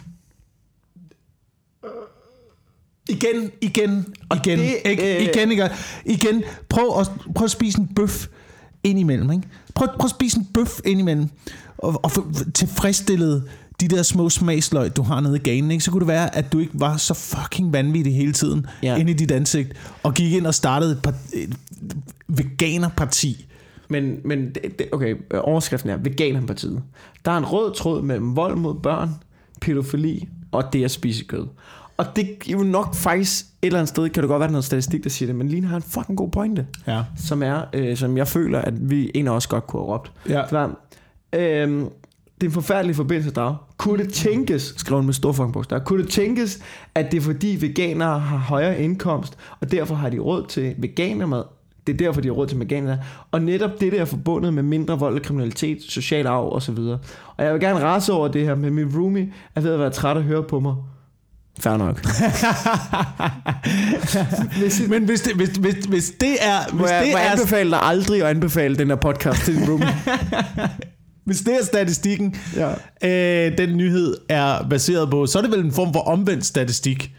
Igen, 3.08 3.50
igen, 3.60 4.14
igen, 4.34 4.58
det, 4.58 4.76
ikke, 4.84 5.16
øh, 5.16 5.22
igen, 5.22 5.52
igen, 5.52 5.68
igen. 6.04 6.42
Prøv 6.68 7.00
at, 7.00 7.10
prøv 7.34 7.44
at 7.44 7.50
spise 7.50 7.78
en 7.78 7.86
bøf 7.86 8.26
indimellem, 8.84 9.30
ikke? 9.32 9.48
Prøv, 9.74 9.88
prøv 9.88 10.04
at 10.04 10.10
spise 10.10 10.38
en 10.38 10.48
bøf 10.54 10.80
indimellem, 10.84 11.28
og, 11.78 12.00
og 12.02 12.10
få 12.10 12.26
tilfredsstillet 12.54 13.48
de 13.80 13.88
der 13.88 14.02
små 14.02 14.30
smagsløg, 14.30 14.96
du 14.96 15.02
har 15.02 15.20
nede 15.20 15.36
i 15.36 15.38
ganen, 15.38 15.70
ikke? 15.70 15.84
Så 15.84 15.90
kunne 15.90 16.00
det 16.00 16.08
være, 16.08 16.36
at 16.36 16.52
du 16.52 16.58
ikke 16.58 16.72
var 16.74 16.96
så 16.96 17.14
fucking 17.14 17.72
vanvittig 17.72 18.14
hele 18.14 18.32
tiden 18.32 18.66
ja. 18.82 18.96
inde 18.96 19.10
i 19.10 19.14
dit 19.14 19.30
ansigt, 19.30 19.72
og 20.02 20.14
gik 20.14 20.32
ind 20.32 20.46
og 20.46 20.54
startede 20.54 20.92
et, 20.92 21.02
par, 21.02 21.14
et 21.32 21.56
veganerparti. 22.28 23.46
Men, 23.88 24.20
men 24.24 24.46
det, 24.54 24.78
det, 24.78 24.86
okay, 24.92 25.14
overskriften 25.40 25.90
er 25.90 25.96
Veganerpartiet. 25.96 26.82
Der 27.24 27.30
er 27.32 27.38
en 27.38 27.44
rød 27.44 27.74
tråd 27.74 28.02
mellem 28.02 28.36
vold 28.36 28.56
mod 28.56 28.74
børn, 28.74 29.10
pædofili 29.60 30.28
og 30.52 30.72
det 30.72 30.84
at 30.84 30.90
spise 30.90 31.24
kød. 31.24 31.46
Og 31.96 32.06
det 32.16 32.28
er 32.30 32.52
jo 32.52 32.58
nok 32.62 32.94
faktisk 32.94 33.44
et 33.44 33.66
eller 33.66 33.78
andet 33.78 33.88
sted, 33.88 34.08
kan 34.08 34.22
det 34.22 34.28
godt 34.28 34.40
være, 34.40 34.46
der 34.46 34.50
er 34.50 34.52
noget 34.52 34.64
statistik, 34.64 35.04
der 35.04 35.10
siger 35.10 35.26
det, 35.26 35.36
men 35.36 35.48
Line 35.48 35.66
har 35.66 35.76
en 35.76 35.82
fucking 35.82 36.18
god 36.18 36.30
pointe, 36.30 36.66
Ja. 36.86 37.02
som 37.16 37.42
er, 37.42 37.62
øh, 37.72 37.96
som 37.96 38.16
jeg 38.16 38.28
føler, 38.28 38.58
at 38.58 38.90
vi 38.90 39.10
en 39.14 39.28
af 39.28 39.32
os 39.32 39.46
godt 39.46 39.66
kunne 39.66 39.82
have 39.82 39.92
råbt. 39.94 40.12
Ja. 40.28 40.42
Det 40.42 40.52
var, 40.52 40.66
øh, 41.32 41.40
det 41.40 42.42
er 42.42 42.44
en 42.44 42.50
forfærdelig 42.52 42.96
forbindelse, 42.96 43.30
der 43.30 43.66
Kunne 43.76 44.04
det 44.04 44.12
tænkes, 44.12 44.74
skrev 44.76 44.98
hun 44.98 45.04
med 45.06 45.14
stor 45.14 45.32
fucking 45.32 45.52
bogstaver, 45.52 45.84
kunne 45.84 46.02
det 46.02 46.10
tænkes, 46.10 46.60
at 46.94 47.10
det 47.12 47.16
er 47.16 47.20
fordi 47.20 47.56
veganere 47.60 48.18
har 48.18 48.36
højere 48.36 48.80
indkomst, 48.80 49.36
og 49.60 49.72
derfor 49.72 49.94
har 49.94 50.10
de 50.10 50.18
råd 50.18 50.46
til 50.48 50.74
veganermad, 50.78 51.42
det 51.86 51.92
er 51.92 51.96
derfor, 51.96 52.20
de 52.20 52.28
har 52.28 52.32
råd 52.34 52.46
til 52.46 52.58
veganer. 52.58 52.96
Og 53.30 53.42
netop 53.42 53.70
det 53.80 53.92
der 53.92 54.00
er 54.00 54.04
forbundet 54.04 54.54
med 54.54 54.62
mindre 54.62 54.98
vold 54.98 55.14
og 55.16 55.22
kriminalitet, 55.22 55.78
social 55.88 56.26
arv 56.26 56.52
osv. 56.52 56.78
Og 57.36 57.44
jeg 57.44 57.52
vil 57.52 57.60
gerne 57.60 57.80
rase 57.80 58.12
over 58.12 58.28
det 58.28 58.44
her, 58.44 58.54
men 58.54 58.74
min 58.74 58.96
roomie 58.96 59.32
er 59.54 59.60
ved 59.60 59.72
at 59.72 59.78
være 59.78 59.90
træt 59.90 60.16
at 60.16 60.22
høre 60.22 60.42
på 60.42 60.60
mig. 60.60 60.74
Fair 61.60 61.76
nok. 61.76 62.04
Men 64.88 65.04
hvis 65.04 65.20
det, 65.20 65.34
hvis, 65.34 65.48
hvis, 65.48 65.74
hvis 65.74 66.12
det 66.20 66.36
er... 66.40 66.72
Må 66.72 66.78
Hvis 66.78 66.90
jeg, 66.90 67.02
det 67.04 67.12
må 67.12 67.18
jeg 67.18 67.26
er 67.26 67.30
anbefale 67.32 67.70
dig 67.70 67.78
aldrig 67.82 68.22
at 68.22 68.28
anbefale 68.28 68.76
den 68.76 68.88
her 68.88 68.96
podcast 68.96 69.44
til 69.44 69.56
din 69.56 69.68
roomie? 69.70 69.94
Hvis 71.24 71.40
det 71.40 71.54
er 71.60 71.64
statistikken, 71.64 72.34
Ja. 72.56 72.70
øh, 73.48 73.58
den 73.58 73.76
nyhed 73.76 74.16
er 74.28 74.66
baseret 74.70 75.10
på, 75.10 75.26
så 75.26 75.38
er 75.38 75.42
det 75.42 75.50
vel 75.50 75.60
en 75.64 75.72
form 75.72 75.92
for 75.92 76.00
omvendt 76.00 76.46
statistik. 76.46 77.10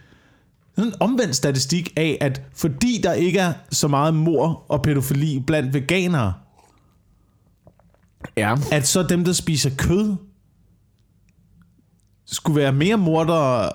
Sådan 0.75 0.91
en 0.91 0.95
omvendt 0.99 1.35
statistik 1.35 1.93
af, 1.97 2.17
at 2.21 2.41
fordi 2.53 3.01
der 3.03 3.13
ikke 3.13 3.39
er 3.39 3.53
så 3.71 3.87
meget 3.87 4.13
mor 4.13 4.65
og 4.67 4.81
pædofili 4.81 5.43
blandt 5.47 5.73
veganere, 5.73 6.33
ja. 8.37 8.55
at 8.71 8.87
så 8.87 9.03
dem, 9.03 9.23
der 9.23 9.33
spiser 9.33 9.69
kød, 9.77 10.15
skulle 12.25 12.61
være 12.61 12.73
mere 12.73 12.97
morder 12.97 13.69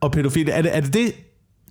og 0.00 0.12
pædofile. 0.12 0.52
Er 0.52 0.62
det 0.62 0.76
er 0.76 0.80
det, 0.80 0.94
det, 0.94 1.14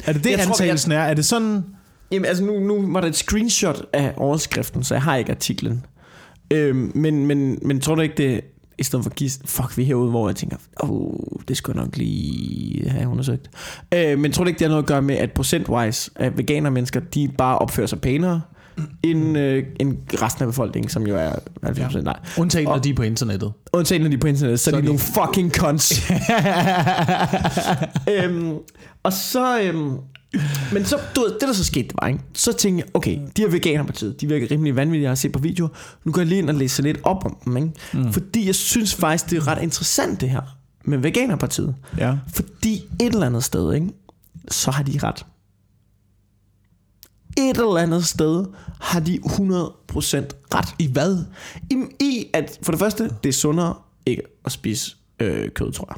er 0.06 0.13
det, 0.13 0.24
det 0.24 0.32
Jeg 0.32 0.39
tror, 0.39 0.54
antagelsen 0.54 0.91
er? 0.91 1.00
Er 1.00 1.13
det 1.13 1.26
sådan... 1.26 1.65
Jamen, 2.12 2.26
altså 2.26 2.43
nu, 2.43 2.60
nu 2.60 2.93
var 2.93 3.02
der 3.02 3.08
et 3.08 3.15
screenshot 3.15 3.86
af 3.93 4.13
overskriften, 4.17 4.84
så 4.84 4.93
jeg 4.93 5.02
har 5.02 5.15
ikke 5.15 5.32
artiklen. 5.32 5.86
Øhm, 6.52 6.91
men, 6.95 7.26
men, 7.26 7.60
men 7.62 7.82
tror 7.82 7.95
du 7.95 8.02
ikke 8.02 8.15
det, 8.15 8.43
i 8.79 8.83
stedet 8.83 9.03
for 9.05 9.09
at 9.09 9.15
give, 9.15 9.29
fuck, 9.45 9.77
vi 9.77 9.81
er 9.81 9.85
herude, 9.85 10.09
hvor 10.09 10.29
jeg 10.29 10.35
tænker, 10.35 10.57
åh, 10.83 10.89
oh, 10.89 11.13
det 11.47 11.61
jeg 11.67 11.75
nok 11.75 11.97
lige 11.97 12.89
have 12.89 13.09
undersøgt. 13.09 13.49
Øh, 13.93 14.19
men 14.19 14.31
tror 14.31 14.43
du 14.43 14.47
ikke, 14.47 14.59
det 14.59 14.65
har 14.65 14.69
noget 14.69 14.83
at 14.83 14.87
gøre 14.87 15.01
med, 15.01 15.15
at 15.15 15.31
procentwise 15.31 16.11
af 16.15 16.37
veganer 16.37 16.69
mennesker, 16.69 16.99
de 16.99 17.29
bare 17.37 17.57
opfører 17.57 17.87
sig 17.87 18.01
pænere, 18.01 18.41
end, 19.03 19.37
øh, 19.37 19.63
end 19.79 19.97
resten 20.21 20.43
af 20.43 20.47
befolkningen, 20.47 20.89
som 20.89 21.07
jo 21.07 21.15
er 21.15 21.31
90% 21.65 21.97
ja. 21.97 22.01
nej. 22.01 22.19
Undtagen, 22.37 22.67
når 22.67 22.77
de 22.77 22.89
er 22.89 22.93
på 22.93 23.03
internettet. 23.03 23.53
Undtagen 23.73 24.01
når 24.01 24.09
de 24.09 24.15
er 24.15 24.19
på 24.19 24.27
internettet, 24.27 24.59
så, 24.59 24.63
så 24.63 24.71
er 24.71 24.75
de, 24.75 24.81
de- 24.81 24.85
nogle 24.85 24.99
fucking 24.99 25.55
cons. 25.55 26.11
øhm, 28.13 28.53
og 29.03 29.13
så... 29.13 29.61
Øhm, 29.61 29.97
men 30.73 30.85
så, 30.85 30.99
du 31.15 31.21
ved, 31.21 31.31
det 31.31 31.41
der 31.41 31.53
så 31.53 31.63
skete, 31.63 31.87
det 31.87 31.95
var, 32.01 32.07
ikke? 32.07 32.19
så 32.33 32.53
tænkte 32.53 32.83
jeg, 32.85 32.95
okay, 32.95 33.19
de 33.37 33.41
her 33.41 33.49
veganerpartiet, 33.49 34.21
de 34.21 34.27
virker 34.27 34.51
rimelig 34.51 34.75
vanvittige, 34.75 35.03
jeg 35.03 35.09
har 35.09 35.15
set 35.15 35.31
på 35.31 35.39
videoer. 35.39 35.69
Nu 36.03 36.11
går 36.11 36.21
jeg 36.21 36.27
lige 36.27 36.39
ind 36.39 36.49
og 36.49 36.55
læser 36.55 36.83
lidt 36.83 36.99
op 37.03 37.25
om 37.25 37.37
dem, 37.45 37.57
ikke? 37.57 37.71
Mm. 37.93 38.13
Fordi 38.13 38.45
jeg 38.45 38.55
synes 38.55 38.95
faktisk, 38.95 39.29
det 39.29 39.37
er 39.37 39.47
ret 39.47 39.63
interessant 39.63 40.21
det 40.21 40.29
her 40.29 40.57
med 40.85 40.97
veganerpartiet. 40.97 41.75
Ja. 41.97 42.17
Fordi 42.33 42.73
et 42.75 43.13
eller 43.13 43.25
andet 43.25 43.43
sted, 43.43 43.73
ikke? 43.73 43.87
så 44.51 44.71
har 44.71 44.83
de 44.83 44.99
ret. 45.03 45.25
Et 47.37 47.57
eller 47.57 47.77
andet 47.77 48.05
sted 48.05 48.45
har 48.81 48.99
de 48.99 49.19
100% 49.23 49.25
ret. 50.53 50.75
I 50.79 50.91
hvad? 50.91 51.25
I, 51.69 51.75
I 51.99 52.25
at 52.33 52.59
for 52.61 52.71
det 52.71 52.79
første, 52.79 53.09
det 53.23 53.29
er 53.29 53.33
sundere 53.33 53.75
ikke 54.05 54.21
at 54.45 54.51
spise 54.51 54.95
øh, 55.19 55.49
kød, 55.49 55.71
tror 55.71 55.87
jeg. 55.89 55.97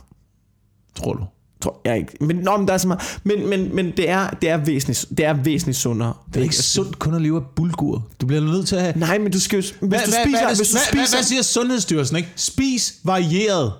Tror 0.95 1.13
du? 1.13 1.25
Tror 1.62 1.82
jeg 1.86 1.97
ikke. 1.97 2.12
Men, 2.21 2.36
nå, 2.36 2.58
men, 2.58 2.67
der 2.67 2.74
er 2.74 2.78
så 2.78 2.88
meget, 2.88 3.19
men, 3.24 3.50
men, 3.50 3.76
men 3.76 3.91
det, 3.97 4.10
er, 4.10 4.30
det, 4.30 4.50
er 4.50 4.58
væsentligt, 4.58 5.06
det 5.17 5.26
er 5.26 5.34
væsentligt 5.34 5.78
sundere. 5.78 6.13
Det 6.34 6.39
er 6.39 6.43
ikke 6.43 6.56
sundt 6.56 7.00
kun 7.00 7.15
at 7.15 7.21
leve 7.21 7.38
af 7.38 7.43
bulgur. 7.56 8.08
Du 8.21 8.26
bliver 8.26 8.41
nødt 8.41 8.67
til 8.67 8.76
at 8.76 8.82
have... 8.82 8.93
Nej, 8.97 9.17
men 9.17 9.32
du 9.32 9.39
skal 9.39 9.58
jo... 9.58 9.62
Hvis 9.62 10.02
du 10.02 10.12
spiser... 10.12 10.30
hvad, 10.30 10.56
hvis 10.56 10.69
du 10.69 10.78
spiser 10.78 10.91
hvad, 10.93 11.17
hvad 11.17 11.24
siger 11.24 11.41
Sundhedsstyrelsen, 11.41 12.17
ikke? 12.17 12.30
Spis 12.36 12.93
varieret. 13.04 13.74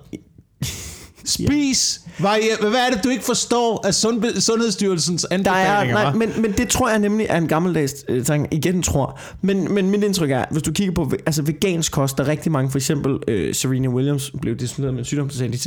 Spis 1.24 2.00
varieret. 2.18 2.70
Hvad 2.70 2.80
er 2.80 2.90
det, 2.90 3.04
du 3.04 3.08
ikke 3.08 3.24
forstår 3.24 3.86
af 3.86 3.94
Sund- 3.94 4.40
Sundhedsstyrelsens 4.40 5.26
der 5.30 5.36
er, 5.36 5.38
anbefalinger? 5.38 5.94
nej, 5.94 6.12
hva'? 6.12 6.16
men, 6.16 6.42
men 6.42 6.52
det 6.52 6.68
tror 6.68 6.88
jeg 6.88 6.98
nemlig 6.98 7.26
er 7.30 7.38
en 7.38 7.48
gammeldags 7.48 7.94
øh, 8.08 8.24
tanke. 8.24 8.48
Igen 8.54 8.82
tror. 8.82 9.20
Men, 9.40 9.74
men 9.74 9.90
mit 9.90 10.04
indtryk 10.04 10.30
er, 10.30 10.44
hvis 10.50 10.62
du 10.62 10.72
kigger 10.72 10.94
på 10.94 11.12
altså 11.26 11.42
vegansk 11.42 11.92
kost, 11.92 12.18
der 12.18 12.24
er 12.24 12.28
rigtig 12.28 12.52
mange, 12.52 12.70
for 12.70 12.78
eksempel 12.78 13.18
øh, 13.28 13.54
Serena 13.54 13.88
Williams 13.88 14.32
blev 14.40 14.54
diagnosticeret 14.54 14.94
med 14.94 15.00
en 15.00 15.04
sygdom, 15.04 15.30
så 15.30 15.38
sagde 15.38 15.52
de 15.52 15.58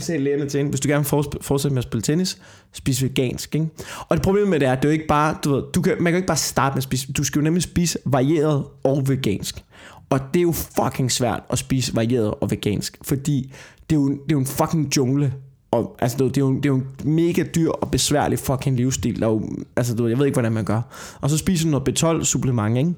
sagde 0.00 0.24
lægerne 0.24 0.48
til 0.48 0.58
hende, 0.58 0.70
hvis 0.70 0.80
du 0.80 0.88
gerne 0.88 1.04
vil 1.10 1.40
fortsætte 1.40 1.74
med 1.74 1.78
at 1.78 1.84
spille 1.84 2.02
tennis, 2.02 2.38
spis 2.72 3.02
vegansk. 3.02 3.54
Ikke? 3.54 3.66
Og 4.08 4.16
det 4.16 4.22
problem 4.22 4.48
med 4.48 4.60
det 4.60 4.68
er, 4.68 4.72
at 4.72 4.78
det 4.82 4.88
er 4.88 4.92
jo 4.92 4.92
ikke 4.92 5.06
bare, 5.06 5.36
du 5.44 5.54
ved, 5.54 5.62
du 5.74 5.82
kan, 5.82 5.92
man 5.92 6.04
kan 6.04 6.12
jo 6.12 6.16
ikke 6.16 6.26
bare 6.26 6.36
starte 6.36 6.74
med 6.74 6.78
at 6.78 6.82
spise, 6.82 7.12
du 7.12 7.24
skal 7.24 7.38
jo 7.38 7.44
nemlig 7.44 7.62
spise 7.62 7.98
varieret 8.04 8.64
og 8.84 9.08
vegansk. 9.08 9.64
Og 10.10 10.20
det 10.34 10.40
er 10.40 10.42
jo 10.42 10.52
fucking 10.52 11.12
svært 11.12 11.42
at 11.50 11.58
spise 11.58 11.96
varieret 11.96 12.34
og 12.40 12.50
vegansk, 12.50 12.98
fordi 13.02 13.52
det 13.90 13.96
er 13.96 14.00
jo, 14.00 14.08
det 14.08 14.18
er 14.18 14.32
jo 14.32 14.38
en 14.38 14.46
fucking 14.46 14.96
jungle. 14.96 15.34
Og, 15.70 15.96
altså, 15.98 16.18
det, 16.18 16.36
er 16.36 16.40
jo, 16.40 16.54
det 16.54 16.66
er 16.66 16.68
jo 16.68 16.74
en 16.76 16.86
mega 17.04 17.42
dyr 17.54 17.68
og 17.68 17.90
besværlig 17.90 18.38
fucking 18.38 18.76
livsstil. 18.76 19.20
Der 19.20 19.26
er 19.26 19.30
jo, 19.30 19.48
altså, 19.76 19.94
du 19.94 20.02
ved, 20.02 20.10
jeg 20.10 20.18
ved 20.18 20.26
ikke, 20.26 20.34
hvordan 20.34 20.52
man 20.52 20.64
gør. 20.64 20.82
Og 21.20 21.30
så 21.30 21.38
spiser 21.38 21.64
du 21.64 21.70
noget 21.70 21.88
B12-supplement, 21.88 22.78
ikke? 22.78 22.94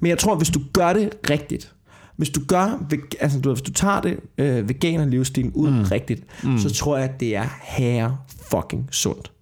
Men 0.00 0.08
jeg 0.08 0.18
tror, 0.18 0.34
hvis 0.34 0.50
du 0.50 0.60
gør 0.72 0.92
det 0.92 1.30
rigtigt, 1.30 1.72
hvis 2.22 2.30
du 2.30 2.40
gør, 2.48 2.84
altså 3.20 3.40
du 3.40 3.52
hvis 3.52 3.62
du 3.62 3.72
tager 3.72 4.00
det 4.00 4.16
øh, 4.38 4.68
veganer 4.68 5.04
livsstilen 5.06 5.52
ud 5.52 5.70
mm. 5.70 5.82
rigtigt, 5.82 6.22
mm. 6.42 6.58
så 6.58 6.70
tror 6.74 6.96
jeg, 6.96 7.04
at 7.08 7.20
det 7.20 7.36
er 7.36 7.46
herre 7.62 8.16
fucking 8.50 8.88
sundt. 8.90 9.32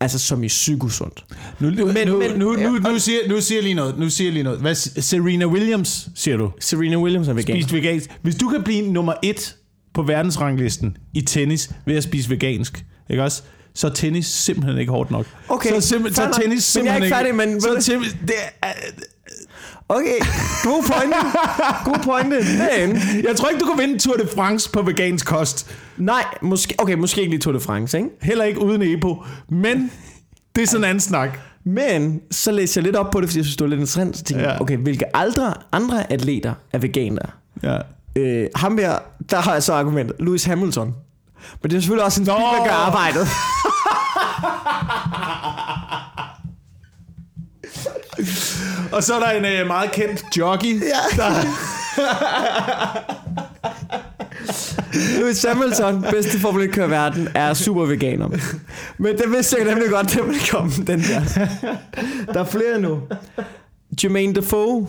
Altså 0.00 0.18
som 0.18 0.44
i 0.44 0.48
psykosundt. 0.48 1.24
Nu, 1.60 1.70
nu, 1.70 1.86
Men- 1.86 2.08
nu, 2.08 2.18
men- 2.18 2.30
nu, 2.38 2.52
nu, 2.52 2.58
ja, 2.58 2.68
nu, 2.68 2.98
siger, 2.98 3.18
nu 3.28 3.40
siger 3.40 3.56
jeg 3.58 3.62
lige 3.62 3.74
noget. 3.74 3.98
Nu 3.98 4.10
siger 4.10 4.28
jeg 4.28 4.32
lige 4.32 4.42
noget. 4.42 4.60
Hvad, 4.60 4.74
Serena 4.74 5.46
Williams, 5.46 6.08
siger 6.14 6.36
du? 6.36 6.50
Serena 6.60 6.96
Williams 6.96 7.28
er 7.28 7.32
veganer. 7.32 7.60
Spist 7.60 7.74
vegansk. 7.74 8.10
Hvis 8.22 8.34
du 8.34 8.48
kan 8.48 8.62
blive 8.62 8.92
nummer 8.92 9.14
et 9.22 9.56
på 9.94 10.02
verdensranglisten 10.02 10.96
i 11.14 11.20
tennis 11.20 11.70
ved 11.86 11.96
at 11.96 12.02
spise 12.02 12.30
vegansk, 12.30 12.84
ikke 13.10 13.22
også? 13.22 13.42
så 13.74 13.86
er 13.86 13.90
tennis 13.90 14.26
simpelthen 14.26 14.78
ikke 14.78 14.92
hårdt 14.92 15.10
nok. 15.10 15.26
Okay, 15.48 15.80
så, 15.80 15.96
er 15.96 16.10
så 16.12 16.38
tennis 16.42 16.76
Men 16.76 16.86
jeg 16.86 16.96
er 16.96 17.00
simpelthen 17.00 17.02
ikke 17.02 17.14
færdig, 17.16 17.34
men- 17.34 17.60
så 17.60 17.80
tennis, 17.92 18.16
det 18.22 18.34
er, 18.62 18.68
Okay, 19.88 20.18
god 20.64 20.82
pointe. 20.92 21.16
God 21.84 21.98
pointe. 22.04 22.36
Men, 22.36 22.96
jeg 23.24 23.36
tror 23.36 23.48
ikke, 23.48 23.60
du 23.60 23.66
kan 23.74 23.78
vinde 23.86 23.98
Tour 23.98 24.16
de 24.16 24.28
France 24.36 24.70
på 24.70 24.82
vegansk 24.82 25.26
kost. 25.26 25.70
nej, 25.96 26.24
måske, 26.42 26.74
okay, 26.78 26.94
måske 26.94 27.20
ikke 27.20 27.30
lige 27.30 27.40
Tour 27.40 27.52
de 27.52 27.60
France, 27.60 27.96
ikke? 27.98 28.10
Heller 28.22 28.44
ikke 28.44 28.60
uden 28.62 28.82
EPO. 28.82 29.22
Men 29.48 29.90
det 30.56 30.62
er 30.62 30.66
sådan 30.66 30.80
en 30.80 30.84
anden 30.84 31.00
snak. 31.00 31.38
Men 31.64 32.20
så 32.30 32.52
læste 32.52 32.78
jeg 32.78 32.84
lidt 32.84 32.96
op 32.96 33.10
på 33.10 33.20
det, 33.20 33.28
fordi 33.28 33.38
jeg 33.38 33.44
synes, 33.44 33.56
det 33.56 33.64
var 33.64 33.68
lidt 33.68 33.80
interessant. 33.80 34.16
Så 34.16 34.24
tænkte 34.24 34.48
Ja. 34.48 34.60
okay, 34.60 34.76
hvilke 34.76 35.16
andre, 35.16 35.54
andre 35.72 36.12
atleter 36.12 36.54
er 36.72 36.78
veganere? 36.78 37.30
Ja. 37.62 37.78
Øh, 38.16 38.46
ham 38.56 38.78
her, 38.78 38.98
der 39.30 39.36
har 39.40 39.52
jeg 39.52 39.62
så 39.62 39.72
argumentet, 39.72 40.16
Lewis 40.20 40.44
Hamilton. 40.44 40.94
Men 41.62 41.70
det 41.70 41.76
er 41.76 41.80
selvfølgelig 41.80 42.04
også 42.04 42.20
en 42.20 42.24
bil, 42.24 42.32
der 42.32 42.64
gør 42.64 42.72
arbejdet. 42.72 43.26
Og 48.94 49.02
så 49.02 49.14
er 49.14 49.20
der 49.20 49.30
en 49.30 49.44
øh, 49.44 49.66
meget 49.66 49.92
kendt 49.92 50.24
jockey. 50.36 50.74
Ja. 50.80 51.16
Der, 51.16 51.30
Lewis 55.20 55.44
Hamilton, 55.48 56.02
bedste 56.10 56.38
Formel 56.40 56.64
1 56.64 56.72
kører 56.72 56.86
i 56.86 56.90
verden, 56.90 57.28
er 57.34 57.54
super 57.54 57.84
veganer. 57.86 58.28
Men 58.98 59.16
det 59.18 59.32
vidste 59.32 59.56
jeg 59.58 59.66
nemlig 59.74 59.90
godt, 59.90 60.06
det 60.14 60.26
ville 60.26 60.40
komme, 60.50 60.72
den 60.86 61.00
der. 61.00 61.20
Der 62.32 62.40
er 62.40 62.44
flere 62.44 62.80
nu. 62.80 63.00
Jermaine 64.04 64.34
Defoe, 64.34 64.86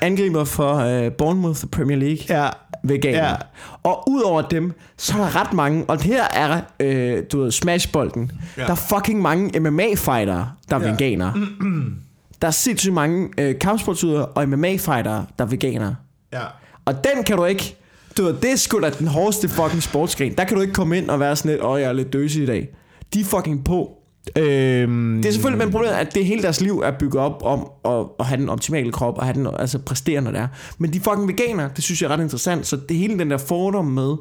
angriber 0.00 0.44
for 0.44 1.04
uh, 1.06 1.12
Bournemouth 1.12 1.60
Premier 1.72 1.96
League. 1.96 2.24
ja. 2.28 2.48
veganer. 2.84 3.28
Ja. 3.28 3.34
Og 3.82 4.10
udover 4.10 4.42
dem, 4.42 4.72
så 4.96 5.12
er 5.12 5.18
der 5.18 5.40
ret 5.40 5.52
mange, 5.52 5.84
og 5.88 6.00
her 6.02 6.24
er, 6.34 6.60
øh, 6.80 7.22
du 7.32 7.42
ved, 7.42 7.50
smashbolden. 7.50 8.32
Ja. 8.56 8.62
Der 8.62 8.70
er 8.70 8.74
fucking 8.74 9.22
mange 9.22 9.60
MMA-fightere, 9.60 10.50
der 10.70 10.76
er 10.76 10.80
Ja. 10.80 11.06
ja. 11.06 11.30
der 12.42 12.46
er 12.48 12.52
sindssygt 12.52 12.94
mange 12.94 13.28
øh, 13.38 13.58
kampsportsudøvere 13.58 14.26
og 14.26 14.48
MMA-fightere, 14.48 15.26
der 15.38 15.44
er 15.44 15.48
veganere. 15.48 15.96
ja. 16.32 16.42
Og 16.84 16.94
den 17.04 17.24
kan 17.24 17.36
du 17.36 17.44
ikke... 17.44 17.76
Du 18.18 18.22
ved, 18.24 18.34
det 18.34 18.52
er 18.52 18.56
sgu 18.56 18.80
da 18.80 18.90
den 18.90 19.06
hårdeste 19.06 19.48
fucking 19.48 19.82
sportsgren. 19.82 20.34
Der 20.38 20.44
kan 20.44 20.56
du 20.56 20.60
ikke 20.62 20.74
komme 20.74 20.98
ind 20.98 21.10
og 21.10 21.20
være 21.20 21.36
sådan 21.36 21.50
lidt, 21.50 21.64
åh, 21.64 21.80
jeg 21.80 21.88
er 21.88 21.92
lidt 21.92 22.12
døse 22.12 22.42
i 22.42 22.46
dag. 22.46 22.68
De 23.14 23.20
er 23.20 23.24
fucking 23.24 23.64
på. 23.64 23.90
Øhm, 24.38 25.16
Det 25.22 25.28
er 25.28 25.32
selvfølgelig, 25.32 25.64
men 25.66 25.72
problemet 25.72 25.94
er, 25.96 26.00
at 26.00 26.14
det 26.14 26.24
hele 26.24 26.42
deres 26.42 26.60
liv 26.60 26.78
er 26.84 26.90
bygget 26.98 27.22
op 27.22 27.42
om 27.44 27.70
at, 27.84 28.06
at 28.20 28.26
have 28.26 28.40
den 28.40 28.48
optimale 28.48 28.92
krop, 28.92 29.18
og 29.18 29.24
have 29.24 29.34
den 29.34 29.48
altså 29.58 29.78
præstere, 29.78 30.20
når 30.20 30.30
det 30.30 30.40
er. 30.40 30.48
Men 30.78 30.92
de 30.92 31.00
fucking 31.00 31.28
veganer, 31.28 31.68
det 31.68 31.84
synes 31.84 32.02
jeg 32.02 32.08
er 32.10 32.14
ret 32.16 32.22
interessant. 32.22 32.66
Så 32.66 32.76
det 32.88 32.96
hele 32.96 33.18
den 33.18 33.30
der 33.30 33.38
fordom 33.38 33.84
med, 33.84 34.16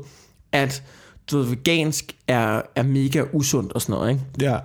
at 0.51 0.83
du 1.31 1.37
ved, 1.37 1.45
vegansk 1.45 2.15
er, 2.27 2.61
er 2.75 2.83
mega 2.83 3.23
usundt 3.33 3.73
og 3.73 3.81
sådan 3.81 3.93
noget, 3.93 4.09
ikke? 4.11 4.21
Ja. 4.41 4.57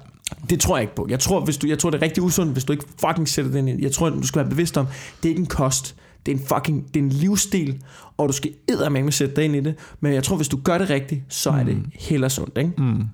Det 0.50 0.60
tror 0.60 0.76
jeg 0.76 0.82
ikke 0.82 0.94
på. 0.94 1.06
Jeg 1.10 1.20
tror, 1.20 1.40
hvis 1.40 1.56
du, 1.56 1.66
jeg 1.66 1.78
tror, 1.78 1.90
det 1.90 1.98
er 1.98 2.02
rigtig 2.02 2.22
usundt, 2.22 2.52
hvis 2.52 2.64
du 2.64 2.72
ikke 2.72 2.84
fucking 3.00 3.28
sætter 3.28 3.50
den 3.50 3.68
ind. 3.68 3.82
Jeg 3.82 3.92
tror, 3.92 4.10
du 4.10 4.26
skal 4.26 4.40
være 4.40 4.50
bevidst 4.50 4.76
om, 4.76 4.86
det 5.22 5.28
er 5.28 5.30
ikke 5.30 5.40
en 5.40 5.46
kost. 5.46 5.96
Det 6.26 6.32
er 6.32 6.36
en 6.36 6.46
fucking, 6.46 6.94
det 6.94 7.00
er 7.00 7.04
en 7.04 7.10
livsstil, 7.10 7.82
og 8.16 8.28
du 8.28 8.32
skal 8.32 8.52
eddermame 8.68 9.12
sætte 9.12 9.36
dig 9.36 9.44
ind 9.44 9.56
i 9.56 9.60
det. 9.60 9.74
Men 10.00 10.12
jeg 10.12 10.24
tror, 10.24 10.36
hvis 10.36 10.48
du 10.48 10.60
gør 10.64 10.78
det 10.78 10.90
rigtigt, 10.90 11.22
så 11.28 11.50
er 11.50 11.62
det 11.62 11.76
heller 11.94 12.28
sundt, 12.28 12.58
ikke? 12.58 12.72
Mm. 12.78 13.04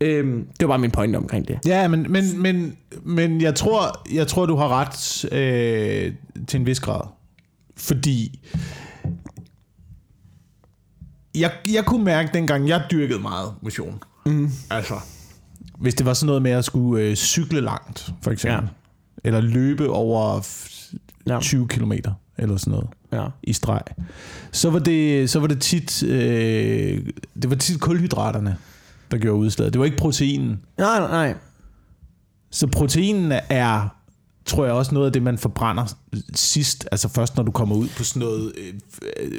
Øhm, 0.00 0.46
det 0.60 0.68
var 0.68 0.72
bare 0.72 0.78
min 0.78 0.90
pointe 0.90 1.16
omkring 1.16 1.48
det. 1.48 1.58
Ja, 1.66 1.88
men, 1.88 2.12
men, 2.12 2.42
men, 2.42 2.76
men 3.02 3.40
jeg, 3.40 3.54
tror, 3.54 4.02
jeg 4.12 4.26
tror, 4.26 4.46
du 4.46 4.56
har 4.56 4.68
ret 4.68 5.24
øh, 5.32 6.12
til 6.46 6.60
en 6.60 6.66
vis 6.66 6.80
grad. 6.80 7.00
Fordi 7.76 8.40
jeg, 11.34 11.52
jeg 11.74 11.84
kunne 11.84 12.04
mærke, 12.04 12.30
dengang 12.34 12.68
jeg 12.68 12.82
dyrkede 12.90 13.20
meget 13.20 13.54
motion. 13.62 14.02
Mm. 14.26 14.50
Altså, 14.70 14.94
hvis 15.78 15.94
det 15.94 16.06
var 16.06 16.14
sådan 16.14 16.26
noget 16.26 16.42
med 16.42 16.50
at 16.50 16.64
skulle 16.64 17.04
øh, 17.04 17.14
cykle 17.16 17.60
langt, 17.60 18.12
for 18.22 18.30
eksempel. 18.30 18.62
Ja. 18.62 19.28
Eller 19.28 19.40
løbe 19.40 19.90
over 19.90 20.46
Ja. 21.26 21.38
20 21.40 21.68
kilometer, 21.68 22.12
eller 22.38 22.56
sådan 22.56 22.70
noget. 22.70 22.86
Ja. 23.12 23.26
i 23.42 23.52
streg, 23.52 23.80
så 24.52 24.70
var 24.70 24.78
det, 24.78 25.30
så 25.30 25.40
var 25.40 25.46
det 25.46 25.60
tit, 25.60 26.02
øh, 26.02 27.06
det 27.42 27.50
var 27.50 27.56
tit 27.56 27.80
kulhydraterne, 27.80 28.56
der 29.10 29.18
gjorde 29.18 29.38
udslaget. 29.38 29.72
Det 29.72 29.78
var 29.78 29.84
ikke 29.84 29.96
proteinen. 29.96 30.60
Nej, 30.78 30.98
nej, 31.00 31.10
nej. 31.10 31.34
Så 32.50 32.66
proteinen 32.66 33.32
er, 33.50 33.88
tror 34.46 34.64
jeg 34.64 34.74
også 34.74 34.94
noget 34.94 35.06
af 35.06 35.12
det, 35.12 35.22
man 35.22 35.38
forbrænder 35.38 35.84
sidst, 36.34 36.88
altså 36.92 37.08
først 37.08 37.36
når 37.36 37.42
du 37.44 37.50
kommer 37.50 37.76
ud 37.76 37.88
på 37.96 38.04
sådan 38.04 38.20
noget 38.20 38.52
øh, 38.56 39.32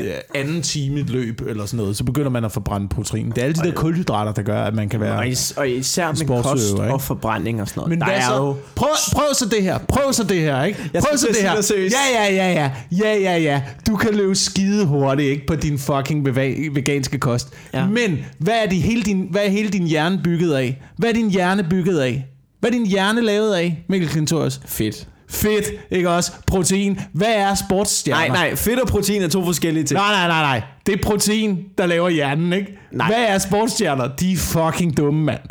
øh, 0.00 0.14
anden 0.34 0.62
time 0.62 1.02
løb 1.02 1.40
eller 1.46 1.66
sådan 1.66 1.76
noget, 1.76 1.96
så 1.96 2.04
begynder 2.04 2.30
man 2.30 2.44
at 2.44 2.52
forbrænde 2.52 2.88
protein. 2.88 3.30
Det 3.30 3.38
er 3.38 3.42
alle 3.42 3.54
de 3.54 3.60
der 3.68 3.72
kulhydrater, 3.74 4.32
der 4.32 4.42
gør, 4.42 4.62
at 4.64 4.74
man 4.74 4.88
kan 4.88 5.00
være... 5.00 5.16
Og, 5.16 5.28
is- 5.28 5.50
og 5.56 5.70
især 5.70 6.06
med 6.06 6.42
kost 6.42 6.70
ikke? 6.70 6.82
og 6.92 7.02
forbrænding 7.02 7.60
og 7.60 7.68
sådan 7.68 7.78
noget. 7.80 7.90
Men 7.90 7.98
der 8.00 8.04
hvad 8.06 8.14
er 8.16 8.20
så? 8.28 8.36
jo... 8.36 8.56
Prøv, 8.74 8.88
prøv 9.12 9.34
så 9.34 9.48
det 9.48 9.62
her. 9.62 9.78
Prøv 9.78 10.12
så 10.12 10.24
det 10.24 10.40
her, 10.40 10.64
ikke? 10.64 10.90
Jeg 10.94 11.02
Prøv 11.02 11.18
så 11.18 11.26
det 11.28 11.36
her. 11.36 11.74
Ja, 12.14 12.24
ja, 12.24 12.34
ja, 12.34 12.52
ja. 12.52 12.70
Ja, 13.04 13.18
ja, 13.18 13.38
ja. 13.38 13.62
Du 13.86 13.96
kan 13.96 14.14
løbe 14.14 14.34
skide 14.34 14.86
hurtigt, 14.86 15.28
ikke? 15.30 15.46
På 15.46 15.54
din 15.56 15.78
fucking 15.78 16.28
beva- 16.28 16.70
veganske 16.74 17.18
kost. 17.18 17.48
Ja. 17.74 17.86
Men 17.86 18.18
hvad 18.38 18.54
er, 18.64 18.68
de, 18.68 18.80
hele 18.80 19.02
din, 19.02 19.26
hvad 19.30 19.42
er 19.44 19.48
hele 19.50 19.68
din 19.68 19.86
hjerne 19.86 20.20
bygget 20.24 20.54
af? 20.54 20.82
Hvad 20.96 21.08
er 21.08 21.14
din 21.14 21.30
hjerne 21.30 21.66
bygget 21.70 21.98
af? 22.00 22.26
Hvad 22.60 22.70
er 22.70 22.72
din 22.72 22.86
hjerne 22.86 23.20
lavet 23.20 23.54
af, 23.54 23.84
Mikkel 23.88 24.08
Klintorius? 24.08 24.60
Fedt. 24.66 25.08
Fedt, 25.28 25.66
ikke 25.90 26.10
også? 26.10 26.32
Protein. 26.46 27.00
Hvad 27.12 27.34
er 27.34 27.54
sportsstjerner? 27.54 28.26
Nej, 28.28 28.48
nej, 28.48 28.56
fedt 28.56 28.80
og 28.80 28.88
protein 28.88 29.22
er 29.22 29.28
to 29.28 29.44
forskellige 29.44 29.84
ting. 29.84 30.00
Nej, 30.00 30.12
nej, 30.12 30.28
nej, 30.28 30.42
nej. 30.42 30.62
Det 30.86 30.94
er 30.94 31.02
protein, 31.02 31.64
der 31.78 31.86
laver 31.86 32.08
hjernen, 32.08 32.52
ikke? 32.52 32.78
Nej. 32.92 33.06
Hvad 33.06 33.24
er 33.24 33.38
sportsstjerner? 33.38 34.08
De 34.16 34.32
er 34.32 34.36
fucking 34.36 34.96
dumme, 34.96 35.24
mand. 35.24 35.40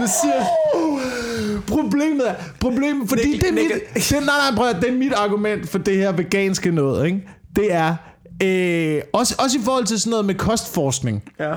Nu 0.00 0.06
siger 0.06 0.44
Problemet 1.66 2.30
er, 2.30 2.34
problemet, 2.60 3.08
fordi 3.08 3.38
det 3.38 3.48
er 3.48 3.52
mit, 3.52 3.70
det, 3.94 4.10
nej, 4.12 4.20
nej, 4.20 4.56
prøv, 4.56 4.68
det 4.80 4.88
er 4.88 4.96
mit 4.96 5.12
argument 5.12 5.68
for 5.68 5.78
det 5.78 5.96
her 5.96 6.12
veganske 6.12 6.70
noget, 6.70 7.06
ikke? 7.06 7.28
Det 7.56 7.74
er, 7.74 7.96
øh, 8.42 9.02
også, 9.12 9.34
også 9.38 9.58
i 9.58 9.60
forhold 9.64 9.84
til 9.84 10.00
sådan 10.00 10.10
noget 10.10 10.24
med 10.26 10.34
kostforskning, 10.34 11.22
Ja. 11.40 11.52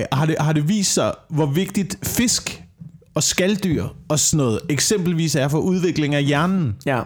øh, 0.00 0.04
har, 0.12 0.26
det, 0.26 0.36
har 0.40 0.52
det 0.52 0.68
vist 0.68 0.94
sig, 0.94 1.12
hvor 1.28 1.46
vigtigt 1.46 1.96
fisk 2.02 2.62
og 3.14 3.22
skalddyr 3.22 3.84
og 4.08 4.18
sådan 4.18 4.44
noget 4.44 4.60
eksempelvis 4.68 5.34
er 5.34 5.48
for 5.48 5.58
udvikling 5.58 6.14
af 6.14 6.24
hjernen. 6.24 6.76
Ja. 6.86 7.00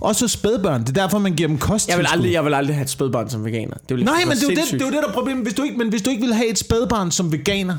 Også 0.00 0.28
spædbørn. 0.28 0.80
Det 0.80 0.88
er 0.88 1.02
derfor, 1.02 1.18
man 1.18 1.34
giver 1.34 1.48
dem 1.48 1.58
kost. 1.58 1.88
Jeg 1.88 1.98
vil 1.98 2.06
aldrig, 2.12 2.32
jeg 2.32 2.44
vil 2.44 2.54
aldrig 2.54 2.76
have 2.76 2.82
et 2.82 2.90
spædbarn 2.90 3.30
som 3.30 3.44
veganer. 3.44 3.74
Det 3.88 4.04
Nej, 4.04 4.24
men 4.24 4.36
det 4.36 4.42
er, 4.42 4.48
det, 4.48 4.72
det 4.72 4.82
er 4.82 4.86
jo 4.86 4.92
det, 4.92 5.02
der 5.02 5.08
er 5.08 5.12
problemet. 5.12 5.42
Hvis 5.44 5.54
du 5.54 5.62
ikke, 5.62 5.76
men 5.76 5.88
hvis 5.88 6.02
du 6.02 6.10
ikke 6.10 6.22
vil 6.22 6.34
have 6.34 6.48
et 6.48 6.58
spædbarn 6.58 7.10
som 7.10 7.32
veganer, 7.32 7.76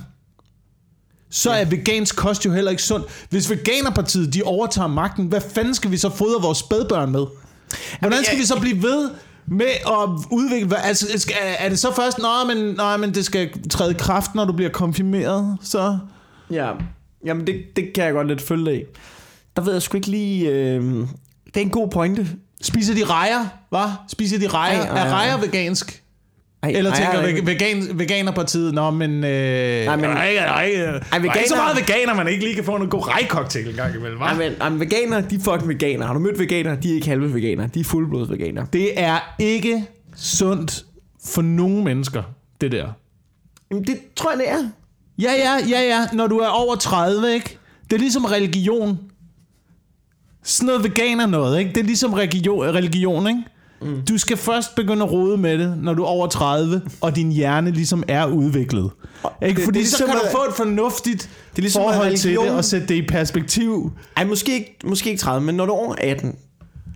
så 1.30 1.52
er 1.52 1.66
vegansk 1.66 2.16
kost 2.16 2.46
jo 2.46 2.52
heller 2.52 2.72
ikke 2.72 2.84
sund. 2.84 3.04
Hvis 3.30 3.50
Veganerpartiet 3.50 4.34
de 4.34 4.44
overtager 4.44 4.88
magten, 4.88 5.26
hvad 5.26 5.42
fanden 5.54 5.74
skal 5.74 5.92
vi 5.92 5.98
så 5.98 6.10
fodre 6.10 6.42
vores 6.42 6.58
spædbørn 6.58 7.12
med? 7.12 7.26
Hvordan 8.00 8.24
skal 8.24 8.38
vi 8.38 8.46
så 8.46 8.60
blive 8.60 8.82
ved 8.84 9.10
med 9.48 9.66
at 9.88 10.10
udvikle... 10.32 10.78
Altså, 10.78 11.20
skal, 11.20 11.36
er 11.60 11.70
det 11.70 11.80
så 11.80 11.94
først, 11.96 12.18
nå, 12.18 12.54
men, 12.54 12.76
nå, 12.76 12.98
men 12.98 13.14
det 13.14 13.26
skal 13.26 13.70
træde 13.70 13.92
i 13.92 13.96
kraft, 14.00 14.36
når 14.36 14.46
du 14.46 14.54
bliver 14.54 14.72
konfirmeret? 14.72 15.58
Så... 15.62 15.98
Ja. 16.52 16.72
Jamen, 17.26 17.48
det, 17.48 17.56
det 17.76 17.94
kan 17.96 18.04
jeg 18.04 18.14
godt 18.14 18.28
lidt 18.28 18.42
følge 18.42 18.82
i. 18.82 18.84
Der 19.56 19.62
ved 19.62 19.74
jeg 19.74 19.82
sgu 19.82 19.98
ikke 19.98 20.10
lige... 20.10 20.50
Øh... 20.50 20.84
Det 21.46 21.58
er 21.58 21.62
en 21.62 21.70
god 21.70 21.90
pointe. 21.90 22.28
Spiser 22.62 22.94
de 22.94 23.06
rejer, 23.06 23.46
hva? 23.70 23.84
Spiser 24.08 24.40
de 24.40 24.48
rejer? 24.48 24.82
Ej, 24.82 24.88
ej, 24.88 24.98
er 24.98 25.06
ej. 25.06 25.10
rejer 25.12 25.38
vegansk? 25.38 26.04
Ej, 26.66 26.72
Eller 26.76 26.92
ej, 26.92 26.98
tænker 26.98 27.20
ej, 27.20 27.32
ve- 27.32 27.46
vegan, 27.46 28.00
Veganerpartiet, 28.00 28.74
nå, 28.74 28.92
men... 28.92 29.24
Øh, 29.24 29.86
nej, 29.86 29.96
men-. 29.96 30.06
Ej, 30.06 30.12
ej, 30.12 30.36
ej, 30.36 30.66
der 31.12 31.30
er 31.30 31.34
ikke 31.34 31.50
så 31.50 31.56
veganer- 31.56 31.56
meget 31.56 31.78
veganer, 31.78 32.14
man 32.14 32.28
ikke 32.28 32.44
lige 32.44 32.56
kan 32.56 32.64
få 32.64 32.76
en 32.76 32.88
god 32.90 33.08
rejcocktail 33.08 33.68
en 33.70 33.76
gang 33.76 33.96
imellem, 33.96 34.18
hva'? 34.20 34.24
Ej, 34.24 34.34
men, 34.38 34.52
ej, 34.62 34.70
men 34.70 34.80
veganer, 34.80 35.22
de 35.22 35.36
er 35.36 35.40
fucking 35.40 35.68
veganer. 35.70 36.06
Har 36.06 36.14
du 36.14 36.20
mødt 36.20 36.40
veganer? 36.40 36.76
De 36.76 36.90
er 36.92 36.96
ikke 36.96 37.08
halve 37.08 37.34
veganer. 37.34 37.68
De 37.68 37.80
er 37.80 37.84
fuldblods 37.84 38.30
veganer. 38.30 38.66
Det 38.66 39.00
er 39.00 39.20
ikke 39.40 39.86
sundt 40.16 40.86
for 41.26 41.42
nogen 41.42 41.84
mennesker, 41.84 42.24
det 42.62 42.72
der. 42.72 42.88
Jamen, 43.72 43.84
det 43.84 43.98
tror 44.16 44.32
jeg, 44.32 44.40
det 44.40 44.50
er. 44.50 44.70
Ja, 45.22 45.32
ja, 45.38 45.68
ja, 45.70 45.82
ja. 45.82 46.06
Når 46.14 46.28
du 46.28 46.38
er 46.38 46.48
over 46.48 46.76
30, 46.76 47.34
ikke? 47.34 47.58
Det 47.90 47.94
er 47.94 48.00
ligesom 48.00 48.26
religion. 48.26 49.00
Sådan 50.44 50.66
noget 50.66 50.84
veganer 50.84 51.26
noget, 51.26 51.60
ikke? 51.60 51.72
Det 51.72 51.78
er 51.78 51.84
ligesom 51.84 52.14
religion, 52.14 52.66
religion 52.76 53.28
ikke? 53.28 53.44
Mm. 53.82 54.02
Du 54.10 54.18
skal 54.18 54.38
først 54.38 54.76
begynde 54.76 55.04
at 55.06 55.12
rode 55.12 55.38
med 55.38 55.58
det, 55.58 55.78
når 55.78 55.94
du 55.94 56.04
er 56.04 56.08
over 56.08 56.28
30, 56.28 56.82
og 57.02 57.16
din 57.16 57.32
hjerne 57.32 57.72
ligesom 57.72 58.04
er 58.08 58.26
udviklet. 58.26 58.92
Ikke? 59.42 59.56
det- 59.58 59.66
Fordi 59.66 59.80
det 59.80 59.88
så 59.88 59.98
ligesom 59.98 60.08
kan 60.08 60.16
du 60.32 60.38
få 60.38 60.50
et 60.50 60.56
fornuftigt 60.56 61.30
det 61.52 61.58
er 61.58 61.62
ligesom 61.62 61.82
forhold 61.82 62.18
til 62.18 62.32
det, 62.32 62.50
og 62.50 62.66
sætte 62.66 62.88
det 62.88 62.96
i 62.96 63.02
perspektiv. 63.08 63.92
Ej, 64.18 64.26
måske 64.26 64.54
ikke, 64.54 64.78
måske 64.86 65.10
ikke 65.10 65.22
30, 65.22 65.46
men 65.46 65.56
når 65.56 65.66
du 65.66 65.72
er 65.72 65.78
over 65.78 65.96
18, 65.98 66.36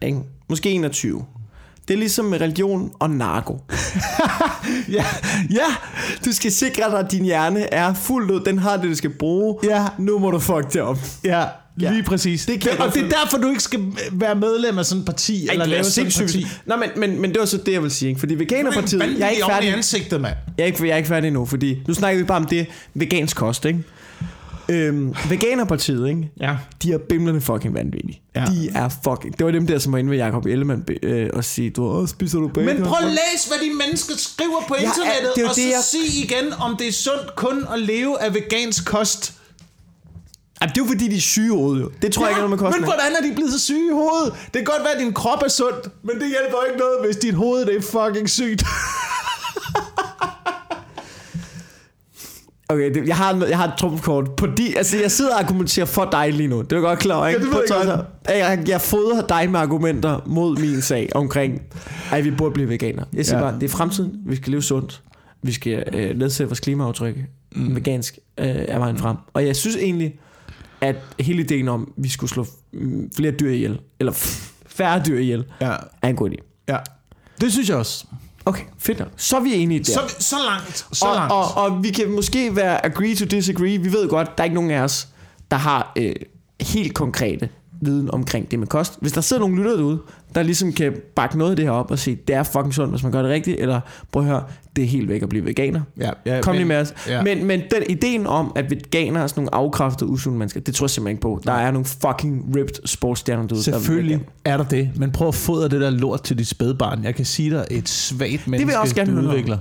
ikke? 0.02 0.20
måske 0.50 0.70
21. 0.70 1.26
Det 1.88 1.94
er 1.94 1.98
ligesom 1.98 2.26
med 2.26 2.42
religion 2.42 2.92
og 3.00 3.10
narko. 3.10 3.60
Ja, 4.92 5.06
ja, 5.50 5.66
Du 6.26 6.32
skal 6.32 6.52
sikre 6.52 6.92
dig, 6.92 7.00
at 7.00 7.12
din 7.12 7.24
hjerne 7.24 7.74
er 7.74 7.94
fuldt 7.94 8.32
ud. 8.32 8.40
Den 8.40 8.60
har 8.60 8.78
det, 8.78 8.90
det 8.90 8.98
skal 8.98 9.10
bruge. 9.10 9.56
Ja. 9.64 9.86
Nu 9.98 10.20
må 10.20 10.32
du 10.32 10.40
fuck 10.40 10.74
det 10.74 10.82
op. 10.82 10.98
ja. 11.26 11.44
Ja. 11.82 11.92
Lige 11.92 12.04
præcis. 12.04 12.46
Det 12.46 12.62
kan 12.62 12.72
og 12.82 12.94
det 12.94 13.04
er 13.04 13.10
derfor, 13.10 13.38
du 13.38 13.50
ikke 13.50 13.64
skal 13.64 13.80
være 14.12 14.36
medlem 14.36 14.78
af 14.80 14.86
sådan 14.86 15.00
et 15.00 15.06
parti, 15.06 15.48
Ej, 15.48 15.52
eller 15.54 15.66
det 15.66 15.72
er 15.72 15.76
lave 15.78 15.84
sådan 15.84 16.08
et 16.08 16.16
parti. 16.20 16.46
Nå, 16.66 16.76
men, 16.76 16.90
men, 16.96 17.22
men 17.22 17.32
det 17.32 17.40
var 17.40 17.46
så 17.46 17.58
det, 17.58 17.72
jeg 17.72 17.84
vil 17.84 17.92
sige. 17.92 18.10
Ikke? 18.10 18.20
Fordi 18.20 18.36
Veganerpartiet... 18.36 19.00
Jeg 19.00 19.26
er 19.26 19.30
ikke 19.30 19.42
i 19.48 19.50
færdig. 19.50 19.74
ansigtet, 19.74 20.22
mand. 20.22 20.36
Jeg 20.58 20.64
er 20.64 20.68
ikke, 20.68 20.84
jeg 20.88 20.94
er 20.94 20.98
ikke 20.98 21.10
færdig 21.10 21.28
endnu, 21.28 21.46
fordi 21.46 21.78
nu 21.88 21.94
snakker 21.94 22.20
vi 22.20 22.26
bare 22.26 22.38
om 22.38 22.46
det 22.46 22.66
vegansk 22.94 23.38
kost, 23.38 23.66
ikke? 23.66 23.80
Øhm, 24.72 25.16
Veganerpartiet, 25.30 26.08
ikke? 26.10 26.30
Ja. 26.40 26.56
De 26.84 26.94
er 26.94 26.98
bimlende 26.98 27.42
fucking 27.42 27.74
vanvittige. 27.74 28.22
Ja. 28.36 28.46
De 28.46 28.70
er 28.76 28.90
fucking... 29.04 29.38
Det 29.40 29.46
var 29.46 29.52
dem 29.52 29.68
der, 29.68 29.80
som 29.80 29.92
var 29.94 29.98
inde 30.00 30.12
ved 30.12 30.18
Jacob 30.18 30.46
Ellemann 30.46 30.86
øh, 31.04 31.30
og 31.34 31.44
sige, 31.46 31.70
du 31.70 31.84
Åh, 31.86 32.08
spiser 32.08 32.40
du 32.40 32.48
bacon? 32.48 32.66
Men 32.66 32.84
prøv 32.84 32.98
at 33.08 33.12
læse, 33.12 33.48
hvad 33.48 33.58
de 33.70 33.74
mennesker 33.88 34.14
skriver 34.18 34.64
på 34.68 34.76
Ja, 34.80 34.86
internettet, 34.86 35.32
det 35.36 35.42
er 35.42 35.42
jo 35.42 35.48
og 35.50 35.56
så 35.56 35.62
det, 35.62 35.68
jeg- 35.68 35.84
sig 35.84 36.24
igen, 36.24 36.54
om 36.60 36.76
det 36.78 36.88
er 36.88 36.92
sundt 36.92 37.36
kun 37.36 37.66
at 37.74 37.80
leve 37.80 38.22
af 38.22 38.34
vegansk 38.34 38.86
kost. 38.86 39.34
Ej, 40.62 40.68
det 40.68 40.78
er 40.78 40.82
jo 40.82 40.88
fordi, 40.88 41.08
de 41.08 41.16
er 41.18 41.22
syge 41.22 41.46
i 41.46 41.50
hovedet, 41.50 41.82
jo. 41.84 41.92
Det 42.02 42.12
tror 42.14 42.24
jeg 42.24 42.32
ikke 42.32 42.38
er 42.44 42.48
noget 42.48 42.50
med 42.50 42.58
kosten. 42.58 42.82
men 42.82 42.90
hvordan 42.90 43.12
er 43.18 43.30
de 43.30 43.36
blevet 43.36 43.52
så 43.52 43.60
syge 43.60 43.88
i 43.88 43.94
hovedet? 43.94 44.34
Det 44.44 44.54
kan 44.54 44.64
godt 44.64 44.84
være, 44.84 44.94
at 44.94 45.00
din 45.00 45.14
krop 45.14 45.44
er 45.46 45.50
sund, 45.50 45.76
men 46.04 46.16
det 46.20 46.28
hjælper 46.28 46.58
ikke 46.68 46.80
noget, 46.80 46.98
hvis 47.06 47.16
dit 47.16 47.34
hoved 47.34 47.66
det 47.66 47.76
er 47.76 47.82
fucking 47.82 48.30
sygt. 48.30 48.64
Okay, 52.72 52.94
det, 52.94 53.08
jeg, 53.08 53.16
har, 53.18 53.46
jeg 53.50 53.58
har 53.58 53.68
et 53.68 53.74
trumfkort 53.78 54.32
på 54.36 54.46
de... 54.48 54.78
Altså, 54.78 54.98
jeg 54.98 55.12
sidder 55.12 55.34
og 55.34 55.40
argumenterer 55.40 55.86
for 55.86 56.08
dig 56.12 56.34
lige 56.34 56.48
nu. 56.48 56.62
Det 56.62 56.72
er 56.74 56.80
godt 56.82 57.00
klar, 57.00 57.16
over, 57.16 57.28
ikke? 57.28 57.40
Ja, 57.40 57.46
det 57.46 57.54
ved 57.56 58.06
jeg 58.28 58.48
Jeg, 58.60 58.70
jeg 58.70 58.82
fodrer 58.82 59.28
dig 59.28 59.52
med 59.52 59.60
argumenter 59.60 60.20
mod 60.26 60.58
min 60.58 60.82
sag 60.82 61.10
omkring, 61.16 61.62
at 62.12 62.26
vi 62.26 62.32
burde 62.32 62.54
blive 62.54 62.70
veganer. 62.70 63.04
Jeg 63.14 63.26
siger 63.26 63.38
Ja. 63.40 63.46
ja. 63.46 63.52
bare, 63.52 63.60
det 63.60 63.66
er 63.66 63.70
fremtiden. 63.78 64.12
Vi 64.26 64.36
skal 64.36 64.52
leve 64.52 64.62
sundt. 64.62 65.02
Vi 65.44 65.52
skal 65.54 65.84
øh, 65.94 66.18
nedsætte 66.18 66.50
vores 66.50 66.60
klimaaftryk. 66.60 67.16
Mm. 67.56 67.76
Vegansk 67.76 68.20
øh, 68.38 68.46
er 68.48 68.80
vejen 68.80 68.98
frem. 68.98 69.18
Og 69.34 69.46
jeg 69.46 69.56
synes 69.56 69.76
egentlig, 69.76 70.20
at 70.82 70.96
hele 71.20 71.42
ideen 71.44 71.68
om, 71.68 71.94
at 71.98 72.04
vi 72.04 72.10
skulle 72.10 72.30
slå 72.30 72.46
mm, 72.74 73.12
flere 73.16 73.32
dyr 73.32 73.52
ihjel, 73.52 73.80
eller 74.00 74.12
færre 74.78 75.04
dyr 75.08 75.20
ihjel, 75.20 75.46
Ja. 75.62 75.76
er 76.02 76.08
en 76.10 76.16
god 76.16 76.30
idé. 76.30 76.64
ja. 76.68 76.78
Det 77.42 77.52
synes 77.52 77.70
jeg 77.70 77.78
også. 77.78 78.06
Okay, 78.46 78.64
fedt 78.78 79.00
nok. 79.00 79.08
Så 79.18 79.38
er 79.38 79.42
vi 79.42 79.54
enige 79.56 79.80
der. 79.80 79.84
Så, 79.86 80.16
så 80.20 80.36
langt. 80.50 80.88
Så 80.92 81.06
og, 81.06 81.16
langt. 81.16 81.34
og, 81.34 81.58
og 81.58 81.84
vi 81.84 81.90
kan 81.90 82.12
måske 82.12 82.56
være 82.56 82.86
agree 82.86 83.16
to 83.16 83.26
disagree. 83.26 83.78
Vi 83.78 83.92
ved 83.92 84.10
godt, 84.10 84.38
der 84.38 84.44
er 84.44 84.46
ikke 84.46 84.54
nogen 84.56 84.72
af 84.72 84.82
os, 84.82 85.08
der 85.52 85.58
har 85.58 85.92
øh, 85.96 86.16
helt 86.62 86.94
konkrete 86.94 87.50
viden 87.82 88.12
omkring 88.14 88.52
det 88.52 88.60
med 88.60 88.68
kost. 88.68 88.98
Hvis 89.02 89.12
der 89.12 89.22
sidder 89.22 89.40
nogle 89.42 89.58
lytter 89.58 89.76
derude, 89.76 90.00
der 90.36 90.44
ligesom 90.44 90.74
kan 90.74 90.94
bakke 91.16 91.38
noget 91.38 91.52
af 91.52 91.56
det 91.56 91.66
her 91.66 91.72
op 91.72 91.92
og 91.92 92.00
sige, 92.00 92.18
det 92.28 92.36
er 92.36 92.44
fucking 92.44 92.74
sundt, 92.74 92.92
hvis 92.92 93.04
man 93.04 93.12
gør 93.12 93.22
det 93.22 93.32
rigtigt, 93.32 93.60
eller 93.60 93.80
prøv 94.12 94.22
at 94.24 94.28
høre, 94.30 94.44
det 94.76 94.84
er 94.84 94.88
helt 94.88 95.10
væk 95.10 95.22
at 95.22 95.30
blive 95.30 95.46
veganer. 95.46 95.82
ja, 96.00 96.10
ja, 96.26 96.42
Kom 96.42 96.56
lige 96.56 96.66
med 96.66 96.76
os. 96.76 96.94
ja. 97.08 97.22
Men, 97.24 97.46
men 97.46 97.60
den 97.60 97.84
ideen 97.90 98.28
om, 98.28 98.52
at 98.56 98.72
veganer 98.72 99.22
er 99.22 99.28
sådan 99.28 99.42
nogle 99.42 99.56
afkræftede, 99.56 100.10
usunde 100.10 100.38
mennesker, 100.38 100.60
det 100.60 100.76
tror 100.76 100.86
jeg 100.86 100.90
simpelthen 100.90 101.14
ikke 101.14 101.22
på. 101.22 101.42
Der 101.46 101.54
er 101.54 101.72
nogle 101.72 101.86
fucking 101.86 102.56
ripped 102.56 102.76
sportsstjerner 102.88 103.48
derude. 103.48 103.64
der 103.64 103.72
er 103.74 103.80
Selvfølgelig 103.80 104.26
er 104.46 104.58
der 104.58 104.64
det, 104.64 104.90
men 104.96 105.12
prøv 105.12 105.28
at 105.28 105.36
fodre 105.36 105.70
det 105.70 105.82
der 105.82 105.90
lort 105.90 106.24
til 106.24 106.38
dit 106.38 106.48
spædbarn. 106.48 107.04
Jeg 107.04 107.16
kan 107.16 107.26
sige 107.26 107.50
dig, 107.50 107.66
et 107.72 107.90
svagt 107.90 108.48
menneske, 108.48 108.72
jeg 108.72 108.80
også 108.82 108.96
gerne 108.96 109.12
du 109.12 109.22
høre 109.22 109.30
udvikler. 109.30 109.58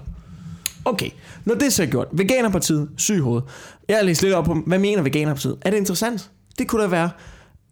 Okay, 0.85 1.11
når 1.45 1.55
det 1.55 1.73
så 1.73 1.83
er 1.83 1.87
gjort. 1.87 2.07
Veganerpartiet, 2.13 2.89
syg 2.97 3.15
i 3.17 3.19
hovedet. 3.19 3.45
Jeg 3.89 3.97
har 3.97 4.05
læst 4.05 4.23
lidt 4.23 4.35
op 4.35 4.45
på, 4.45 4.57
hvad 4.67 4.79
mener 4.79 5.03
Veganerpartiet? 5.03 5.57
Er 5.63 5.71
det 5.71 5.77
interessant? 5.77 6.31
Det 6.59 6.69
kunne 6.69 6.83
da 6.83 6.89
være. 6.89 7.11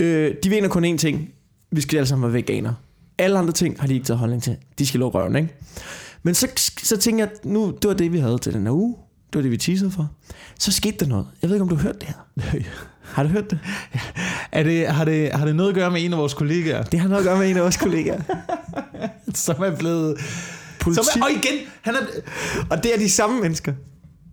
Øh, 0.01 0.34
de 0.44 0.51
mener 0.51 0.68
kun 0.68 0.94
én 0.94 0.97
ting. 0.97 1.28
Vi 1.72 1.80
skal 1.80 1.97
alle 1.97 2.07
sammen 2.09 2.22
være 2.22 2.32
veganer. 2.32 2.72
Alle 3.18 3.38
andre 3.38 3.53
ting 3.53 3.80
har 3.80 3.86
de 3.86 3.94
ikke 3.94 4.07
taget 4.07 4.18
holdning 4.18 4.42
til. 4.42 4.57
De 4.78 4.86
skal 4.86 5.01
lukke 5.01 5.18
røven, 5.18 5.36
ikke? 5.36 5.55
Men 6.22 6.34
så, 6.34 6.49
så 6.82 6.97
tænker 6.97 7.24
jeg, 7.24 7.32
nu, 7.44 7.74
det 7.82 7.88
var 7.88 7.94
det, 7.94 8.12
vi 8.12 8.18
havde 8.18 8.38
til 8.38 8.53
den 8.53 8.62
her 8.62 8.72
uge. 8.72 8.97
Det 9.32 9.34
var 9.34 9.42
det, 9.42 9.51
vi 9.51 9.57
teasede 9.57 9.90
for. 9.90 10.11
Så 10.59 10.72
skete 10.72 10.97
der 11.01 11.07
noget. 11.07 11.26
Jeg 11.42 11.51
ved 11.51 11.57
ikke, 11.57 11.62
om 11.62 11.68
du 11.68 11.74
har 11.74 11.82
hørt 11.82 12.01
det 12.01 12.09
her. 12.09 12.61
Har 13.03 13.22
du 13.22 13.28
hørt 13.28 13.51
det? 13.51 13.59
Er 14.53 14.62
det, 14.62 14.88
har, 14.88 15.05
det, 15.05 15.32
har 15.32 15.47
det 15.47 15.57
noget 15.57 15.68
at 15.68 15.74
gøre 15.74 15.90
med 15.90 16.05
en 16.05 16.12
af 16.12 16.18
vores 16.18 16.34
kollegaer, 16.34 16.82
Det 16.82 17.01
har 17.01 17.09
noget 17.09 17.20
at 17.22 17.26
gøre 17.26 17.38
med 17.38 17.51
en 17.51 17.57
af 17.57 17.62
vores 17.62 17.76
kollegaer. 17.76 18.20
som 19.34 19.55
er 19.62 19.76
blevet... 19.76 20.16
Politi- 20.84 20.94
Som 21.12 21.20
er, 21.20 21.24
og 21.24 21.30
igen, 21.30 21.66
han 21.82 21.94
er, 21.94 21.99
og 22.70 22.82
det 22.82 22.94
er 22.94 22.99
de 22.99 23.11
samme 23.11 23.40
mennesker. 23.40 23.72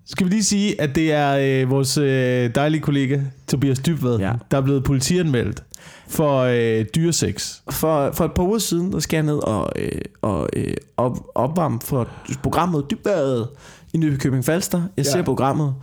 Skal 0.05 0.25
vi 0.27 0.31
lige 0.31 0.43
sige, 0.43 0.81
at 0.81 0.95
det 0.95 1.11
er 1.11 1.61
øh, 1.63 1.69
vores 1.69 1.97
øh, 1.97 2.55
dejlige 2.55 2.81
kollega, 2.81 3.19
Tobias 3.47 3.79
Dybvad, 3.79 4.17
Ja. 4.19 4.33
der 4.51 4.57
er 4.57 4.61
blevet 4.61 4.83
politianmeldt 4.83 5.63
for 6.07 6.39
øh, 6.39 6.85
dyresex. 6.95 7.55
For, 7.71 8.11
for 8.11 8.25
et 8.25 8.31
par 8.33 8.43
uger 8.43 8.57
siden, 8.59 8.91
der 8.91 8.99
skal 8.99 9.17
jeg 9.17 9.23
ned 9.25 9.37
og, 9.37 9.71
øh, 9.75 10.01
og 10.21 10.49
øh, 10.55 10.73
op, 10.97 11.17
opvarme 11.35 11.79
for 11.83 12.09
programmet 12.43 12.85
Dybværet 12.91 13.47
i 13.93 13.97
Nykøbing 13.97 14.45
Falster. 14.45 14.77
Jeg 14.97 15.05
Ja. 15.05 15.11
ser 15.11 15.21
programmet. 15.21 15.75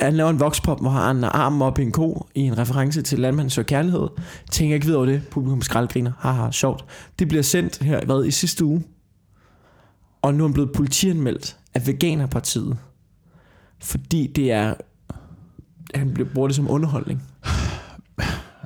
Han 0.00 0.14
laver 0.14 0.30
en 0.30 0.40
vokspop, 0.40 0.80
hvor 0.80 0.90
han 0.90 1.22
har 1.22 1.30
armen 1.30 1.62
op 1.62 1.78
i 1.78 1.82
en 1.82 1.92
ko 1.92 2.26
i 2.34 2.40
en 2.40 2.58
reference 2.58 3.02
til 3.02 3.18
Landmanden 3.18 3.50
Søger 3.50 3.66
Kærlighed. 3.66 4.08
Tænker 4.50 4.74
ikke 4.74 4.86
videre 4.86 4.98
over 4.98 5.06
det. 5.06 5.22
Publikum 5.30 5.62
skraldgriner. 5.62 6.12
Haha, 6.18 6.50
sjovt. 6.50 6.84
Det 7.18 7.28
bliver 7.28 7.42
sendt 7.42 7.78
her 7.82 8.04
hvad, 8.04 8.24
i 8.24 8.30
sidste 8.30 8.64
uge. 8.64 8.82
Og 10.22 10.34
nu 10.34 10.44
er 10.44 10.48
han 10.48 10.52
blevet 10.54 10.72
politianmeldt 10.72 11.56
af 11.74 11.86
Veganerpartiet. 11.86 12.76
Fordi 13.82 14.26
det 14.36 14.52
er... 14.52 14.74
Han 15.94 16.26
bruger 16.34 16.48
det 16.48 16.56
som 16.56 16.70
underholdning. 16.70 17.22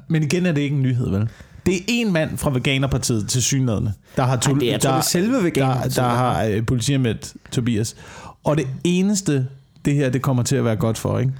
Men 0.08 0.22
igen 0.22 0.46
er 0.46 0.52
det 0.52 0.60
ikke 0.60 0.76
en 0.76 0.82
nyhed, 0.82 1.10
vel? 1.10 1.28
Det 1.66 1.74
er 1.74 1.80
en 1.86 2.12
mand 2.12 2.38
fra 2.38 2.50
Veganerpartiet 2.50 3.28
til 3.28 3.42
synlædende, 3.42 3.92
der 4.16 4.22
har, 4.22 4.36
Ej, 4.36 4.52
det 4.52 4.68
er, 4.68 4.72
jeg 4.72 4.80
tror, 4.80 4.90
der, 4.90 4.96
det 4.96 5.04
er 5.04 5.08
selve 5.08 5.50
der, 5.50 5.88
der 5.88 6.02
har 6.02 6.44
øh, 6.44 6.66
politianmeldt 6.66 7.34
Tobias. 7.52 7.96
Og 8.44 8.56
det 8.56 8.66
eneste, 8.84 9.46
det 9.84 9.94
her 9.94 10.10
det 10.10 10.22
kommer 10.22 10.42
til 10.42 10.56
at 10.56 10.64
være 10.64 10.76
godt 10.76 10.98
for, 10.98 11.18
ikke? 11.18 11.32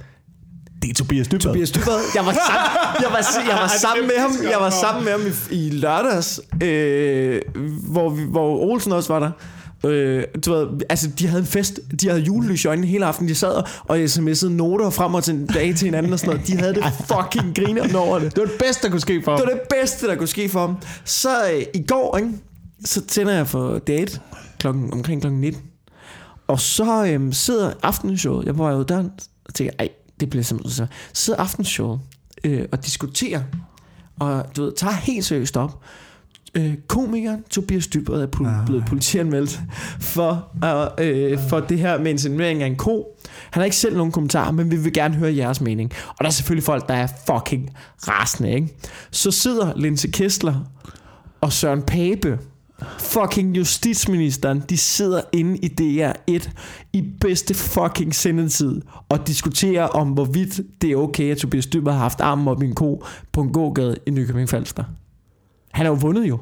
Det 0.81 0.89
er 0.89 0.93
Tobias 0.93 1.27
Dybvad. 1.27 1.39
Tobias 1.39 1.71
Dybvad. 1.71 1.99
Jeg 2.15 2.25
var 2.25 2.31
sammen, 2.31 3.01
jeg 3.01 3.11
var, 3.11 3.51
jeg 3.51 3.55
var 3.61 3.67
sammen 3.85 4.07
med 4.07 4.19
ham. 4.19 4.31
Jeg 4.51 4.59
var 4.59 4.69
sammen 4.69 5.03
med 5.03 5.11
ham 5.11 5.21
i, 5.51 5.65
i 5.65 5.69
lørdags, 5.69 6.41
øh, 6.63 7.41
hvor, 7.91 8.09
vi, 8.09 8.23
hvor 8.23 8.57
Olsen 8.59 8.91
også 8.91 9.13
var 9.13 9.19
der. 9.19 9.31
Øh, 9.83 10.23
du 10.45 10.53
ved, 10.53 10.67
altså 10.89 11.09
de 11.19 11.27
havde 11.27 11.39
en 11.39 11.45
fest 11.47 11.79
De 12.01 12.09
havde 12.09 12.21
julelys 12.21 12.63
i 12.63 12.67
øjnene 12.67 12.87
hele 12.87 13.05
aften 13.05 13.27
De 13.27 13.35
sad 13.35 13.63
og, 13.83 14.03
sms'ede 14.03 14.49
noter 14.49 14.89
frem 14.89 15.13
og 15.13 15.23
tilbage 15.23 15.73
til 15.73 15.85
hinanden 15.85 16.13
og 16.13 16.19
sådan 16.19 16.33
noget. 16.33 16.47
De 16.47 16.57
havde 16.57 16.73
det 16.73 16.83
fucking 17.13 17.55
griner 17.55 17.97
over 17.97 18.19
det. 18.19 18.35
Det 18.35 18.41
var 18.43 18.47
det 18.47 18.57
bedste, 18.59 18.83
der 18.83 18.89
kunne 18.89 19.01
ske 19.01 19.21
for 19.23 19.31
ham. 19.31 19.41
Det 19.41 19.49
var 19.49 19.53
det 19.59 19.67
bedste 19.81 20.07
der 20.07 20.15
kunne 20.15 20.27
ske 20.27 20.49
for 20.49 20.59
ham. 20.59 20.77
Så 21.05 21.29
øh, 21.53 21.63
i 21.73 21.83
går 21.87 22.17
ikke, 22.17 22.31
Så 22.85 23.05
tænder 23.05 23.33
jeg 23.33 23.47
for 23.47 23.79
date 23.79 24.19
klokken, 24.59 24.93
Omkring 24.93 25.21
klokken 25.21 25.41
19 25.41 25.61
Og 26.47 26.59
så 26.59 27.05
øh, 27.05 27.33
sidder 27.33 27.73
aftenshowet 27.83 28.45
Jeg 28.45 28.57
var 28.57 28.71
jo 28.71 28.83
der 28.83 29.03
og 29.45 29.53
tænker 29.53 29.73
Ej 29.79 29.89
det 30.19 30.29
bliver 30.29 30.43
simpelthen 30.43 30.71
så 30.71 30.85
Så 31.13 31.23
sidder 31.25 31.39
aftenshowet 31.39 31.99
øh, 32.43 32.65
Og 32.71 32.85
diskuterer 32.85 33.41
Og 34.19 34.45
du 34.55 34.63
ved 34.63 34.73
tager 34.77 34.93
helt 34.93 35.25
seriøst 35.25 35.57
op 35.57 35.79
øh, 36.55 36.73
komikeren 36.87 37.43
Tobias 37.49 37.87
Dybvad 37.87 38.21
er 38.21 38.27
pol- 38.35 38.65
blevet 38.65 38.83
politianmeldt 38.87 39.59
for, 39.99 40.47
uh, 40.99 41.05
øh, 41.05 41.39
for 41.49 41.59
det 41.59 41.79
her 41.79 41.99
med 41.99 42.11
insinuering 42.11 42.63
af 42.63 42.67
en 42.67 42.75
ko. 42.75 43.17
Han 43.51 43.61
har 43.61 43.65
ikke 43.65 43.77
selv 43.77 43.97
nogen 43.97 44.11
kommentarer, 44.11 44.51
men 44.51 44.71
vi 44.71 44.75
vil 44.75 44.93
gerne 44.93 45.15
høre 45.15 45.35
jeres 45.35 45.61
mening. 45.61 45.91
Og 46.07 46.15
der 46.19 46.25
er 46.25 46.29
selvfølgelig 46.29 46.63
folk, 46.63 46.87
der 46.87 46.93
er 46.93 47.07
fucking 47.27 47.69
rasende, 48.07 48.51
ikke? 48.53 48.67
Så 49.11 49.31
sidder 49.31 49.73
Linse 49.75 50.07
Kessler 50.07 50.55
og 51.41 51.53
Søren 51.53 51.81
Pape, 51.81 52.39
fucking 52.99 53.57
justitsministeren, 53.57 54.63
de 54.69 54.77
sidder 54.77 55.21
inde 55.33 55.57
i 55.57 55.67
DR1 55.81 56.49
i 56.93 57.03
bedste 57.21 57.53
fucking 57.53 58.15
sendetid 58.15 58.81
og 59.09 59.27
diskuterer 59.27 59.83
om, 59.83 60.07
hvorvidt 60.09 60.61
det 60.81 60.91
er 60.91 60.95
okay, 60.95 61.31
at 61.31 61.37
Tobias 61.37 61.65
Dybvad 61.65 61.93
har 61.93 61.99
haft 61.99 62.21
armen 62.21 62.47
op 62.47 62.63
i 62.63 62.65
en 62.65 62.75
ko 62.75 63.03
på 63.31 63.41
en 63.41 63.53
gågade 63.53 63.95
i 64.07 64.11
Nykøbing 64.11 64.49
Falster. 64.49 64.83
Han 65.75 65.85
har 65.85 65.93
jo 65.93 65.99
vundet 65.99 66.29
jo. 66.29 66.39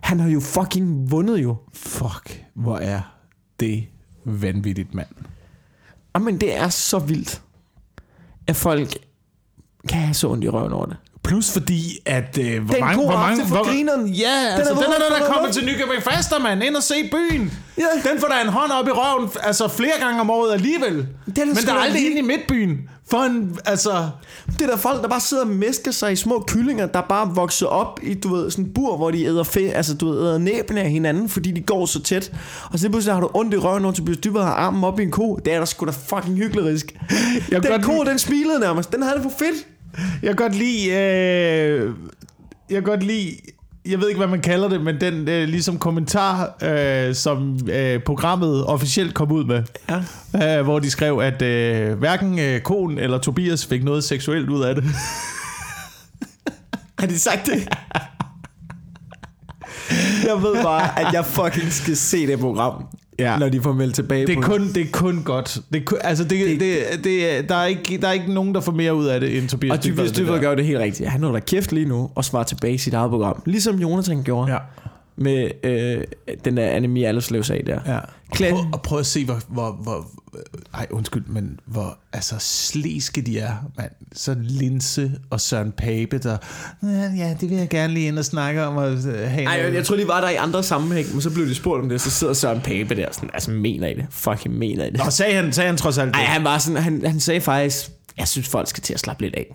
Han 0.00 0.20
har 0.20 0.28
jo 0.28 0.40
fucking 0.40 1.10
vundet 1.10 1.42
jo. 1.42 1.56
Fuck, 1.72 2.44
hvor 2.54 2.76
er 2.76 3.00
det 3.60 3.88
vanvittigt, 4.24 4.94
mand. 4.94 5.08
Jamen, 6.14 6.40
det 6.40 6.56
er 6.56 6.68
så 6.68 6.98
vildt, 6.98 7.42
at 8.46 8.56
folk 8.56 8.98
kan 9.88 10.00
have 10.00 10.14
så 10.14 10.28
ondt 10.30 10.44
i 10.44 10.48
røven 10.48 10.72
over 10.72 10.86
det. 10.86 10.96
Plus 11.24 11.52
fordi, 11.52 11.98
at... 12.06 12.38
Øh, 12.40 12.64
hvor 12.64 12.74
Den 12.74 12.84
mange, 12.84 13.04
hvor 13.04 13.12
mange, 13.12 13.46
for 13.46 13.54
hvor, 13.54 13.64
grineren. 13.64 14.06
Ja, 14.08 14.26
altså, 14.56 14.70
den, 14.70 14.76
vundet 14.76 14.94
er 14.94 14.98
der, 15.08 15.16
for 15.18 15.24
der 15.24 15.32
kommer 15.32 15.50
til 15.52 15.64
Nykøbing 15.64 16.02
Faster, 16.02 16.38
mand. 16.38 16.62
Ind 16.62 16.76
og 16.76 16.82
se 16.82 16.94
byen. 17.12 17.52
Ja. 17.78 18.10
Den 18.10 18.20
får 18.20 18.28
der 18.28 18.40
en 18.40 18.48
hånd 18.48 18.70
op 18.70 18.86
i 18.88 18.90
røven, 18.90 19.30
altså 19.42 19.68
flere 19.68 19.92
gange 20.00 20.20
om 20.20 20.30
året 20.30 20.52
alligevel. 20.52 21.06
da 21.36 21.44
Men 21.44 21.56
sgu 21.56 21.66
der 21.66 21.72
er 21.74 21.78
aldrig 21.78 22.00
lige- 22.00 22.10
inde 22.10 22.18
i 22.18 22.22
midtbyen. 22.22 22.78
For 23.10 23.18
en, 23.18 23.58
altså... 23.64 24.08
Det 24.52 24.62
er 24.62 24.66
der 24.66 24.76
folk, 24.76 25.02
der 25.02 25.08
bare 25.08 25.20
sidder 25.20 25.42
og 25.42 25.48
mæsker 25.48 25.90
sig 25.90 26.12
i 26.12 26.16
små 26.16 26.44
kyllinger, 26.48 26.86
der 26.86 27.00
bare 27.00 27.34
vokser 27.34 27.66
op 27.66 28.00
i, 28.02 28.14
du 28.14 28.34
ved, 28.34 28.50
sådan 28.50 28.64
en 28.64 28.72
bur, 28.74 28.96
hvor 28.96 29.10
de 29.10 29.24
æder, 29.24 29.42
fe, 29.42 29.60
altså, 29.60 29.94
du 29.94 30.10
ved, 30.10 30.20
æder 30.20 30.38
næbene 30.38 30.80
af 30.80 30.90
hinanden, 30.90 31.28
fordi 31.28 31.50
de 31.50 31.60
går 31.60 31.86
så 31.86 32.02
tæt. 32.02 32.32
Og 32.72 32.78
så 32.78 32.88
pludselig 32.88 33.14
har 33.14 33.20
du 33.20 33.30
ondt 33.34 33.54
i 33.54 33.56
røven, 33.56 33.82
når 33.82 33.92
Tobias 33.92 34.16
Dybvad 34.18 34.42
har 34.42 34.52
armen 34.54 34.84
op 34.84 35.00
i 35.00 35.02
en 35.02 35.10
ko. 35.10 35.38
Det 35.44 35.52
er 35.52 35.58
da 35.58 35.64
sgu 35.64 35.86
da 35.86 35.90
fucking 35.90 36.36
hyggelig 36.36 36.82
Jeg 37.50 37.62
Den 37.62 37.82
ko, 37.82 38.04
den 38.04 38.18
smilede 38.18 38.60
nærmest. 38.60 38.92
Den 38.92 39.02
havde 39.02 39.14
det 39.14 39.22
for 39.22 39.32
fedt. 39.38 39.66
Jeg 40.22 40.28
kan 40.28 40.36
godt 40.36 40.54
lide... 40.54 40.86
Øh, 40.90 41.90
jeg 42.70 42.74
kan 42.76 42.82
godt 42.82 43.02
lide... 43.02 43.36
Jeg 43.86 44.00
ved 44.00 44.08
ikke, 44.08 44.18
hvad 44.18 44.28
man 44.28 44.40
kalder 44.40 44.68
det, 44.68 44.80
men 44.80 45.00
den 45.00 45.28
øh, 45.28 45.48
ligesom 45.48 45.78
kommentar, 45.78 46.56
øh, 46.62 47.14
som 47.14 47.58
øh, 47.72 48.00
programmet 48.06 48.66
officielt 48.66 49.14
kom 49.14 49.32
ud 49.32 49.44
med, 49.44 49.62
Ja. 50.34 50.58
øh, 50.58 50.64
hvor 50.64 50.78
de 50.78 50.90
skrev, 50.90 51.18
at 51.18 51.42
øh, 51.42 51.98
hverken 51.98 52.38
øh, 52.38 52.60
konen 52.60 52.98
eller 52.98 53.18
Tobias 53.18 53.66
fik 53.66 53.84
noget 53.84 54.04
seksuelt 54.04 54.48
ud 54.50 54.62
af 54.62 54.74
det. 54.74 54.84
Har 56.98 57.06
de 57.06 57.18
sagt 57.18 57.46
det? 57.46 57.68
jeg 60.28 60.42
ved 60.42 60.62
bare, 60.62 61.00
at 61.00 61.12
jeg 61.12 61.24
fucking 61.24 61.72
skal 61.72 61.96
se 61.96 62.26
det 62.26 62.38
program, 62.38 62.84
Ja. 63.18 63.38
når 63.38 63.48
de 63.48 63.60
får 63.62 63.72
meldt 63.72 63.94
tilbage 63.94 64.26
Det 64.26 64.36
er 64.36 64.42
på 64.42 64.48
kun, 64.48 64.68
det 64.68 64.76
er 64.76 64.86
kun 64.92 65.22
godt. 65.24 65.58
Det 65.72 65.80
er 65.80 65.84
kun, 65.84 65.98
altså, 66.00 66.24
det, 66.24 66.30
det, 66.46 66.60
det, 66.60 67.04
det, 67.04 67.38
er- 67.38 67.42
der, 67.42 67.54
er 67.54 67.64
ikke, 67.66 67.98
der 68.02 68.08
er 68.08 68.12
ikke 68.12 68.32
nogen, 68.34 68.54
der 68.54 68.60
får 68.60 68.72
mere 68.72 68.94
ud 68.94 69.06
af 69.06 69.20
det, 69.20 69.38
end 69.38 69.48
Tobias 69.48 69.72
Og 69.78 69.80
Tobias 69.84 70.12
det. 70.12 70.16
Dybvad 70.18 70.40
gør 70.40 70.54
det 70.54 70.64
helt 70.64 70.78
rigtigt. 70.78 71.08
Han 71.08 71.22
holder 71.22 71.40
kæft 71.40 71.72
lige 71.72 71.86
nu 71.88 72.10
og 72.14 72.24
svarer 72.24 72.44
tilbage 72.44 72.74
i 72.74 72.78
sit 72.78 72.94
eget 72.94 73.10
program. 73.10 73.42
Ligesom 73.46 73.76
Jonathan 73.78 74.22
gjorde 74.22 74.52
Ja. 74.52 74.58
Med 75.16 75.50
øh, 75.64 76.04
den 76.44 76.56
der 76.56 76.68
Annemie 76.70 77.08
Allerslev 77.08 77.42
sag 77.44 77.62
der. 77.66 77.80
Ja. 77.86 77.98
Klæd- 78.32 78.50
Prøv, 78.50 78.64
og 78.72 78.82
prøv 78.82 78.98
at 78.98 79.06
se, 79.06 79.24
hvor, 79.24 79.40
hvor, 79.48 79.72
hvor... 79.82 80.06
Ej, 80.74 80.86
undskyld, 80.90 81.24
men 81.26 81.60
hvor 81.66 81.98
altså, 82.12 82.34
sliske 82.38 83.20
de 83.22 83.38
er, 83.38 83.54
mand. 83.78 83.90
Så 84.12 84.36
Linse 84.40 85.12
og 85.30 85.40
Søren 85.40 85.72
Pape, 85.72 86.18
der... 86.18 86.36
"Ja, 86.82 86.88
Ja, 87.16 87.36
det 87.40 87.50
vil 87.50 87.58
jeg 87.58 87.68
gerne 87.68 87.94
lige 87.94 88.06
ind 88.08 88.18
og 88.18 88.24
snakke 88.24 88.64
om. 88.64 88.76
Og 88.76 88.92
øh, 88.92 89.02
have 89.04 89.14
Ej, 89.44 89.44
noget." 89.44 89.64
jeg, 89.64 89.74
jeg 89.74 89.84
tror, 89.84 89.96
de 89.96 90.08
var 90.08 90.20
der 90.20 90.28
i 90.30 90.34
andre 90.34 90.62
sammenhæng, 90.62 91.06
men 91.12 91.20
så 91.20 91.30
blev 91.30 91.46
de 91.46 91.54
spurgt 91.54 91.82
om 91.82 91.88
det, 91.88 92.00
så 92.00 92.10
sidder 92.10 92.32
Søren 92.32 92.60
Pape 92.60 92.96
der 92.96 93.08
sådan, 93.12 93.30
altså 93.34 93.50
mener 93.50 93.88
I 93.88 93.94
det? 93.94 94.06
Fucking 94.10 94.54
mener 94.58 94.84
I 94.84 94.90
det? 94.90 94.98
Nå, 95.04 95.10
sagde 95.10 95.34
han, 95.34 95.52
sagde 95.52 95.68
han 95.68 95.76
trods 95.76 95.98
alt 95.98 96.08
det? 96.08 96.16
Ej, 96.20 96.24
han 96.24 96.44
var 96.44 96.58
sådan, 96.58 96.82
han, 96.82 97.06
han 97.06 97.20
sagde 97.20 97.40
faktisk, 97.40 97.90
jeg 98.18 98.28
synes, 98.28 98.48
folk 98.48 98.68
skal 98.68 98.82
til 98.82 98.94
at 98.94 99.00
slappe 99.00 99.22
lidt 99.22 99.34
af. 99.34 99.54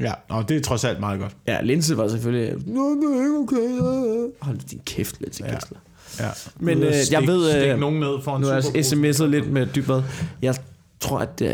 Ja, 0.00 0.12
og 0.28 0.48
det 0.48 0.56
er 0.56 0.60
trods 0.60 0.84
alt 0.84 1.00
meget 1.00 1.20
godt. 1.20 1.36
Ja, 1.46 1.62
Linse 1.62 1.96
var 1.96 2.08
selvfølgelig, 2.08 2.54
nå, 2.66 2.90
det 2.90 3.04
er 3.04 3.22
ikke 3.22 3.38
okay. 3.38 4.30
Hold 4.40 4.58
din 4.70 4.80
kæft 4.86 5.20
lidt 5.20 5.32
til 5.32 5.44
Ja. 5.48 5.54
Kessler. 5.54 5.78
Ja. 6.20 6.28
Men, 6.60 6.78
øh, 6.78 6.84
jeg 6.84 7.04
stikke- 7.04 7.26
ved, 7.32 7.66
øh, 7.72 7.78
nogen 7.78 8.00
ned 8.00 8.22
for 8.24 8.36
en 8.36 8.40
Nu 8.42 8.46
har 8.46 8.54
jeg 8.54 8.64
sms'et 8.64 9.24
lidt 9.26 9.50
med 9.52 9.66
dybvad. 9.66 10.02
Jeg 10.42 10.54
tror, 11.00 11.18
at 11.18 11.42
øh, 11.42 11.48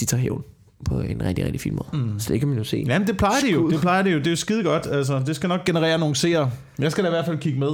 de 0.00 0.04
tager 0.04 0.20
hævn 0.20 0.42
på 0.84 1.00
en 1.00 1.22
rigtig, 1.24 1.44
rigtig 1.44 1.60
fin 1.60 1.72
måde. 1.74 2.02
Mm. 2.04 2.18
Så 2.20 2.32
det 2.32 2.40
kan 2.40 2.48
man 2.48 2.58
jo 2.58 2.64
se. 2.64 2.84
Jamen, 2.88 3.08
det 3.08 3.16
plejer 3.16 3.40
det 3.40 3.52
jo. 3.52 3.70
Det 3.70 3.80
plejer 3.80 4.02
det 4.02 4.12
jo. 4.12 4.18
Det 4.18 4.26
er 4.26 4.30
jo 4.30 4.36
skide 4.36 4.62
godt. 4.62 4.86
Altså, 4.90 5.22
det 5.26 5.36
skal 5.36 5.48
nok 5.48 5.64
generere 5.64 5.98
nogle 5.98 6.16
seere. 6.16 6.50
Jeg 6.78 6.92
skal 6.92 7.04
da 7.04 7.08
i 7.08 7.12
hvert 7.12 7.26
fald 7.26 7.38
kigge 7.38 7.58
med 7.58 7.70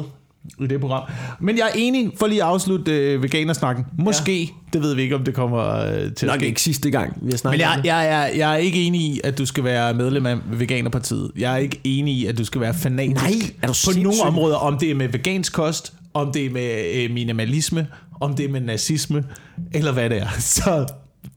i 0.60 0.66
det 0.66 0.80
program. 0.80 1.02
Men 1.40 1.58
jeg 1.58 1.64
er 1.64 1.72
enig, 1.74 2.10
for 2.18 2.26
lige 2.26 2.42
at 2.42 2.48
afslutte 2.48 2.92
øh, 2.92 3.22
veganersnakken. 3.22 3.84
Måske, 3.98 4.40
ja. 4.40 4.46
det 4.72 4.82
ved 4.82 4.94
vi 4.94 5.02
ikke, 5.02 5.14
om 5.14 5.24
det 5.24 5.34
kommer 5.34 5.76
øh, 5.76 5.92
til 5.92 6.06
at 6.06 6.22
Nok 6.22 6.40
ske. 6.40 6.46
ikke 6.46 6.62
sidste 6.62 6.90
gang, 6.90 7.18
vi 7.22 7.30
har 7.30 7.38
snakket 7.38 7.58
Men 7.58 7.60
jeg, 7.60 7.80
jeg, 7.84 8.28
jeg, 8.32 8.38
jeg 8.38 8.52
er 8.52 8.56
ikke 8.56 8.82
enig 8.82 9.00
i, 9.00 9.20
at 9.24 9.38
du 9.38 9.46
skal 9.46 9.64
være 9.64 9.94
medlem 9.94 10.26
af 10.26 10.36
Veganerpartiet. 10.50 11.30
Jeg 11.38 11.52
er 11.52 11.56
ikke 11.56 11.80
enig 11.84 12.14
i, 12.14 12.26
at 12.26 12.38
du 12.38 12.44
skal 12.44 12.60
være 12.60 12.74
fanatisk 12.74 13.22
Nej, 13.22 13.32
er 13.62 13.66
du 13.66 13.68
på 13.68 13.74
sindssyg? 13.74 14.02
nogle 14.02 14.22
områder. 14.22 14.56
Om 14.56 14.78
det 14.78 14.90
er 14.90 14.94
med 14.94 15.08
vegansk 15.08 15.52
kost, 15.52 15.92
om 16.14 16.32
det 16.32 16.46
er 16.46 16.50
med 16.50 16.94
øh, 16.94 17.10
minimalisme, 17.10 17.86
om 18.20 18.34
det 18.34 18.44
er 18.44 18.48
med 18.48 18.60
nazisme, 18.60 19.24
eller 19.72 19.92
hvad 19.92 20.10
det 20.10 20.18
er. 20.18 20.28
Så 20.56 20.86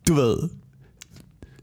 du 0.07 0.13
ved, 0.13 0.37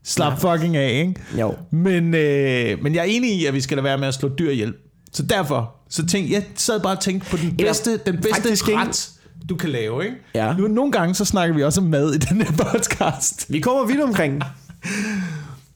slap 0.05 0.45
ja. 0.45 0.55
fucking 0.55 0.77
af, 0.77 0.91
ikke? 0.91 1.15
Jo. 1.41 1.55
Men, 1.71 2.15
øh, 2.15 2.83
men 2.83 2.95
jeg 2.95 3.01
er 3.01 3.05
enig 3.09 3.31
i, 3.31 3.47
at 3.47 3.55
vi 3.55 3.61
skal 3.61 3.77
lade 3.77 3.85
være 3.85 3.99
med 3.99 4.09
at 4.09 4.15
slå 4.15 4.29
dyr 4.39 4.51
ihjel. 4.51 4.75
Så 5.17 5.23
derfor, 5.23 5.75
så 5.89 6.07
tænk, 6.07 6.31
jeg 6.31 6.45
sad 6.55 6.81
bare 6.81 6.97
og 6.97 7.01
tænkte 7.01 7.31
på 7.31 7.37
den 7.37 7.47
Eller 7.47 7.57
bedste, 7.73 7.97
den 8.07 8.17
bedste 8.17 8.77
ret, 8.77 9.11
du 9.49 9.57
kan 9.57 9.71
lave, 9.71 10.05
ikke? 10.05 10.17
Ja. 10.35 10.57
Nu, 10.57 10.69
nogle 10.69 10.93
gange 10.93 11.15
så 11.15 11.25
snakker 11.25 11.55
vi 11.55 11.63
også 11.63 11.81
om 11.81 11.87
mad 11.87 12.15
i 12.15 12.19
den 12.19 12.43
her 12.43 12.53
podcast. 12.73 13.47
Vi 13.53 13.61
kommer 13.61 13.87
vidt 13.87 14.01
omkring. 14.01 14.43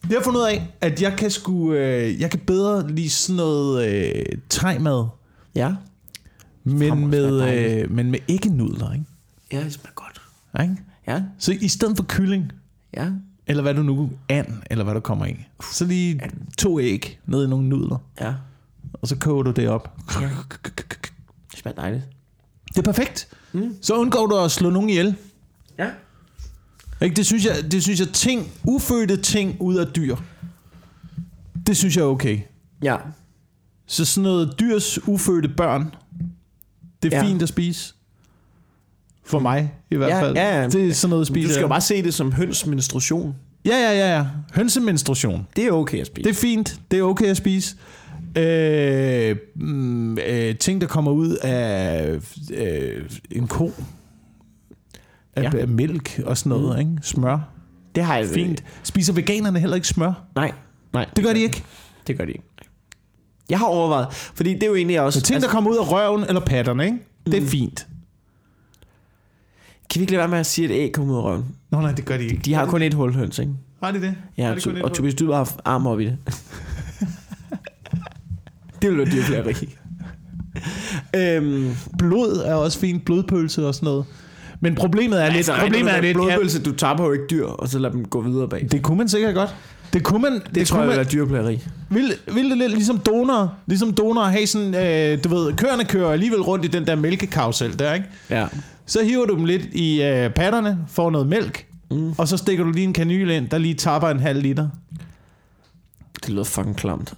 Jeg 0.09 0.17
har 0.17 0.23
fundet 0.23 0.39
ud 0.39 0.45
af, 0.45 0.67
at 0.81 1.01
jeg 1.01 1.13
kan 1.17 1.31
sgu, 1.31 1.73
øh, 1.73 2.21
jeg 2.21 2.31
kan 2.31 2.39
bedre 2.39 2.91
lide 2.91 3.09
sådan 3.09 3.35
noget 3.35 3.87
øh, 3.89 4.25
tegmad, 4.49 5.05
Ja. 5.55 5.73
men 6.63 7.07
med, 7.07 7.53
øh, 7.83 7.91
men 7.91 8.11
med 8.11 8.19
ikke 8.27 8.49
nudler, 8.49 8.93
ikke? 8.93 9.05
Ja, 9.51 9.63
det 9.63 9.73
smager 9.73 9.93
godt. 9.95 10.21
ikke? 10.63 10.75
Ja, 11.07 11.21
Så 11.39 11.57
i 11.61 11.67
stedet 11.67 11.97
for 11.97 12.05
kylling, 12.07 12.51
ja. 12.97 13.07
eller 13.47 13.61
hvad 13.63 13.73
du 13.73 13.83
nu, 13.83 14.09
and, 14.29 14.47
eller 14.71 14.83
hvad 14.83 14.93
der 14.93 14.99
kommer 15.01 15.25
i, 15.25 15.35
så 15.73 15.85
lige 15.85 16.21
to 16.57 16.79
æg 16.79 17.19
ned 17.25 17.45
i 17.45 17.47
nogle 17.49 17.69
nudler, 17.69 17.97
Ja, 18.21 18.33
og 19.01 19.07
så 19.07 19.15
koger 19.15 19.43
du 19.43 19.51
det 19.51 19.69
op. 19.69 19.97
det 21.51 21.59
smager 21.59 21.75
dejligt. 21.75 22.03
Det 22.67 22.77
er 22.77 22.81
perfekt. 22.81 23.27
Mm. 23.53 23.75
Så 23.81 23.95
undgår 23.95 24.27
du 24.27 24.37
at 24.37 24.51
slå 24.51 24.69
nogen 24.69 24.89
ihjel. 24.89 25.15
Ja. 25.79 25.89
Ikke? 27.01 27.15
Det, 27.15 27.25
synes 27.25 27.45
jeg, 27.45 27.71
det 27.71 27.83
synes 27.83 27.99
jeg, 27.99 28.09
ting, 28.09 28.51
ufødte 28.63 29.17
ting 29.17 29.57
ud 29.61 29.75
af 29.75 29.87
dyr, 29.87 30.15
det 31.67 31.77
synes 31.77 31.95
jeg 31.95 32.01
er 32.01 32.07
okay. 32.07 32.39
Ja. 32.83 32.95
Så 33.87 34.05
sådan 34.05 34.23
noget 34.23 34.55
dyrs 34.59 35.07
ufødte 35.07 35.49
børn, 35.49 35.95
det 37.03 37.13
er 37.13 37.17
Ja. 37.17 37.23
ja. 37.23 37.29
fint 37.29 37.41
at 37.41 37.49
spise. 37.49 37.93
For 39.23 39.39
mig 39.39 39.73
i 39.91 39.95
hvert 39.95 40.09
Ja, 40.09 40.21
fald. 40.21 40.35
ja, 40.35 40.61
ja. 40.61 40.67
Det 40.69 40.87
er 40.89 40.93
sådan 40.93 41.09
noget 41.09 41.21
at 41.21 41.27
spise. 41.27 41.47
Du 41.47 41.53
skal 41.53 41.61
jo 41.61 41.67
bare 41.67 41.81
se 41.81 42.03
det 42.03 42.13
som 42.13 42.31
høns 42.31 42.65
menstruation. 42.65 43.35
Ja, 43.65 43.75
ja, 43.75 43.91
ja, 43.91 44.17
ja. 44.17 44.25
Hønsemenstruation. 44.53 45.47
Det 45.55 45.65
er 45.65 45.71
okay 45.71 46.01
at 46.01 46.07
spise. 46.07 46.23
Det 46.23 46.29
er 46.29 46.39
fint. 46.41 46.79
Det 46.91 46.99
er 46.99 47.03
okay 47.03 47.25
at 47.25 47.37
spise. 47.37 47.75
Øh, 48.37 49.35
mm, 49.55 50.17
øh, 50.17 50.55
ting, 50.57 50.81
der 50.81 50.87
kommer 50.87 51.11
ud 51.11 51.35
af 51.41 52.19
øh, 52.53 53.09
en 53.31 53.47
ko. 53.47 53.71
Af, 55.35 55.43
Ja. 55.43 55.57
af 55.57 55.67
mælk 55.67 56.19
og 56.25 56.37
sådan 56.37 56.49
noget, 56.49 56.73
mm. 56.75 56.79
ikke? 56.91 57.07
Smør. 57.07 57.39
det 57.95 58.03
har 58.03 58.17
jeg 58.17 58.27
Fint. 58.27 58.63
Spiser 58.83 59.13
veganerne 59.13 59.59
heller 59.59 59.75
ikke 59.75 59.87
smør? 59.87 60.13
Nej, 60.35 60.51
nej. 60.93 61.05
Det 61.15 61.23
gør 61.23 61.33
de 61.33 61.39
ikke. 61.39 61.63
Det 62.07 62.17
gør 62.17 62.25
de 62.25 62.31
ikke. 62.31 62.43
Jeg 63.49 63.59
har 63.59 63.65
overvejet, 63.65 64.07
fordi 64.13 64.53
det 64.53 64.63
er 64.63 64.67
jo 64.67 64.75
egentlig 64.75 65.01
også... 65.01 65.19
Så 65.19 65.25
ting, 65.25 65.35
altså, 65.35 65.47
der 65.47 65.53
kommer 65.53 65.71
ud 65.71 65.77
af 65.77 65.91
røven 65.91 66.23
eller 66.23 66.41
patterne, 66.41 66.85
ikke? 66.85 66.97
Det 67.25 67.43
er 67.43 67.47
fint. 67.47 67.87
Kan 69.89 69.99
vi 69.99 70.01
ikke 70.03 70.11
lade 70.11 70.19
være 70.19 70.27
med 70.27 70.37
at 70.39 70.45
sige, 70.45 70.65
at 70.65 70.71
æg 70.71 70.91
kommer 70.91 71.13
ud 71.13 71.19
af 71.19 71.23
røven? 71.23 71.45
Nå 71.71 71.81
nej, 71.81 71.91
det 71.91 72.05
gør 72.05 72.17
de 72.17 72.23
ikke. 72.23 72.37
De 72.45 72.53
har 72.53 72.65
kun 72.65 72.81
et 72.81 72.93
hul 72.93 73.13
høns, 73.13 73.39
ikke? 73.39 73.51
Har 73.83 73.91
de 73.91 74.01
det? 74.01 74.15
Ja, 74.37 74.47
Har 74.47 74.55
de 74.55 74.61
kun 74.61 74.77
et 74.77 74.83
og? 74.83 74.93
Tobias, 74.93 75.15
du 75.15 75.31
har 75.31 75.55
arm 75.65 75.87
op 75.87 75.99
i 75.99 76.05
det. 76.05 76.17
Det 78.81 78.89
vil 78.89 78.97
være 78.97 79.05
dyrplageri. 79.05 79.75
øhm, 81.15 81.75
Blod 81.97 82.43
er 82.45 82.53
også 82.53 82.79
fint. 82.79 83.05
Blodpølse 83.05 83.67
og 83.67 83.75
sådan 83.75 83.85
noget. 83.85 84.05
Men 84.59 84.75
problemet 84.75 85.21
er 85.23 85.25
lidt... 85.27 85.37
altså, 85.37 85.53
problemet 85.61 85.93
er 85.93 86.01
lidt 86.01 86.07
ja, 86.07 86.13
blodpølse, 86.13 86.63
du 86.63 86.71
taber 86.71 87.05
jo 87.05 87.11
ikke 87.11 87.25
dyr, 87.31 87.45
og 87.45 87.67
så 87.67 87.79
lader 87.79 87.93
dem 87.93 88.05
gå 88.05 88.21
videre 88.21 88.49
bag. 88.49 88.67
Det, 88.71 88.81
kunne 88.81 88.97
man 88.97 89.09
sikkert 89.09 89.35
godt. 89.35 89.55
Det 89.93 90.03
kunne 90.03 90.21
man... 90.21 90.33
Det, 90.33 90.55
det 90.55 90.67
tror 90.67 90.75
kunne 90.75 90.81
jeg 90.81 90.87
man, 90.87 90.97
være 90.97 91.05
dyrplageri. 91.11 91.63
vil, 91.89 92.13
vil 92.33 92.49
det 92.49 92.57
lidt 92.57 92.71
ligesom 92.71 92.97
donor, 92.97 93.53
ligesom 93.67 93.93
donor 93.93 94.23
have 94.23 94.47
sådan, 94.47 94.75
øh, 94.75 95.23
du 95.23 95.29
ved, 95.29 95.53
køerne 95.53 95.85
kører 95.85 96.11
alligevel 96.11 96.41
rundt 96.41 96.65
i 96.65 96.67
den 96.67 96.87
der 96.87 96.95
mælkekarusel 96.95 97.79
der, 97.79 97.93
ikke? 97.93 98.05
Ja. 98.29 98.47
Så 98.85 99.03
hiver 99.03 99.25
du 99.25 99.35
dem 99.35 99.45
lidt 99.45 99.65
i 99.71 100.03
øh, 100.03 100.29
patterne, 100.29 100.77
får 100.87 101.09
noget 101.09 101.27
mælk, 101.27 101.65
mm. 101.91 102.11
og 102.17 102.27
så 102.27 102.37
stikker 102.37 102.63
du 102.63 102.71
lige 102.71 102.83
en 102.83 102.93
kanyle 102.93 103.37
ind, 103.37 103.49
der 103.49 103.57
lige 103.57 103.73
tapper 103.73 104.09
en 104.09 104.19
halv 104.19 104.41
liter. 104.41 104.69
Det 106.21 106.29
lyder 106.29 106.43
fucking 106.43 106.77
klamt. 106.77 107.13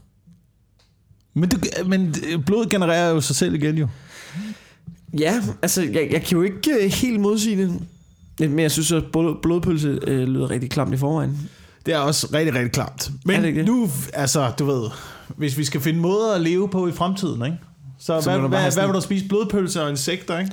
Men, 1.33 1.49
det, 1.49 1.67
men 1.87 2.15
blodet 2.45 2.69
genererer 2.69 3.09
jo 3.09 3.21
sig 3.21 3.35
selv 3.35 3.53
igen 3.55 3.77
jo. 3.77 3.87
Ja, 5.19 5.41
altså, 5.61 5.81
jeg, 5.81 6.07
jeg 6.11 6.21
kan 6.23 6.37
jo 6.37 6.41
ikke 6.41 6.71
øh, 6.83 6.91
helt 6.91 7.19
modsige 7.19 7.57
det. 7.57 7.81
Men 8.49 8.59
jeg 8.59 8.71
synes, 8.71 8.91
at 8.91 9.03
blod, 9.11 9.35
blodpølse 9.41 9.99
øh, 10.07 10.27
lyder 10.27 10.49
rigtig 10.49 10.69
klamt 10.71 10.93
i 10.93 10.97
forvejen. 10.97 11.49
Det 11.85 11.93
er 11.93 11.97
også 11.97 12.27
rigtig, 12.33 12.53
rigtig 12.55 12.71
klamt. 12.71 13.07
Er 13.07 13.11
Men 13.25 13.41
det 13.41 13.47
ikke 13.47 13.59
det? 13.59 13.67
nu, 13.67 13.89
altså, 14.13 14.51
du 14.59 14.65
ved, 14.65 14.89
hvis 15.37 15.57
vi 15.57 15.65
skal 15.65 15.81
finde 15.81 15.99
måder 15.99 16.33
at 16.35 16.41
leve 16.41 16.69
på 16.69 16.87
i 16.87 16.91
fremtiden, 16.91 17.45
ikke? 17.45 17.57
Så, 17.99 18.21
Så 18.21 18.29
hvad, 18.29 18.39
du 18.41 18.47
hvad, 18.47 18.59
hvad 18.61 18.71
sådan- 18.71 18.89
vil 18.89 18.95
du 18.95 19.01
spise? 19.01 19.27
Blodpølse 19.27 19.83
og 19.83 19.89
insekter, 19.89 20.39
ikke? 20.39 20.51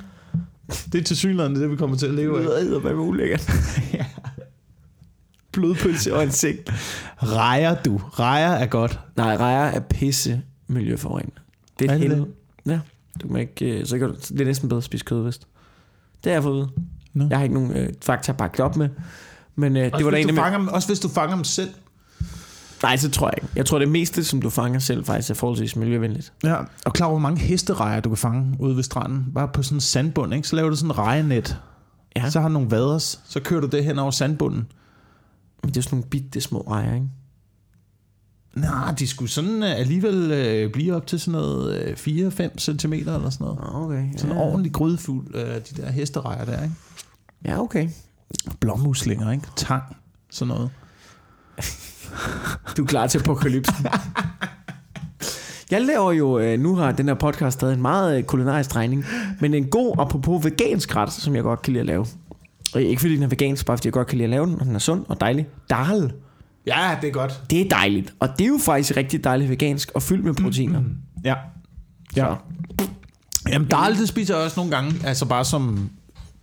Det 0.93 1.01
er 1.01 1.05
til 1.05 1.16
synligheden 1.16 1.57
det, 1.57 1.70
vi 1.70 1.76
kommer 1.76 1.97
til 1.97 2.07
at 2.07 2.14
leve 2.14 2.39
af. 2.47 2.55
Det 2.61 2.66
lyder 2.66 2.81
hvad 2.81 2.93
ulækkert. 2.95 3.51
Ja. 3.93 4.05
Blodpølse 5.53 6.14
og 6.16 6.22
insekt. 6.22 6.70
Rejer 7.22 7.74
du. 7.83 7.97
Rejer 7.97 8.51
er 8.53 8.66
godt. 8.66 8.99
Nej, 9.16 9.37
rejer 9.37 9.64
er 9.70 9.81
pisse 9.81 10.43
miljøforurening. 10.71 11.33
Det 11.79 11.91
er 11.91 11.95
et 11.95 12.01
det 12.01 12.09
helvede. 12.09 12.29
Ja, 12.66 12.81
du 13.23 13.29
kan 13.29 13.37
ikke, 13.37 13.64
øh, 13.81 13.87
så 13.87 13.99
kan 13.99 14.09
du, 14.09 14.14
det 14.14 14.41
er 14.41 14.45
næsten 14.45 14.68
bedre 14.68 14.79
at 14.79 14.85
spise 14.85 15.05
kød, 15.05 15.25
vist. 15.25 15.47
Det 16.25 16.31
har 16.33 16.35
jeg 16.37 16.43
fået. 16.43 16.71
Nå. 17.14 17.27
Jeg 17.31 17.39
har 17.39 17.43
ikke 17.43 17.55
nogen 17.55 17.77
øh, 17.77 17.89
fakta 18.03 18.33
at 18.33 18.37
bakke 18.39 18.57
det 18.57 18.64
op 18.64 18.77
med. 18.77 18.89
Men 19.57 19.77
øh, 19.77 19.85
det 19.85 19.93
Også, 19.95 20.05
var 20.05 20.11
der 20.11 20.18
en 20.18 20.35
fanger, 20.37 20.59
dem- 20.59 20.68
også 20.68 20.89
hvis 20.89 21.01
du 21.01 21.09
fanger 21.09 21.35
dem 21.35 21.45
selv. 21.45 21.71
Nej, 22.83 22.97
så 22.97 23.11
tror 23.11 23.27
jeg 23.29 23.35
ikke. 23.43 23.49
Jeg 23.57 23.66
tror, 23.66 23.79
det 23.79 23.89
meste, 23.89 24.25
som 24.25 24.43
du 24.43 24.51
fanger 24.51 24.79
selv, 24.79 25.05
faktisk 25.05 25.31
er 25.31 25.35
forholdsvis 25.35 25.77
miljøvenligt. 25.77 26.33
Ja. 26.45 26.57
Og 26.85 26.93
klar, 26.93 27.09
hvor 27.09 27.18
mange 27.18 27.41
hesterejer 27.41 28.01
du 28.01 28.09
kan 28.09 28.18
fange 28.18 28.57
ude 28.61 28.77
ved 28.77 28.83
stranden. 28.83 29.27
Bare 29.35 29.49
på 29.49 29.62
sådan 29.62 29.77
en 29.77 29.81
sandbund, 29.81 30.35
ikke? 30.35 30.49
Så 30.49 30.57
laver 30.57 30.71
du 30.71 30.77
sådan 30.77 30.91
en 30.91 30.99
rejenet. 30.99 31.57
Ja. 32.16 32.23
Ja. 32.25 32.31
Så 32.31 32.41
har 32.41 32.49
du 32.49 32.53
nogle 32.53 32.71
vaders. 32.71 33.21
Så 33.29 33.41
kører 33.41 33.61
du 33.61 33.66
det 33.66 33.85
hen 33.85 33.99
over 33.99 34.11
sandbunden. 34.11 34.66
Men 35.62 35.68
det 35.68 35.77
er 35.77 35.83
sådan 35.83 35.97
nogle 35.97 36.11
bitte 36.11 36.41
små 36.41 36.61
rejer, 36.61 36.95
ikke? 36.95 37.07
Nej, 38.55 38.95
de 38.99 39.07
skulle 39.07 39.31
sådan 39.31 39.63
øh, 39.63 39.79
alligevel 39.79 40.31
øh, 40.33 40.73
blive 40.73 40.95
op 40.97 41.07
til 41.07 41.21
sådan 41.21 41.41
noget 41.41 41.97
øh, 42.07 42.29
4-5 42.29 42.59
cm 42.59 42.93
eller 42.93 43.31
sådan 43.31 43.45
noget. 43.45 43.59
Ah, 43.63 43.83
Okay. 43.83 44.09
Sådan 44.17 44.37
ja. 44.37 44.43
ordentlig 44.43 44.73
grydefugl, 44.73 45.35
øh, 45.35 45.55
de 45.55 45.83
der 45.83 45.91
hesterejer 45.91 46.45
der, 46.45 46.63
ikke? 46.63 46.75
Ja, 47.45 47.61
okay. 47.63 47.89
Blommuslinger, 48.61 49.31
ikke? 49.33 49.47
Tang, 49.57 49.83
sådan 50.31 50.55
noget. 50.55 50.71
Du 52.77 52.83
er 52.83 52.87
klar 52.87 53.07
til 53.07 53.19
apokalypsen. 53.19 53.87
Jeg 55.71 55.83
laver 55.83 56.13
jo, 56.13 56.39
øh, 56.39 56.61
nu 56.61 56.75
har 56.77 56.93
den 56.93 57.09
her 57.09 57.15
podcast 57.15 57.59
stadig 57.59 57.75
en 57.75 57.83
meget 57.83 58.19
øh, 58.19 58.25
kulinarisk 58.25 58.75
drejning, 58.75 59.05
men 59.41 59.55
en 59.55 59.65
god, 59.67 59.95
apropos 59.99 60.45
vegansk 60.45 60.97
ret, 60.97 61.13
som 61.13 61.35
jeg 61.37 61.43
godt 61.43 61.63
kan 61.63 61.73
lide 61.73 61.81
at 61.81 61.87
lave. 61.87 62.07
Og 62.75 62.83
ikke 62.83 63.01
fordi 63.01 63.15
den 63.15 63.23
er 63.23 63.27
vegansk, 63.29 63.67
bare 63.67 63.77
fordi 63.77 63.87
jeg 63.87 63.93
godt 63.93 64.07
kan 64.07 64.19
lide 64.19 64.25
at 64.25 64.31
lave 64.31 64.47
den, 64.47 64.61
og 64.61 64.67
den 64.67 64.75
er 64.75 64.79
sund 64.79 65.05
og 65.09 65.21
dejlig. 65.21 65.47
Dal. 65.71 66.13
Ja, 66.67 66.99
det 67.01 67.09
er 67.09 67.13
godt. 67.13 67.43
Det 67.51 67.61
er 67.61 67.69
dejligt. 67.69 68.15
Og 68.21 68.29
det 68.39 68.45
er 68.45 68.49
jo 68.49 68.59
faktisk 68.65 68.97
rigtig 68.97 69.25
dejligt 69.25 69.51
vegansk 69.51 69.91
og 69.95 70.03
fyldt 70.03 70.25
med 70.25 70.35
proteiner. 70.35 70.83
Ja. 71.25 71.35
Ja. 72.17 72.25
Så. 72.25 72.37
Jamen, 73.49 73.69
dal, 73.69 73.97
det 73.97 74.09
spiser 74.09 74.37
jeg 74.37 74.45
også 74.45 74.61
nogle 74.61 74.77
gange, 74.77 75.07
altså 75.07 75.27
bare 75.27 75.45
som 75.45 75.91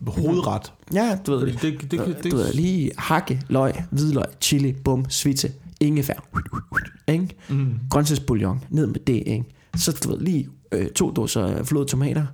hovedret. 0.07 0.73
Ja, 0.93 1.17
du 1.27 1.31
ved 1.35 1.45
det. 1.47 1.61
det, 1.61 1.81
det, 1.81 1.91
det, 1.91 2.23
det, 2.23 2.31
Du 2.31 2.37
ved, 2.37 2.53
lige 2.53 2.91
hakke, 2.97 3.41
løg, 3.47 3.73
hvidløg, 3.89 4.25
chili, 4.41 4.73
bum, 4.73 5.05
svitse, 5.09 5.51
ingefær, 5.79 6.27
ikke? 7.07 7.27
mm. 7.49 7.79
grøntsagsbouillon, 7.89 8.63
ned 8.69 8.87
med 8.87 8.99
det, 9.07 9.23
ikke? 9.25 9.43
Så 9.75 9.99
du 10.03 10.09
ved, 10.09 10.19
lige 10.19 10.49
øh, 10.71 10.89
to 10.89 11.11
dåser 11.11 11.63
flåede 11.63 11.89
tomater, 11.89 12.25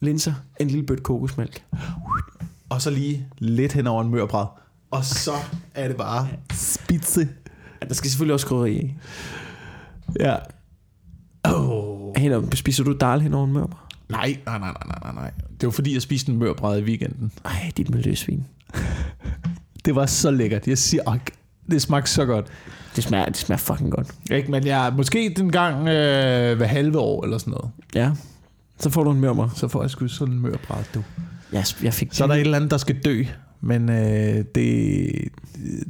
linser, 0.00 0.32
en 0.60 0.68
lille 0.68 0.86
bødt 0.86 1.02
kokosmælk. 1.02 1.64
Og 2.68 2.82
så 2.82 2.90
lige 2.90 3.26
lidt 3.38 3.72
hen 3.72 3.86
over 3.86 4.02
en 4.02 4.10
mørbræd. 4.10 4.46
Og 4.94 5.04
så 5.04 5.32
er 5.74 5.88
det 5.88 5.96
bare 5.96 6.28
spidse. 6.52 7.28
Ja, 7.82 7.86
der 7.88 7.94
skal 7.94 8.10
selvfølgelig 8.10 8.34
også 8.34 8.46
krydderi 8.46 8.72
i. 8.72 8.94
Ja. 10.20 10.36
Oh. 11.44 12.12
Hen, 12.16 12.52
spiser 12.52 12.84
du 12.84 12.96
dal 13.00 13.20
hen 13.20 13.34
over 13.34 13.46
en 13.46 13.52
mørber? 13.52 13.88
Nej, 14.08 14.36
nej, 14.46 14.58
nej, 14.58 14.72
nej, 14.86 14.98
nej, 15.02 15.14
nej. 15.14 15.30
Det 15.60 15.66
var 15.66 15.70
fordi, 15.70 15.94
jeg 15.94 16.02
spiste 16.02 16.32
en 16.32 16.38
mørbræd 16.38 16.80
i 16.80 16.82
weekenden. 16.82 17.32
Ej, 17.44 17.72
dit 17.76 17.90
miljøsvin. 17.90 18.44
Det 19.84 19.94
var 19.94 20.06
så 20.06 20.30
lækkert. 20.30 20.66
Jeg 20.66 20.78
siger, 20.78 21.02
ak, 21.06 21.30
det 21.70 21.82
smagte 21.82 22.10
så 22.10 22.26
godt. 22.26 22.46
Det 22.96 23.04
smager, 23.04 23.26
det 23.26 23.36
smager 23.36 23.58
fucking 23.58 23.90
godt. 23.90 24.08
Ikke? 24.30 24.50
Men 24.50 24.66
jeg, 24.66 24.92
måske 24.96 25.34
den 25.36 25.52
gang 25.52 25.88
øh, 25.88 26.56
hver 26.56 26.66
halve 26.66 26.98
år 26.98 27.24
eller 27.24 27.38
sådan 27.38 27.50
noget, 27.50 27.70
Ja. 27.94 28.10
Så 28.78 28.90
får 28.90 29.04
du 29.04 29.10
en 29.10 29.20
mørber. 29.20 29.48
så 29.56 29.68
får 29.68 29.82
jeg 29.82 29.90
sgu 29.90 30.08
sådan 30.08 30.34
en 30.34 30.40
mørbræd, 30.40 30.84
du. 30.94 31.02
Jeg, 31.52 31.64
jeg 31.82 31.94
fik 31.94 32.08
Så 32.12 32.24
er 32.24 32.28
der 32.28 32.34
et 32.34 32.40
eller 32.40 32.56
andet, 32.56 32.70
der 32.70 32.76
skal 32.76 32.98
dø. 33.04 33.24
Men 33.66 33.88
øh, 33.90 34.44
det, 34.54 35.10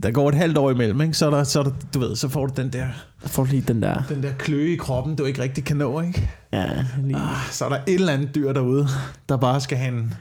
der 0.03 0.11
går 0.11 0.29
et 0.29 0.35
halvt 0.35 0.59
år 0.59 0.71
imellem, 0.71 1.01
ikke? 1.01 1.15
Så, 1.15 1.27
er 1.27 1.31
der, 1.31 1.45
så, 1.45 1.59
er 1.59 1.63
der, 1.63 1.71
du 1.95 1.99
ved, 1.99 2.17
så 2.17 2.29
får 2.29 2.47
du 2.47 2.53
den 2.63 2.73
der, 2.73 2.87
får 3.27 3.45
lige 3.45 3.65
den 3.69 3.83
der. 3.83 4.03
den 4.09 4.23
der 4.23 4.33
kløe 4.39 4.73
i 4.73 4.77
kroppen, 4.77 5.17
du 5.17 5.25
ikke 5.25 5.43
rigtig 5.43 5.65
kan 5.65 5.77
nå. 5.77 6.01
Ikke? 6.01 6.31
Ja, 6.53 6.67
lige. 7.05 7.17
Ah, 7.17 7.37
så 7.51 7.65
er 7.65 7.69
der 7.69 7.77
et 7.87 7.95
eller 7.95 8.13
andet 8.13 8.35
dyr 8.35 8.53
derude, 8.53 8.89
der 9.29 9.37
bare 9.37 9.61
skal 9.61 9.79
have 9.79 9.99
en 9.99 10.15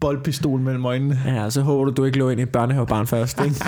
boldpistol 0.00 0.60
mellem 0.60 0.84
øjnene. 0.84 1.20
Ja, 1.26 1.50
så 1.50 1.60
håber 1.60 1.84
du, 1.84 1.90
du 1.90 2.04
ikke 2.04 2.18
lå 2.18 2.28
ind 2.28 2.40
i 2.40 2.42
et 2.42 2.50
børnehavebarn 2.50 3.06
først, 3.06 3.40
ikke? 3.44 3.56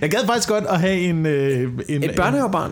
Jeg 0.00 0.10
gad 0.10 0.26
faktisk 0.26 0.48
godt 0.48 0.64
at 0.64 0.80
have 0.80 0.96
en... 0.96 1.26
Øh, 1.26 1.72
en 1.88 2.04
Et 2.04 2.10
børnehavebarn? 2.16 2.70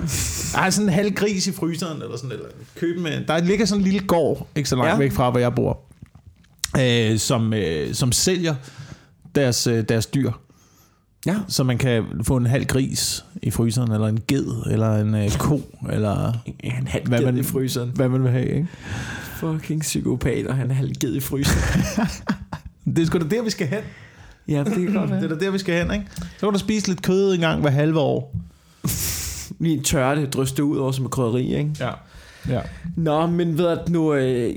Ej, 0.55 0.71
sådan 0.71 0.89
en 0.89 0.95
halv 0.95 1.15
gris 1.15 1.47
i 1.47 1.53
fryseren, 1.53 2.03
eller 2.03 2.17
sådan 2.17 2.33
eller 2.33 2.47
købe 2.77 3.01
med. 3.01 3.27
Der 3.27 3.39
ligger 3.39 3.67
sådan 3.67 3.81
en 3.81 3.85
lille 3.91 4.07
gård, 4.07 4.47
ikke 4.57 4.69
så 4.69 4.77
langt 4.77 4.93
ja. 4.93 4.99
væk 4.99 5.13
fra, 5.13 5.31
hvor 5.31 5.41
jeg 5.41 5.55
bor, 5.55 5.81
øh, 6.81 7.19
som, 7.19 7.55
øh, 7.55 7.95
som 7.95 8.13
sælger 8.13 8.55
deres, 9.35 9.67
øh, 9.67 9.85
deres 9.89 10.07
dyr. 10.07 10.31
Ja. 11.27 11.37
Så 11.49 11.65
man 11.65 11.79
kan 11.79 12.05
få 12.23 12.37
en 12.37 12.47
halv 12.47 12.65
gris 12.65 13.25
i 13.43 13.51
fryseren, 13.51 13.93
eller 13.93 14.07
en 14.09 14.21
ged, 14.29 14.47
eller 14.71 14.97
en 14.97 15.15
øh, 15.15 15.31
ko, 15.39 15.61
eller 15.93 16.33
Han 16.65 16.87
halv 16.87 17.09
Hvad 17.09 17.23
man- 17.23 17.39
i 17.39 17.43
fryseren. 17.43 17.91
hvad 17.95 18.09
man 18.09 18.23
vil 18.23 18.31
have. 18.31 18.47
Ikke? 18.49 18.67
Fucking 19.37 19.81
psykopat, 19.81 20.47
og 20.47 20.57
han 20.57 20.71
er 20.71 20.75
halv 20.75 20.93
ged 21.01 21.15
i 21.15 21.21
fryseren. 21.21 21.83
Det 22.97 22.99
er 23.03 23.07
sgu 23.07 23.19
da 23.19 23.25
der, 23.37 23.43
vi 23.43 23.51
skal 23.51 23.67
hen. 23.67 23.79
ja, 24.49 24.65
det 24.65 24.73
kan 24.75 24.93
godt 24.95 25.11
Det 25.11 25.25
er 25.25 25.29
da 25.37 25.45
der, 25.45 25.51
vi 25.51 25.59
skal 25.59 25.83
hen, 25.85 25.93
ikke? 25.95 26.07
Så 26.39 26.47
kan 26.47 26.53
du 26.53 26.59
spise 26.59 26.89
lidt 26.89 27.03
kød 27.03 27.35
en 27.35 27.41
gang 27.41 27.61
hver 27.61 27.71
halve 27.71 27.99
år. 28.01 28.37
Lige 29.61 29.83
tørre 29.83 30.17
det, 30.17 30.33
dryste 30.35 30.65
ud 30.65 30.77
over 30.77 30.93
som 30.93 31.09
krydderi, 31.09 31.55
ikke? 31.57 31.71
Ja. 31.81 31.91
ja. 32.49 32.61
Nå, 32.97 33.27
men 33.27 33.59
ved 33.59 33.67
at 33.67 33.89
nu... 33.89 34.15
Øh, 34.15 34.55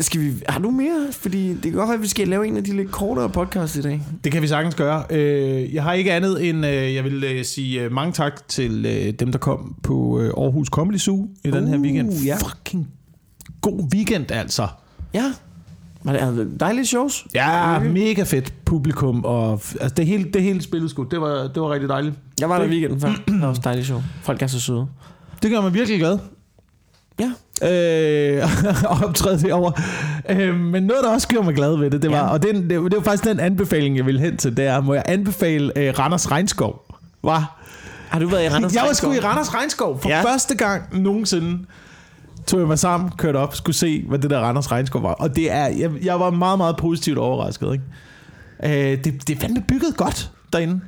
skal 0.00 0.20
vi... 0.20 0.32
Har 0.48 0.60
du 0.60 0.70
mere? 0.70 1.06
Fordi 1.12 1.48
det 1.54 1.62
kan 1.62 1.72
godt 1.72 1.88
være, 1.88 1.94
at 1.96 2.02
vi 2.02 2.08
skal 2.08 2.28
lave 2.28 2.46
en 2.46 2.56
af 2.56 2.64
de 2.64 2.76
lidt 2.76 2.90
kortere 2.90 3.28
podcasts 3.30 3.76
i 3.76 3.82
dag. 3.82 4.02
Det 4.24 4.32
kan 4.32 4.42
vi 4.42 4.46
sagtens 4.48 4.74
gøre. 4.74 5.04
Øh, 5.10 5.74
Jeg 5.74 5.82
har 5.82 5.92
ikke 5.92 6.12
andet 6.12 6.48
end, 6.48 6.66
øh, 6.66 6.94
jeg 6.94 7.04
vil 7.04 7.24
øh, 7.24 7.44
sige 7.44 7.88
mange 7.90 8.12
tak 8.12 8.48
til 8.48 8.84
dem, 9.20 9.32
der 9.32 9.38
kom 9.38 9.74
på 9.82 10.18
Aarhus 10.18 10.68
Comedy 10.68 10.96
Zoo 10.98 11.28
i 11.44 11.50
den 11.50 11.68
her 11.68 11.76
Uh, 11.76 11.82
weekend. 11.82 12.12
ja. 12.12 12.36
Fucking 12.36 12.88
god 13.60 13.80
weekend, 13.94 14.30
altså. 14.30 14.68
Ja. 15.14 15.32
Var 16.04 16.12
det 16.12 16.60
dejlige 16.60 16.86
shows? 16.86 17.26
Ja, 17.34 17.76
Okay. 17.76 17.86
mega 17.90 18.22
fedt 18.22 18.54
publikum, 18.64 19.24
og 19.24 19.52
altså, 19.52 19.94
det, 19.96 20.06
hele, 20.06 20.24
det 20.24 20.42
hele 20.42 20.62
spillet 20.62 20.90
sgu, 20.90 21.02
det 21.02 21.20
var, 21.20 21.48
det 21.54 21.62
var 21.62 21.72
rigtig 21.72 21.88
dejligt. 21.88 22.14
Jeg 22.40 22.48
var 22.48 22.58
der 22.58 22.64
i 22.64 22.68
weekenden 22.68 23.00
før. 23.00 23.08
Det 23.28 23.40
var 23.40 23.46
også 23.48 23.60
dejligt 23.64 23.86
show. 23.86 24.02
Folk 24.22 24.42
er 24.42 24.46
så 24.46 24.60
søde. 24.60 24.86
Det 25.42 25.50
gør 25.50 25.60
mig 25.60 25.74
virkelig 25.74 25.98
glad. 25.98 26.18
Ja. 27.20 27.30
Øh, 27.62 28.48
optræde 29.04 29.40
derovre. 29.42 29.72
Øh, 30.30 30.54
men 30.60 30.82
noget, 30.82 31.04
der 31.04 31.10
også 31.10 31.28
gjorde 31.28 31.44
mig 31.46 31.54
glad 31.54 31.76
ved 31.78 31.90
det, 31.90 32.02
det 32.02 32.10
var, 32.10 32.16
Ja. 32.16 32.26
og 32.28 32.42
det, 32.42 32.54
det, 32.54 32.70
det 32.70 32.96
var 32.96 33.02
faktisk 33.02 33.24
den 33.24 33.40
anbefaling, 33.40 33.96
jeg 33.96 34.06
ville 34.06 34.20
hen 34.20 34.36
til, 34.36 34.56
det 34.56 34.64
er, 34.66 34.80
må 34.80 34.94
jeg 34.94 35.02
anbefale 35.06 35.78
øh, 35.78 35.98
Randers 35.98 36.30
Regnskov? 36.30 36.86
Var? 37.22 37.60
Har 38.08 38.18
du 38.18 38.28
været 38.28 38.44
i 38.44 38.48
Randers 38.48 38.74
jeg 38.76 38.82
var 38.86 38.92
sgu 38.92 39.12
i? 39.12 39.18
Randers 39.20 39.54
Regnskov 39.54 40.00
for 40.02 40.08
Ja. 40.08 40.22
første 40.24 40.54
gang 40.56 41.00
nogensinde 41.02 41.58
tog 42.46 42.60
jeg 42.60 42.68
mig 42.68 42.78
sammen, 42.78 43.10
kørte 43.18 43.36
op, 43.36 43.54
skulle 43.56 43.76
se, 43.76 44.04
hvad 44.08 44.18
det 44.18 44.30
der 44.30 44.38
Randers 44.40 44.72
Regnskov 44.72 45.02
var. 45.02 45.12
Og 45.12 45.36
det 45.36 45.52
er, 45.52 45.66
jeg, 45.66 45.90
jeg 46.04 46.20
var 46.20 46.30
meget, 46.30 46.58
meget 46.58 46.76
positivt 46.76 47.18
overrasket. 47.18 47.72
Ikke? 48.62 48.92
Øh, 48.92 49.04
det, 49.04 49.28
det 49.28 49.36
er 49.36 49.40
fandme 49.40 49.62
bygget 49.68 49.96
godt 49.96 50.30
derinde. 50.52 50.80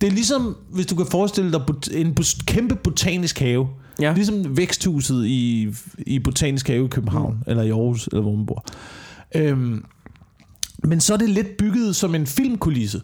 Det 0.00 0.06
er 0.06 0.10
ligesom, 0.10 0.56
hvis 0.72 0.86
du 0.86 0.94
kan 0.96 1.06
forestille 1.10 1.52
dig 1.52 1.60
en 1.92 2.16
kæmpe 2.46 2.74
botanisk 2.74 3.38
have. 3.38 3.68
Ja. 4.00 4.12
Ligesom 4.12 4.56
væksthuset 4.56 5.26
i, 5.26 5.68
i 5.98 6.18
Botanisk 6.18 6.68
Have 6.68 6.84
i 6.84 6.88
København, 6.88 7.34
mm. 7.34 7.42
eller 7.50 7.62
i 7.62 7.70
Aarhus, 7.70 8.06
eller 8.06 8.22
hvor 8.22 8.34
man 8.34 8.46
bor. 8.46 8.64
Øhm, 9.34 9.84
men 10.84 11.00
så 11.00 11.12
er 11.12 11.16
det 11.16 11.28
lidt 11.30 11.56
bygget 11.56 11.96
som 11.96 12.14
en 12.14 12.26
filmkulisse. 12.26 13.00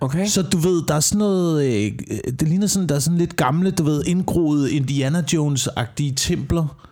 Okay. 0.00 0.26
Så 0.26 0.42
du 0.42 0.58
ved, 0.58 0.82
der 0.88 0.94
er 0.94 1.00
sådan 1.00 1.18
noget, 1.18 1.66
øh, 1.66 1.92
det 2.40 2.48
ligner 2.48 2.66
sådan, 2.66 2.88
der 2.88 2.94
er 2.94 2.98
sådan 2.98 3.18
lidt 3.18 3.36
gamle, 3.36 3.70
du 3.70 3.82
ved, 3.82 4.02
indgroede 4.06 4.72
Indiana 4.72 5.22
Jones-agtige 5.32 6.12
templer. 6.16 6.82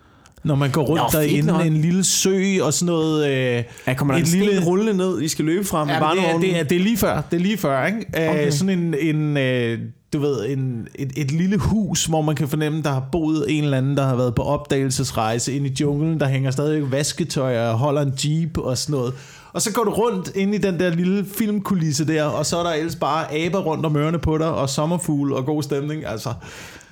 Når 0.45 0.55
man 0.55 0.71
går 0.71 0.83
rundt 0.83 1.03
Nå, 1.15 1.21
derinde, 1.21 1.47
nok. 1.47 1.67
en 1.67 1.77
lille 1.77 2.05
sø 2.05 2.63
og 2.63 2.75
sådan 2.75 2.87
noget. 2.87 3.31
Øh, 3.31 3.65
Ja, 3.87 3.95
kommer 3.95 4.15
der 4.15 4.23
et 4.23 4.35
en 4.35 4.41
lille 4.41 4.65
rullende 4.65 4.95
ned, 4.95 5.23
I 5.23 5.29
skal 5.29 5.45
løbe 5.45 5.65
fra 5.65 5.85
med 5.85 5.95
ja, 5.95 6.01
det, 6.01 6.31
er, 6.31 6.39
det, 6.39 6.59
er, 6.59 6.63
det 6.63 6.77
er 6.77 6.83
lige 6.83 6.97
før, 6.97 7.23
det 7.31 7.37
er 7.37 7.41
lige 7.41 7.57
før, 7.57 7.87
ikke? 7.87 8.07
Okay. 8.09 8.29
Okay. 8.31 8.51
Sådan 8.51 8.79
en, 8.79 8.95
en 9.01 9.37
øh, 9.37 9.79
du 10.15 10.19
ved, 10.19 10.47
en, 10.51 10.89
et, 10.95 11.13
et 11.17 11.31
lille 11.31 11.57
hus, 11.59 12.05
hvor 12.05 12.23
man 12.23 12.35
kan 12.37 12.49
fornemme, 12.49 12.83
der 12.83 12.91
har 12.91 13.05
boet 13.13 13.45
en 13.49 13.65
eller 13.65 13.79
anden, 13.79 13.97
der 13.97 14.03
har 14.07 14.17
været 14.17 14.35
på 14.35 14.43
opdagelsesrejse 14.43 15.53
ind 15.57 15.67
i 15.67 15.77
junglen, 15.81 16.21
der 16.21 16.27
hænger 16.29 16.51
stadig 16.51 16.93
vasketøj 16.93 17.59
og 17.69 17.79
holder 17.79 18.03
en 18.03 18.13
jeep 18.25 18.59
og 18.59 18.79
sådan 18.79 18.93
noget. 18.93 19.15
Og 19.53 19.63
så 19.63 19.73
går 19.73 19.85
du 19.85 19.91
rundt 19.91 20.31
ind 20.35 20.55
i 20.55 20.59
den 20.59 20.81
der 20.81 20.91
lille 20.91 21.27
filmkulisse 21.39 22.07
der, 22.07 22.25
og 22.25 22.47
så 22.47 22.59
er 22.59 22.63
der 22.63 22.71
ellers 22.73 22.97
bare 22.97 23.35
aber 23.35 23.59
rundt 23.61 23.87
om 23.87 23.97
ørerne 23.97 24.19
på 24.19 24.39
dig, 24.39 24.51
og 24.51 24.69
sommerfugle 24.71 25.37
og 25.37 25.47
god 25.47 25.63
stemning. 25.63 26.07
Altså, 26.07 26.33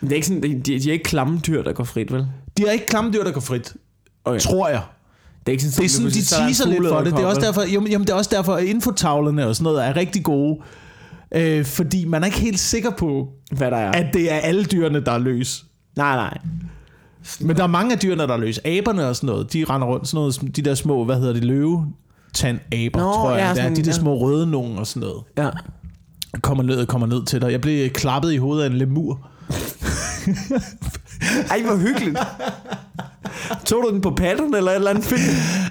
Det 0.01 0.13
er 0.13 0.17
ikke 0.17 0.27
sådan, 0.27 0.43
de, 0.43 0.79
de 0.79 0.89
er 0.89 0.93
ikke 0.93 1.05
klamme 1.05 1.41
dyr, 1.47 1.63
der 1.63 1.73
går 1.73 1.85
frit, 1.85 2.13
vel? 2.13 2.27
de 2.57 2.67
er 2.67 2.73
ikke 2.73 2.87
klamdyr, 2.87 3.25
der 3.25 3.31
går 3.33 3.41
frit, 3.41 3.75
Okay. 4.25 4.41
tror 4.41 4.69
jeg. 4.69 4.83
Det 5.47 5.49
er 5.49 5.53
ikke 5.53 5.65
sådan, 5.65 5.83
Det 5.83 5.85
er 5.85 5.95
sådan, 5.95 6.11
de 6.11 6.25
teaser 6.25 6.69
lidt 6.69 6.89
for 6.89 7.01
det. 7.01 7.13
Det 7.13 7.23
er 7.23 7.27
også 7.27 7.41
derfor, 7.41 7.63
jamen, 7.63 7.91
jamen, 7.91 8.07
det 8.07 8.13
er 8.13 8.17
også 8.17 8.31
derfor 8.33 8.55
at 8.55 8.65
infotavlerne 8.65 9.47
og 9.47 9.57
sådan 9.57 9.65
noget 9.65 9.87
er 9.87 9.97
rigtig 9.97 10.23
gode. 10.25 10.61
Øh, 11.35 11.65
fordi 11.65 12.05
man 12.05 12.23
er 12.23 12.27
ikke 12.27 12.39
helt 12.41 12.61
sikker 12.61 12.91
på, 12.91 13.29
Hvad 13.53 13.71
der 13.71 13.77
er. 13.77 13.91
at 13.93 14.07
det 14.15 14.33
er 14.33 14.37
alle 14.37 14.65
dyrene, 14.65 15.01
der 15.05 15.13
er 15.13 15.19
løs. 15.19 15.65
Nej, 15.97 16.17
nej. 16.17 16.39
Men 17.41 17.57
der 17.57 17.63
er 17.63 17.67
mange 17.67 17.93
af 17.93 17.99
dyrene, 17.99 18.23
der 18.23 18.33
er 18.35 18.37
løs. 18.39 18.61
Aberne 18.65 19.07
og 19.09 19.17
sådan 19.17 19.27
noget, 19.27 19.53
de 19.53 19.65
render 19.71 19.89
rundt. 19.89 20.09
Sådan 20.09 20.19
noget, 20.19 20.57
de 20.57 20.63
der 20.63 20.75
små, 20.75 21.05
hvad 21.05 21.17
hedder 21.17 21.33
det, 21.33 21.45
løve 21.45 21.87
tandaber, 22.35 23.01
Nå, 23.01 23.13
tror 23.13 23.31
jeg. 23.31 23.39
ja, 23.39 23.55
sådan, 23.55 23.71
der, 23.71 23.77
de 23.77 23.83
der 23.83 23.91
ja. 23.91 23.93
små 23.99 24.17
røde 24.19 24.47
nogen 24.51 24.79
og 24.79 24.87
sådan 24.87 25.09
noget. 25.09 25.23
Ja. 25.39 25.51
Kommer 26.41 26.65
ned, 26.65 26.87
kommer 26.87 27.07
ned 27.07 27.25
til 27.25 27.41
dig. 27.41 27.53
Jeg 27.53 27.61
blev 27.61 27.91
klappet 27.91 28.33
i 28.33 28.37
hovedet 28.37 28.65
af 28.65 28.67
en 28.71 28.77
lemur. 28.77 29.29
Ej, 31.51 31.63
hvor 31.63 31.77
hyggeligt. 31.77 32.19
Tog 33.65 33.83
du 33.83 33.91
den 33.93 34.01
på 34.01 34.11
pattern 34.11 34.55
eller 34.55 34.71
et 34.71 34.75
eller 34.75 34.91
andet 34.91 35.05
film? 35.05 35.21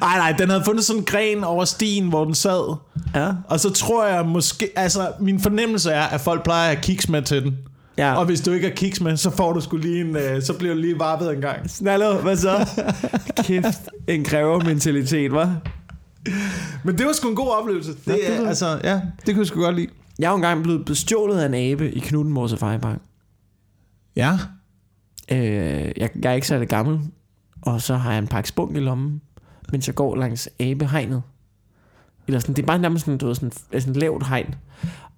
Nej, 0.01 0.17
nej, 0.17 0.35
den 0.37 0.49
havde 0.49 0.63
fundet 0.65 0.85
sådan 0.85 0.99
en 0.99 1.05
gren 1.05 1.43
over 1.43 1.65
stien, 1.65 2.07
hvor 2.09 2.25
den 2.25 2.35
sad. 2.35 2.75
Ja. 3.15 3.31
Og 3.47 3.59
så 3.59 3.69
tror 3.69 4.07
jeg 4.07 4.25
måske, 4.25 4.69
altså 4.75 5.11
min 5.19 5.39
fornemmelse 5.39 5.91
er, 5.91 6.03
at 6.03 6.21
folk 6.21 6.43
plejer 6.43 6.71
at 6.71 6.81
kiks 6.81 7.09
med 7.09 7.21
til 7.21 7.43
den. 7.43 7.57
Ja. 7.97 8.13
Og 8.15 8.25
hvis 8.25 8.41
du 8.41 8.51
ikke 8.51 8.67
har 8.67 8.75
kiks 8.75 9.01
med, 9.01 9.17
så 9.17 9.29
får 9.29 9.53
du 9.53 9.61
skulle 9.61 9.87
lige 9.89 10.01
en, 10.01 10.15
øh, 10.15 10.43
så 10.43 10.53
bliver 10.53 10.73
du 10.73 10.79
lige 10.79 10.99
varpet 10.99 11.31
en 11.33 11.41
gang. 11.41 11.69
Snallo, 11.69 12.13
hvad 12.17 12.37
så? 12.37 12.69
Kæft, 13.43 13.79
en 14.07 14.23
krævermentalitet, 14.23 15.31
hva'? 15.31 15.47
Men 16.83 16.97
det 16.97 17.05
var 17.05 17.13
sgu 17.13 17.29
en 17.29 17.35
god 17.35 17.49
oplevelse. 17.61 17.91
Det, 17.91 18.07
Ja, 18.07 18.13
det 18.13 18.37
var- 18.39 18.43
er, 18.45 18.47
altså, 18.49 18.79
ja, 18.83 18.93
det 19.25 19.33
kunne 19.35 19.37
jeg 19.39 19.47
sgu 19.47 19.61
godt 19.61 19.75
lide. 19.75 19.87
Jeg 20.19 20.25
er 20.25 20.29
jo 20.31 20.35
engang 20.35 20.63
blevet 20.63 20.85
bestjålet 20.85 21.37
af 21.39 21.45
en 21.45 21.53
abe 21.53 21.91
i 21.91 21.99
Knuttenborg 21.99 22.49
Safaripark. 22.49 22.97
Ja. 24.15 24.37
Øh, 25.31 25.91
jeg, 25.97 26.09
jeg 26.23 26.29
er 26.29 26.33
ikke 26.33 26.47
særlig 26.47 26.67
gammel, 26.67 26.99
og 27.61 27.81
så 27.81 27.95
har 27.95 28.11
jeg 28.11 28.19
en 28.19 28.27
pakke 28.27 28.49
spunk 28.49 28.75
i 28.75 28.79
lommen, 28.79 29.21
mens 29.71 29.87
jeg 29.87 29.95
går 29.95 30.15
langs 30.15 30.49
abehegnet. 30.59 31.21
Eller 32.27 32.39
sådan, 32.39 32.55
det 32.55 32.61
er 32.61 32.67
bare 32.67 32.79
nærmest 32.79 33.05
sådan, 33.05 33.17
du 33.17 33.25
ved, 33.25 33.35
sådan, 33.35 33.51
sådan 33.51 33.93
lavt 33.93 34.27
hegn. 34.27 34.55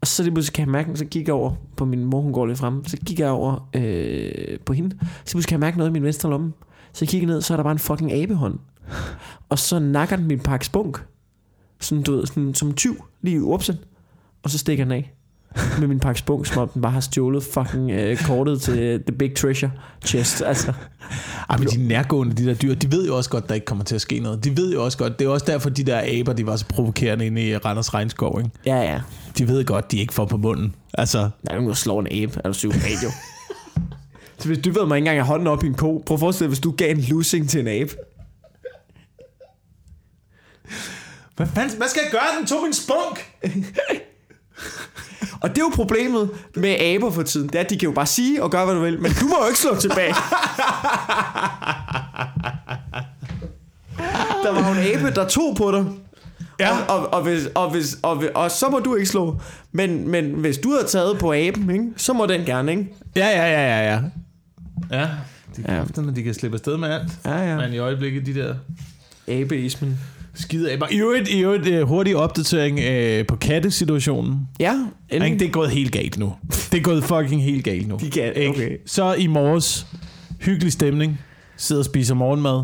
Og 0.02 0.08
så 0.08 0.24
det 0.24 0.34
pludselig 0.34 0.54
kan 0.54 0.66
jeg 0.66 0.72
mærke, 0.72 0.98
så 0.98 1.06
gik 1.06 1.28
jeg 1.28 1.36
over 1.36 1.56
på 1.78 1.86
min 1.86 2.06
mor, 2.06 2.22
hun 2.22 2.34
går 2.34 2.46
lidt 2.46 2.60
frem, 2.60 2.86
så 2.86 2.98
gik 2.98 3.20
jeg 3.20 3.30
over 3.30 3.70
øh, 3.74 4.60
på 4.60 4.74
hende, 4.74 4.98
så 5.00 5.32
pludselig 5.32 5.46
kan 5.46 5.54
jeg 5.54 5.60
mærke 5.60 5.78
noget 5.78 5.90
i 5.90 5.94
min 5.94 6.04
venstre 6.04 6.30
lomme. 6.30 6.54
Så 6.94 7.06
jeg 7.06 7.10
kigger 7.10 7.28
ned, 7.28 7.42
så 7.42 7.54
er 7.54 7.58
der 7.58 7.64
bare 7.64 7.72
en 7.72 7.80
fucking 7.80 8.12
abehånd. 8.12 8.60
Og 9.50 9.60
så 9.60 9.80
nakker 9.80 10.16
den 10.16 10.28
min 10.28 10.40
pakke 10.40 10.66
spunk, 10.66 11.06
sådan, 11.80 12.04
du 12.04 12.16
ved, 12.16 12.26
sådan, 12.26 12.54
som 12.54 12.74
tyv, 12.74 13.04
lige 13.22 13.36
i 13.36 13.40
upsen, 13.40 13.76
og 14.44 14.50
så 14.50 14.58
stikker 14.58 14.86
den 14.86 14.92
af 14.92 15.14
med 15.80 15.88
min 15.88 16.00
pakke 16.00 16.20
spunk, 16.20 16.46
som 16.48 16.58
om 16.58 16.70
den 16.70 16.82
bare 16.82 16.92
har 16.92 17.00
stjålet 17.00 17.44
fucking 17.44 17.92
øh, 17.92 18.18
kortet 18.18 18.62
til 18.62 19.04
The 19.08 19.18
Big 19.20 19.36
Treasure 19.36 19.72
Chest. 20.06 20.42
Altså, 20.42 20.74
Ej, 21.50 21.58
men 21.58 21.68
de 21.68 21.88
nærgående, 21.88 22.36
de 22.36 22.46
der 22.46 22.54
dyr, 22.54 22.76
de 22.76 22.92
ved 22.92 23.08
jo 23.08 23.18
også 23.18 23.30
godt, 23.30 23.50
der 23.50 23.56
ikke 23.56 23.66
kommer 23.66 23.84
til 23.84 23.96
at 23.96 24.02
ske 24.02 24.20
noget. 24.20 24.44
De 24.44 24.58
ved 24.58 24.74
jo 24.74 24.86
også 24.86 24.98
godt, 24.98 25.20
det 25.20 25.26
er 25.26 25.30
også 25.30 25.46
derfor, 25.46 25.70
de 25.70 25.84
der 25.84 26.20
aber, 26.20 26.34
de 26.34 26.46
var 26.46 26.56
så 26.56 26.66
provokerende 26.66 27.26
inde 27.26 27.48
i 27.48 27.58
Randers 27.58 27.94
Regnskov, 27.94 28.40
ikke? 28.40 28.52
ja, 28.66 28.82
ja. 28.82 29.02
De 29.38 29.48
ved 29.48 29.66
godt, 29.66 29.92
de 29.92 29.98
ikke 30.00 30.14
får 30.14 30.26
på 30.26 30.38
munden. 30.38 30.76
Altså, 30.94 31.18
Der 31.18 31.30
er 31.50 31.54
nogen, 31.54 31.68
der 31.70 31.76
slår 31.76 32.00
en 32.00 32.08
abe. 32.12 32.40
Er 32.44 32.48
du 32.48 32.52
psykopat, 32.54 33.04
jo? 33.04 33.10
Så 34.40 34.48
hvis 34.48 34.58
du 34.58 34.72
ved 34.72 34.86
mig 34.86 34.96
ikke 34.96 35.04
engang 35.06 35.20
at 35.20 35.26
hånden 35.26 35.48
op 35.48 35.64
i 35.64 35.68
en 35.68 35.74
ko, 35.74 36.04
prøv 36.06 36.16
at 36.16 36.20
forestille 36.20 36.48
dig, 36.48 36.50
hvis 36.50 36.60
du 36.60 36.72
gav 36.72 36.92
en 36.92 37.02
lussing 37.02 37.50
til 37.50 37.60
en 37.60 37.68
abe. 37.68 37.96
hvad 41.36 41.48
fanden, 41.48 41.78
hvad 41.78 41.88
skal 41.88 42.02
jeg 42.04 42.12
gøre? 42.12 42.40
Den 42.40 42.48
tog 42.48 42.64
min 42.64 42.74
spunk! 42.74 43.34
Og 45.42 45.50
det 45.50 45.58
er 45.58 45.62
jo 45.62 45.72
problemet 45.76 46.30
med 46.56 46.80
aber 46.80 47.12
for 47.12 47.24
tiden. 47.24 47.48
Det 47.48 47.56
er, 47.56 47.60
at 47.60 47.70
de 47.70 47.78
kan 47.78 47.86
jo 47.90 47.94
bare 47.94 48.06
sige 48.06 48.44
og 48.44 48.52
gøre, 48.52 48.66
hvad 48.66 48.76
du 48.76 48.82
vil. 48.82 49.02
Men 49.02 49.12
du 49.12 49.26
må 49.28 49.36
jo 49.42 49.48
ikke 49.48 49.60
slå 49.60 49.76
tilbage. 49.76 50.14
Der 54.44 54.52
var 54.54 54.68
jo 54.68 54.82
en 54.82 54.88
abe, 54.98 55.16
der 55.16 55.28
tog 55.28 55.56
på 55.56 55.72
dig. 55.72 55.86
Ja. 56.60 56.78
Og, 56.80 56.98
og, 56.98 57.14
og, 57.14 57.22
hvis, 57.24 57.46
og, 57.56 57.72
hvis, 57.72 57.98
og, 58.02 58.24
og 58.36 58.52
så 58.52 58.70
må 58.70 58.80
du 58.80 58.96
ikke 58.96 59.10
slå. 59.10 59.42
Men, 59.72 60.08
men 60.10 60.26
hvis 60.32 60.58
du 60.58 60.72
havde 60.72 60.88
taget 60.88 61.20
på 61.20 61.34
aben, 61.34 61.70
ikke, 61.70 61.86
så 61.98 62.14
må 62.14 62.26
den 62.26 62.46
gerne, 62.46 62.72
ikke? 62.72 62.88
Ja, 63.16 63.28
ja, 63.28 63.46
ja, 63.46 63.62
ja, 63.68 63.92
ja. 63.94 64.00
Ja, 64.92 65.08
de, 65.58 65.64
Ja. 65.68 65.76
ja. 65.76 66.02
når 66.02 66.12
de 66.12 66.24
kan 66.24 66.34
slippe 66.34 66.56
afsted 66.56 66.78
med 66.78 66.90
alt. 66.90 67.12
Ja, 67.26 67.50
ja. 67.50 67.58
Men 67.58 67.74
i 67.74 67.78
øjeblikket, 67.78 68.26
de 68.26 68.34
der 68.36 68.56
Abeismen. 69.28 70.00
Skide 70.36 70.72
aber. 70.72 70.88
I 70.92 70.98
øvrigt, 70.98 71.30
i 71.30 71.40
øvrigt 71.40 71.68
øh, 71.68 71.82
hurtig 71.88 72.16
opdatering 72.16 72.80
øh, 72.80 73.28
på 73.28 73.36
kattesituationen. 73.36 74.40
Ja, 74.60 74.86
Ikke? 75.10 75.40
Det 75.40 75.42
er 75.42 75.52
gået 75.52 75.70
helt 75.72 75.92
galt 75.92 76.18
nu. 76.20 76.34
Det 76.72 76.78
er 76.78 76.82
gået 76.82 77.04
fucking 77.04 77.44
helt 77.44 77.64
galt 77.64 77.88
nu. 77.88 77.98
De 78.02 78.10
kan, 78.12 78.32
okay. 78.50 78.78
Så 78.86 79.14
i 79.14 79.28
morges, 79.28 79.88
hyggelig 80.42 80.72
stemning, 80.72 81.20
sidder 81.58 81.82
og 81.82 81.86
spiser 81.86 82.16
morgenmad. 82.16 82.64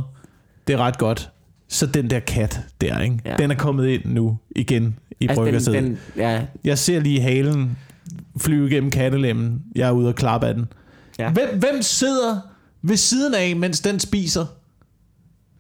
Det 0.68 0.74
er 0.74 0.78
ret 0.78 0.98
godt. 0.98 1.30
Så 1.68 1.86
den 1.86 2.10
der 2.10 2.20
kat 2.20 2.60
der, 2.82 3.00
ikke? 3.02 3.20
Ja. 3.26 3.36
Den 3.38 3.52
er 3.52 3.56
kommet 3.56 3.88
ind 3.88 4.02
nu 4.06 4.38
igen 4.56 4.96
i 5.20 5.28
Altså, 5.28 5.42
bryggersædet. 5.42 5.84
den, 5.84 5.86
den, 5.92 5.98
ja, 6.18 6.42
Jeg 6.64 6.78
ser 6.78 7.00
lige 7.00 7.22
halen 7.22 7.78
flyve 8.38 8.68
igennem 8.70 8.92
kattelemmen. 8.92 9.62
Jeg 9.76 9.88
er 9.88 9.92
ude 9.92 10.08
og 10.08 10.16
klappe 10.16 10.48
af 10.48 10.54
den. 10.54 10.66
Ja. 11.20 11.32
Hvem, 11.32 11.60
hvem 11.60 11.82
sidder 11.82 12.40
ved 12.82 12.98
siden 12.98 13.34
af, 13.34 13.56
mens 13.56 13.80
den 13.80 14.00
spiser? 14.00 14.46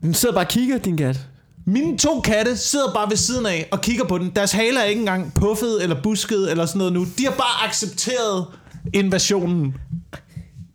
den 0.02 0.14
sidder 0.14 0.36
bare 0.36 0.46
og 0.46 0.50
kigger, 0.50 0.78
din 0.78 0.98
kat. 0.98 1.28
Mine 1.74 1.98
to 1.98 2.22
katte 2.22 2.58
sidder 2.58 2.94
bare 2.94 3.10
ved 3.10 3.18
siden 3.18 3.46
af 3.46 3.68
og 3.72 3.82
kigger 3.82 4.06
på 4.06 4.18
den. 4.18 4.32
Deres 4.36 4.52
haler 4.52 4.80
er 4.80 4.86
ikke 4.86 5.00
engang 5.00 5.34
puffet 5.34 5.84
eller 5.84 6.02
busket 6.04 6.52
eller 6.52 6.66
sådan 6.66 6.78
noget 6.78 6.94
nu. 6.94 7.06
De 7.18 7.24
har 7.24 7.32
bare 7.32 7.68
accepteret 7.68 8.46
invasionen. 8.94 9.76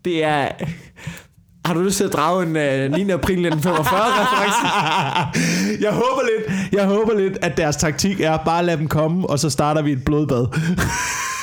Det 0.05 0.25
er... 0.25 0.49
Har 1.65 1.75
du 1.75 1.81
lyst 1.81 1.97
til 1.97 2.05
at 2.05 2.13
drage 2.13 2.43
en 2.43 2.49
uh, 2.93 2.99
9. 2.99 3.11
april 3.11 3.47
1945 3.47 4.01
reference? 4.01 4.61
Jeg 5.85 5.93
håber 5.93 6.23
lidt, 6.23 6.73
jeg 6.73 6.85
håber 6.85 7.15
lidt, 7.15 7.39
at 7.43 7.57
deres 7.57 7.77
taktik 7.77 8.21
er 8.21 8.37
bare 8.37 8.59
at 8.59 8.65
lade 8.65 8.79
dem 8.79 8.89
komme, 8.89 9.31
og 9.31 9.39
så 9.39 9.51
starter 9.51 9.83
vi 9.83 9.93
et 9.93 10.05
blodbad. 10.05 10.47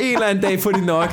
En 0.00 0.14
eller 0.14 0.26
anden 0.26 0.42
dag 0.44 0.60
får 0.60 0.70
de 0.70 0.86
nok. 0.86 1.10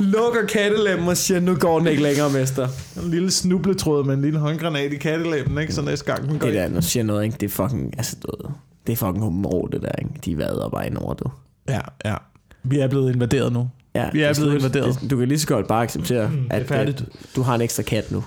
Lukker 0.00 0.46
kattelemmen 0.46 1.08
og 1.08 1.16
siger, 1.16 1.40
nu 1.40 1.54
går 1.54 1.78
den 1.78 1.88
ikke 1.88 2.02
længere, 2.02 2.30
mester. 2.30 2.68
En 3.04 3.10
lille 3.10 3.30
snubletråd 3.30 4.04
med 4.04 4.14
en 4.14 4.22
lille 4.22 4.38
håndgranat 4.38 4.92
i 4.92 4.96
kattelæben, 4.96 5.58
ikke? 5.58 5.72
Så 5.74 5.82
næste 5.82 6.04
gang 6.04 6.28
den 6.28 6.38
går 6.38 6.46
Det 6.46 6.54
der, 6.56 6.68
nu 6.68 6.82
siger 6.82 7.02
noget, 7.04 7.24
ikke? 7.24 7.36
Det 7.40 7.46
er 7.46 7.50
fucking, 7.50 7.94
altså, 7.96 8.16
du 8.22 8.28
ved, 8.46 8.50
det 8.86 8.92
er 8.92 8.96
fucking 8.96 9.24
humor, 9.24 9.66
det 9.66 9.82
der, 9.82 9.92
ikke? 9.98 10.10
De 10.24 10.38
vader 10.38 10.68
bare 10.68 10.86
ind 10.86 10.96
over, 10.96 11.14
du. 11.14 11.24
Ja, 11.68 11.80
ja. 12.04 12.14
Vi 12.62 12.78
er 12.78 12.88
blevet 12.88 13.14
invaderet 13.14 13.52
nu. 13.52 13.68
Ja, 13.94 14.10
Vi 14.12 14.22
er 14.22 14.28
det 14.32 14.36
blevet 14.42 14.58
invaderet. 14.58 14.98
Det- 15.02 15.10
Du 15.10 15.16
kan 15.18 15.28
lige 15.28 15.38
så 15.38 15.46
godt 15.46 15.66
bare 15.68 15.82
acceptere, 15.82 16.28
mm, 16.28 16.46
at, 16.50 16.70
at 16.70 17.04
du 17.36 17.42
har 17.42 17.54
en 17.54 17.60
ekstra 17.60 17.82
kat 17.82 18.10
nu. 18.12 18.24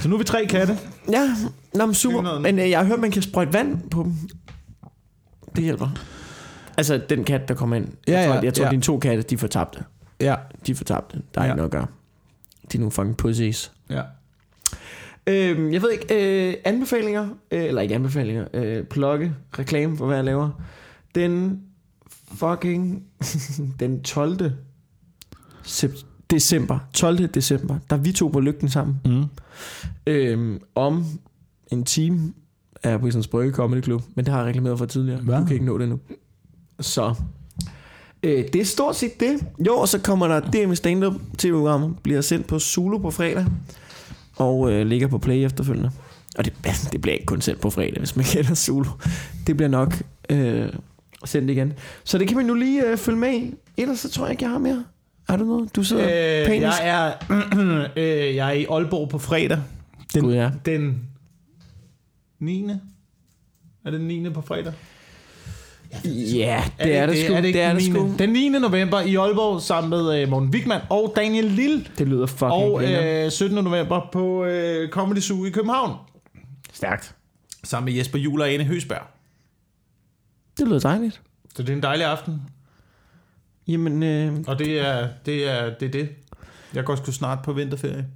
Så 0.00 0.08
nu 0.08 0.14
er 0.14 0.18
vi 0.18 0.24
tre 0.24 0.46
katte. 0.46 0.78
Ja, 1.12 1.28
nå, 1.74 1.86
men 1.86 1.94
super. 1.94 2.38
Men 2.38 2.58
øh, 2.58 2.70
jeg 2.70 2.78
har 2.78 2.86
hørt, 2.86 3.00
man 3.00 3.10
kan 3.10 3.22
sprøjte 3.22 3.52
vand 3.52 3.90
på 3.90 4.02
dem. 4.02 4.14
Det 5.56 5.64
hjælper. 5.64 5.88
Altså, 6.76 7.00
den 7.08 7.24
kat, 7.24 7.48
der 7.48 7.54
kommer 7.54 7.76
ind. 7.76 7.88
Ja, 8.08 8.18
jeg 8.18 8.26
tror, 8.28 8.34
ja, 8.34 8.40
jeg 8.42 8.54
tror 8.54 8.64
ja. 8.64 8.70
dine 8.70 8.82
to 8.82 8.98
katte, 8.98 9.22
de 9.22 9.38
får 9.38 9.46
tabt 9.46 9.74
det. 9.74 9.84
Ja. 10.20 10.34
De 10.66 10.74
får 10.74 10.84
tabt 10.84 11.12
det. 11.12 11.22
Der 11.34 11.40
er 11.40 11.44
Ja. 11.44 11.50
ikke 11.50 11.56
noget 11.56 11.68
at 11.68 11.72
gøre. 11.72 11.86
De 12.72 12.76
er 12.76 12.80
nogle 12.80 12.92
fucking 12.92 13.16
pussies. 13.16 13.72
ja. 13.90 14.02
Øhm, 15.28 15.72
jeg 15.72 15.82
ved 15.82 15.90
ikke, 15.92 16.48
øh, 16.48 16.54
anbefalinger, 16.64 17.28
øh, 17.50 17.64
eller 17.64 17.82
ikke 17.82 17.94
anbefalinger, 17.94 18.44
øh, 18.54 18.84
plukke, 18.84 19.32
reklame 19.58 19.96
for 19.96 20.06
hvad 20.06 20.16
jeg 20.16 20.24
laver. 20.24 20.50
Den 21.14 21.60
fucking, 22.34 23.02
den 23.80 24.02
12. 24.02 24.52
Sep- 25.64 26.04
december, 26.30 26.78
12. 26.92 27.26
december, 27.26 27.78
der 27.90 27.96
er 27.96 28.00
vi 28.00 28.12
to 28.12 28.28
på 28.28 28.40
lygten 28.40 28.68
sammen. 28.68 29.00
Mm. 29.04 29.24
Øhm, 30.06 30.60
om 30.74 31.04
en 31.72 31.84
time 31.84 32.32
er 32.82 32.90
jeg 32.90 33.00
på 33.00 33.06
Islands 33.06 33.28
Brygge 33.28 33.52
Comedy 33.52 33.82
Club, 33.82 34.02
men 34.14 34.24
det 34.24 34.32
har 34.34 34.40
jeg 34.40 34.46
reklameret 34.48 34.78
for 34.78 34.86
tidligere. 34.86 35.20
Hvad? 35.20 35.38
Du 35.38 35.44
kan 35.44 35.52
ikke 35.52 35.66
nå 35.66 35.78
det 35.78 35.88
nu. 35.88 35.98
Så 36.80 37.14
øh, 38.22 38.44
det 38.52 38.60
er 38.60 38.64
stort 38.64 38.96
set 38.96 39.20
det. 39.20 39.46
Jo, 39.66 39.76
og 39.76 39.88
så 39.88 39.98
kommer 39.98 40.28
der 40.28 40.66
med 40.66 40.76
stand-up 40.76 41.14
tv-programmer, 41.38 41.90
bliver 42.02 42.20
sendt 42.20 42.46
på 42.46 42.58
Zulu 42.58 42.98
på 42.98 43.10
fredag, 43.10 43.46
og 44.36 44.72
øh, 44.72 44.86
ligger 44.86 45.06
på 45.06 45.18
Play 45.18 45.44
efterfølgende. 45.44 45.90
Og 46.38 46.44
det, 46.44 46.52
det 46.92 47.00
bliver 47.00 47.14
ikke 47.14 47.26
kun 47.26 47.40
sendt 47.40 47.60
på 47.60 47.70
fredag, 47.70 47.98
hvis 47.98 48.16
man 48.16 48.24
kender 48.24 48.54
Zulu. 48.54 48.90
Det 49.46 49.56
bliver 49.56 49.68
nok 49.68 50.02
øh, 50.30 50.68
sendt 51.24 51.50
igen. 51.50 51.72
Så 52.04 52.18
det 52.18 52.28
kan 52.28 52.36
man 52.36 52.46
nu 52.46 52.54
lige 52.54 52.90
øh, 52.90 52.96
følge 52.96 53.18
med 53.18 53.32
i. 53.34 53.54
Ellers 53.76 53.98
så 53.98 54.10
tror 54.10 54.24
jeg 54.24 54.30
ikke, 54.30 54.44
jeg 54.44 54.50
har 54.50 54.58
mere. 54.58 54.84
Har 55.28 55.36
du 55.36 55.44
noget? 55.44 55.76
Du 55.76 55.82
sidder 55.82 56.04
øh, 56.04 56.46
panisk. 56.46 56.62
jeg, 56.82 57.16
er, 57.28 57.88
øh, 57.96 58.34
jeg 58.36 58.48
er 58.48 58.52
i 58.52 58.64
Aalborg 58.64 59.08
på 59.08 59.18
fredag. 59.18 59.58
Den, 60.14 60.22
Gud, 60.22 60.34
ja. 60.34 60.50
den 60.64 61.02
9. 62.38 62.64
Er 63.84 63.90
det 63.90 64.00
den 64.00 64.08
9. 64.08 64.30
på 64.30 64.40
fredag? 64.40 64.72
Ja, 66.04 66.64
det 66.78 66.96
er 66.96 67.06
det, 67.06 67.24
sgu. 67.24 67.32
Er 67.34 67.40
det, 67.40 67.46
ikke 67.46 67.58
det 67.58 67.64
er 67.64 67.68
den 67.72 67.76
det 67.80 67.92
9. 67.92 67.94
sgu. 67.94 68.14
Den 68.18 68.30
9. 68.30 68.48
november 68.48 69.00
i 69.00 69.14
Aalborg 69.16 69.62
sammen 69.62 69.90
med 69.90 70.22
øh, 70.22 70.28
Morten 70.28 70.48
Wigman 70.48 70.80
og 70.90 71.12
Daniel 71.16 71.44
Lille. 71.44 71.86
Det 71.98 72.08
lyder 72.08 72.26
fucking 72.26 72.52
Og 72.52 72.84
øh, 72.92 73.30
17. 73.30 73.64
november 73.64 74.08
på 74.12 74.44
øh, 74.44 74.88
Comedy 74.90 75.18
Zoo 75.18 75.44
i 75.44 75.50
København. 75.50 75.96
Stærkt. 76.72 77.14
Sammen 77.64 77.84
med 77.84 77.98
Jesper 77.98 78.18
Juhl 78.18 78.40
og 78.40 78.50
Ane 78.50 78.64
Høsberg. 78.64 79.02
Det 80.58 80.68
lyder 80.68 80.80
dejligt. 80.80 81.20
Så 81.54 81.62
det 81.62 81.70
er 81.70 81.76
en 81.76 81.82
dejlig 81.82 82.06
aften. 82.06 82.42
Jamen, 83.68 84.02
øh, 84.02 84.32
Og 84.46 84.58
det 84.58 84.80
er 84.80 85.08
det. 85.26 85.50
Er, 85.50 85.74
det, 85.80 85.86
er 85.86 85.90
det. 85.92 86.08
Jeg 86.74 86.84
går 86.84 86.96
sgu 86.96 87.12
snart 87.12 87.38
på 87.44 87.52
vinterferie. 87.52 88.06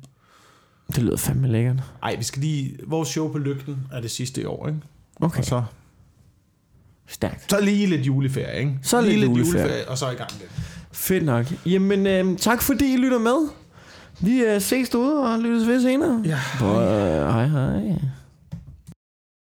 det 0.95 1.03
lyder 1.03 1.17
fandme 1.17 1.49
lækkert. 1.49 1.77
Ej, 2.03 2.17
vi 2.17 2.23
skal 2.25 2.41
lige... 2.43 2.79
Vores 2.87 3.09
show 3.09 3.33
på 3.33 3.39
Lygten 3.39 3.77
er 3.93 4.01
det 4.01 4.11
sidste 4.11 4.41
i 4.41 4.45
år, 4.45 4.69
ikke? 4.69 4.81
Okay, 5.21 5.39
Og 5.39 5.45
så, 5.45 5.63
stærkt. 7.11 7.51
så 7.51 7.61
lige 7.61 7.87
lidt 7.87 8.07
juleferie, 8.07 8.59
ikke? 8.59 8.73
Så 8.83 9.01
lige 9.01 9.17
lidt 9.21 9.31
juleferie. 9.31 9.89
og 9.89 9.99
så 9.99 10.11
i 10.11 10.15
gang 10.15 10.31
igen. 10.39 10.49
Fedt 10.93 11.25
nok. 11.25 11.47
Jamen, 11.67 12.07
øh, 12.07 12.39
tak 12.39 12.63
fordi 12.63 12.93
I 12.95 12.97
lytter 12.97 13.19
med. 13.19 13.49
Vi 14.21 14.41
øh, 14.41 14.61
ses 14.61 14.89
derude 14.89 15.19
og 15.33 15.39
lyttes 15.39 15.69
ved 15.69 15.83
senere. 15.83 16.23
Ja. 16.25 16.39
Bye. 16.59 17.33
Hej 17.33 17.47
hej. 17.47 17.95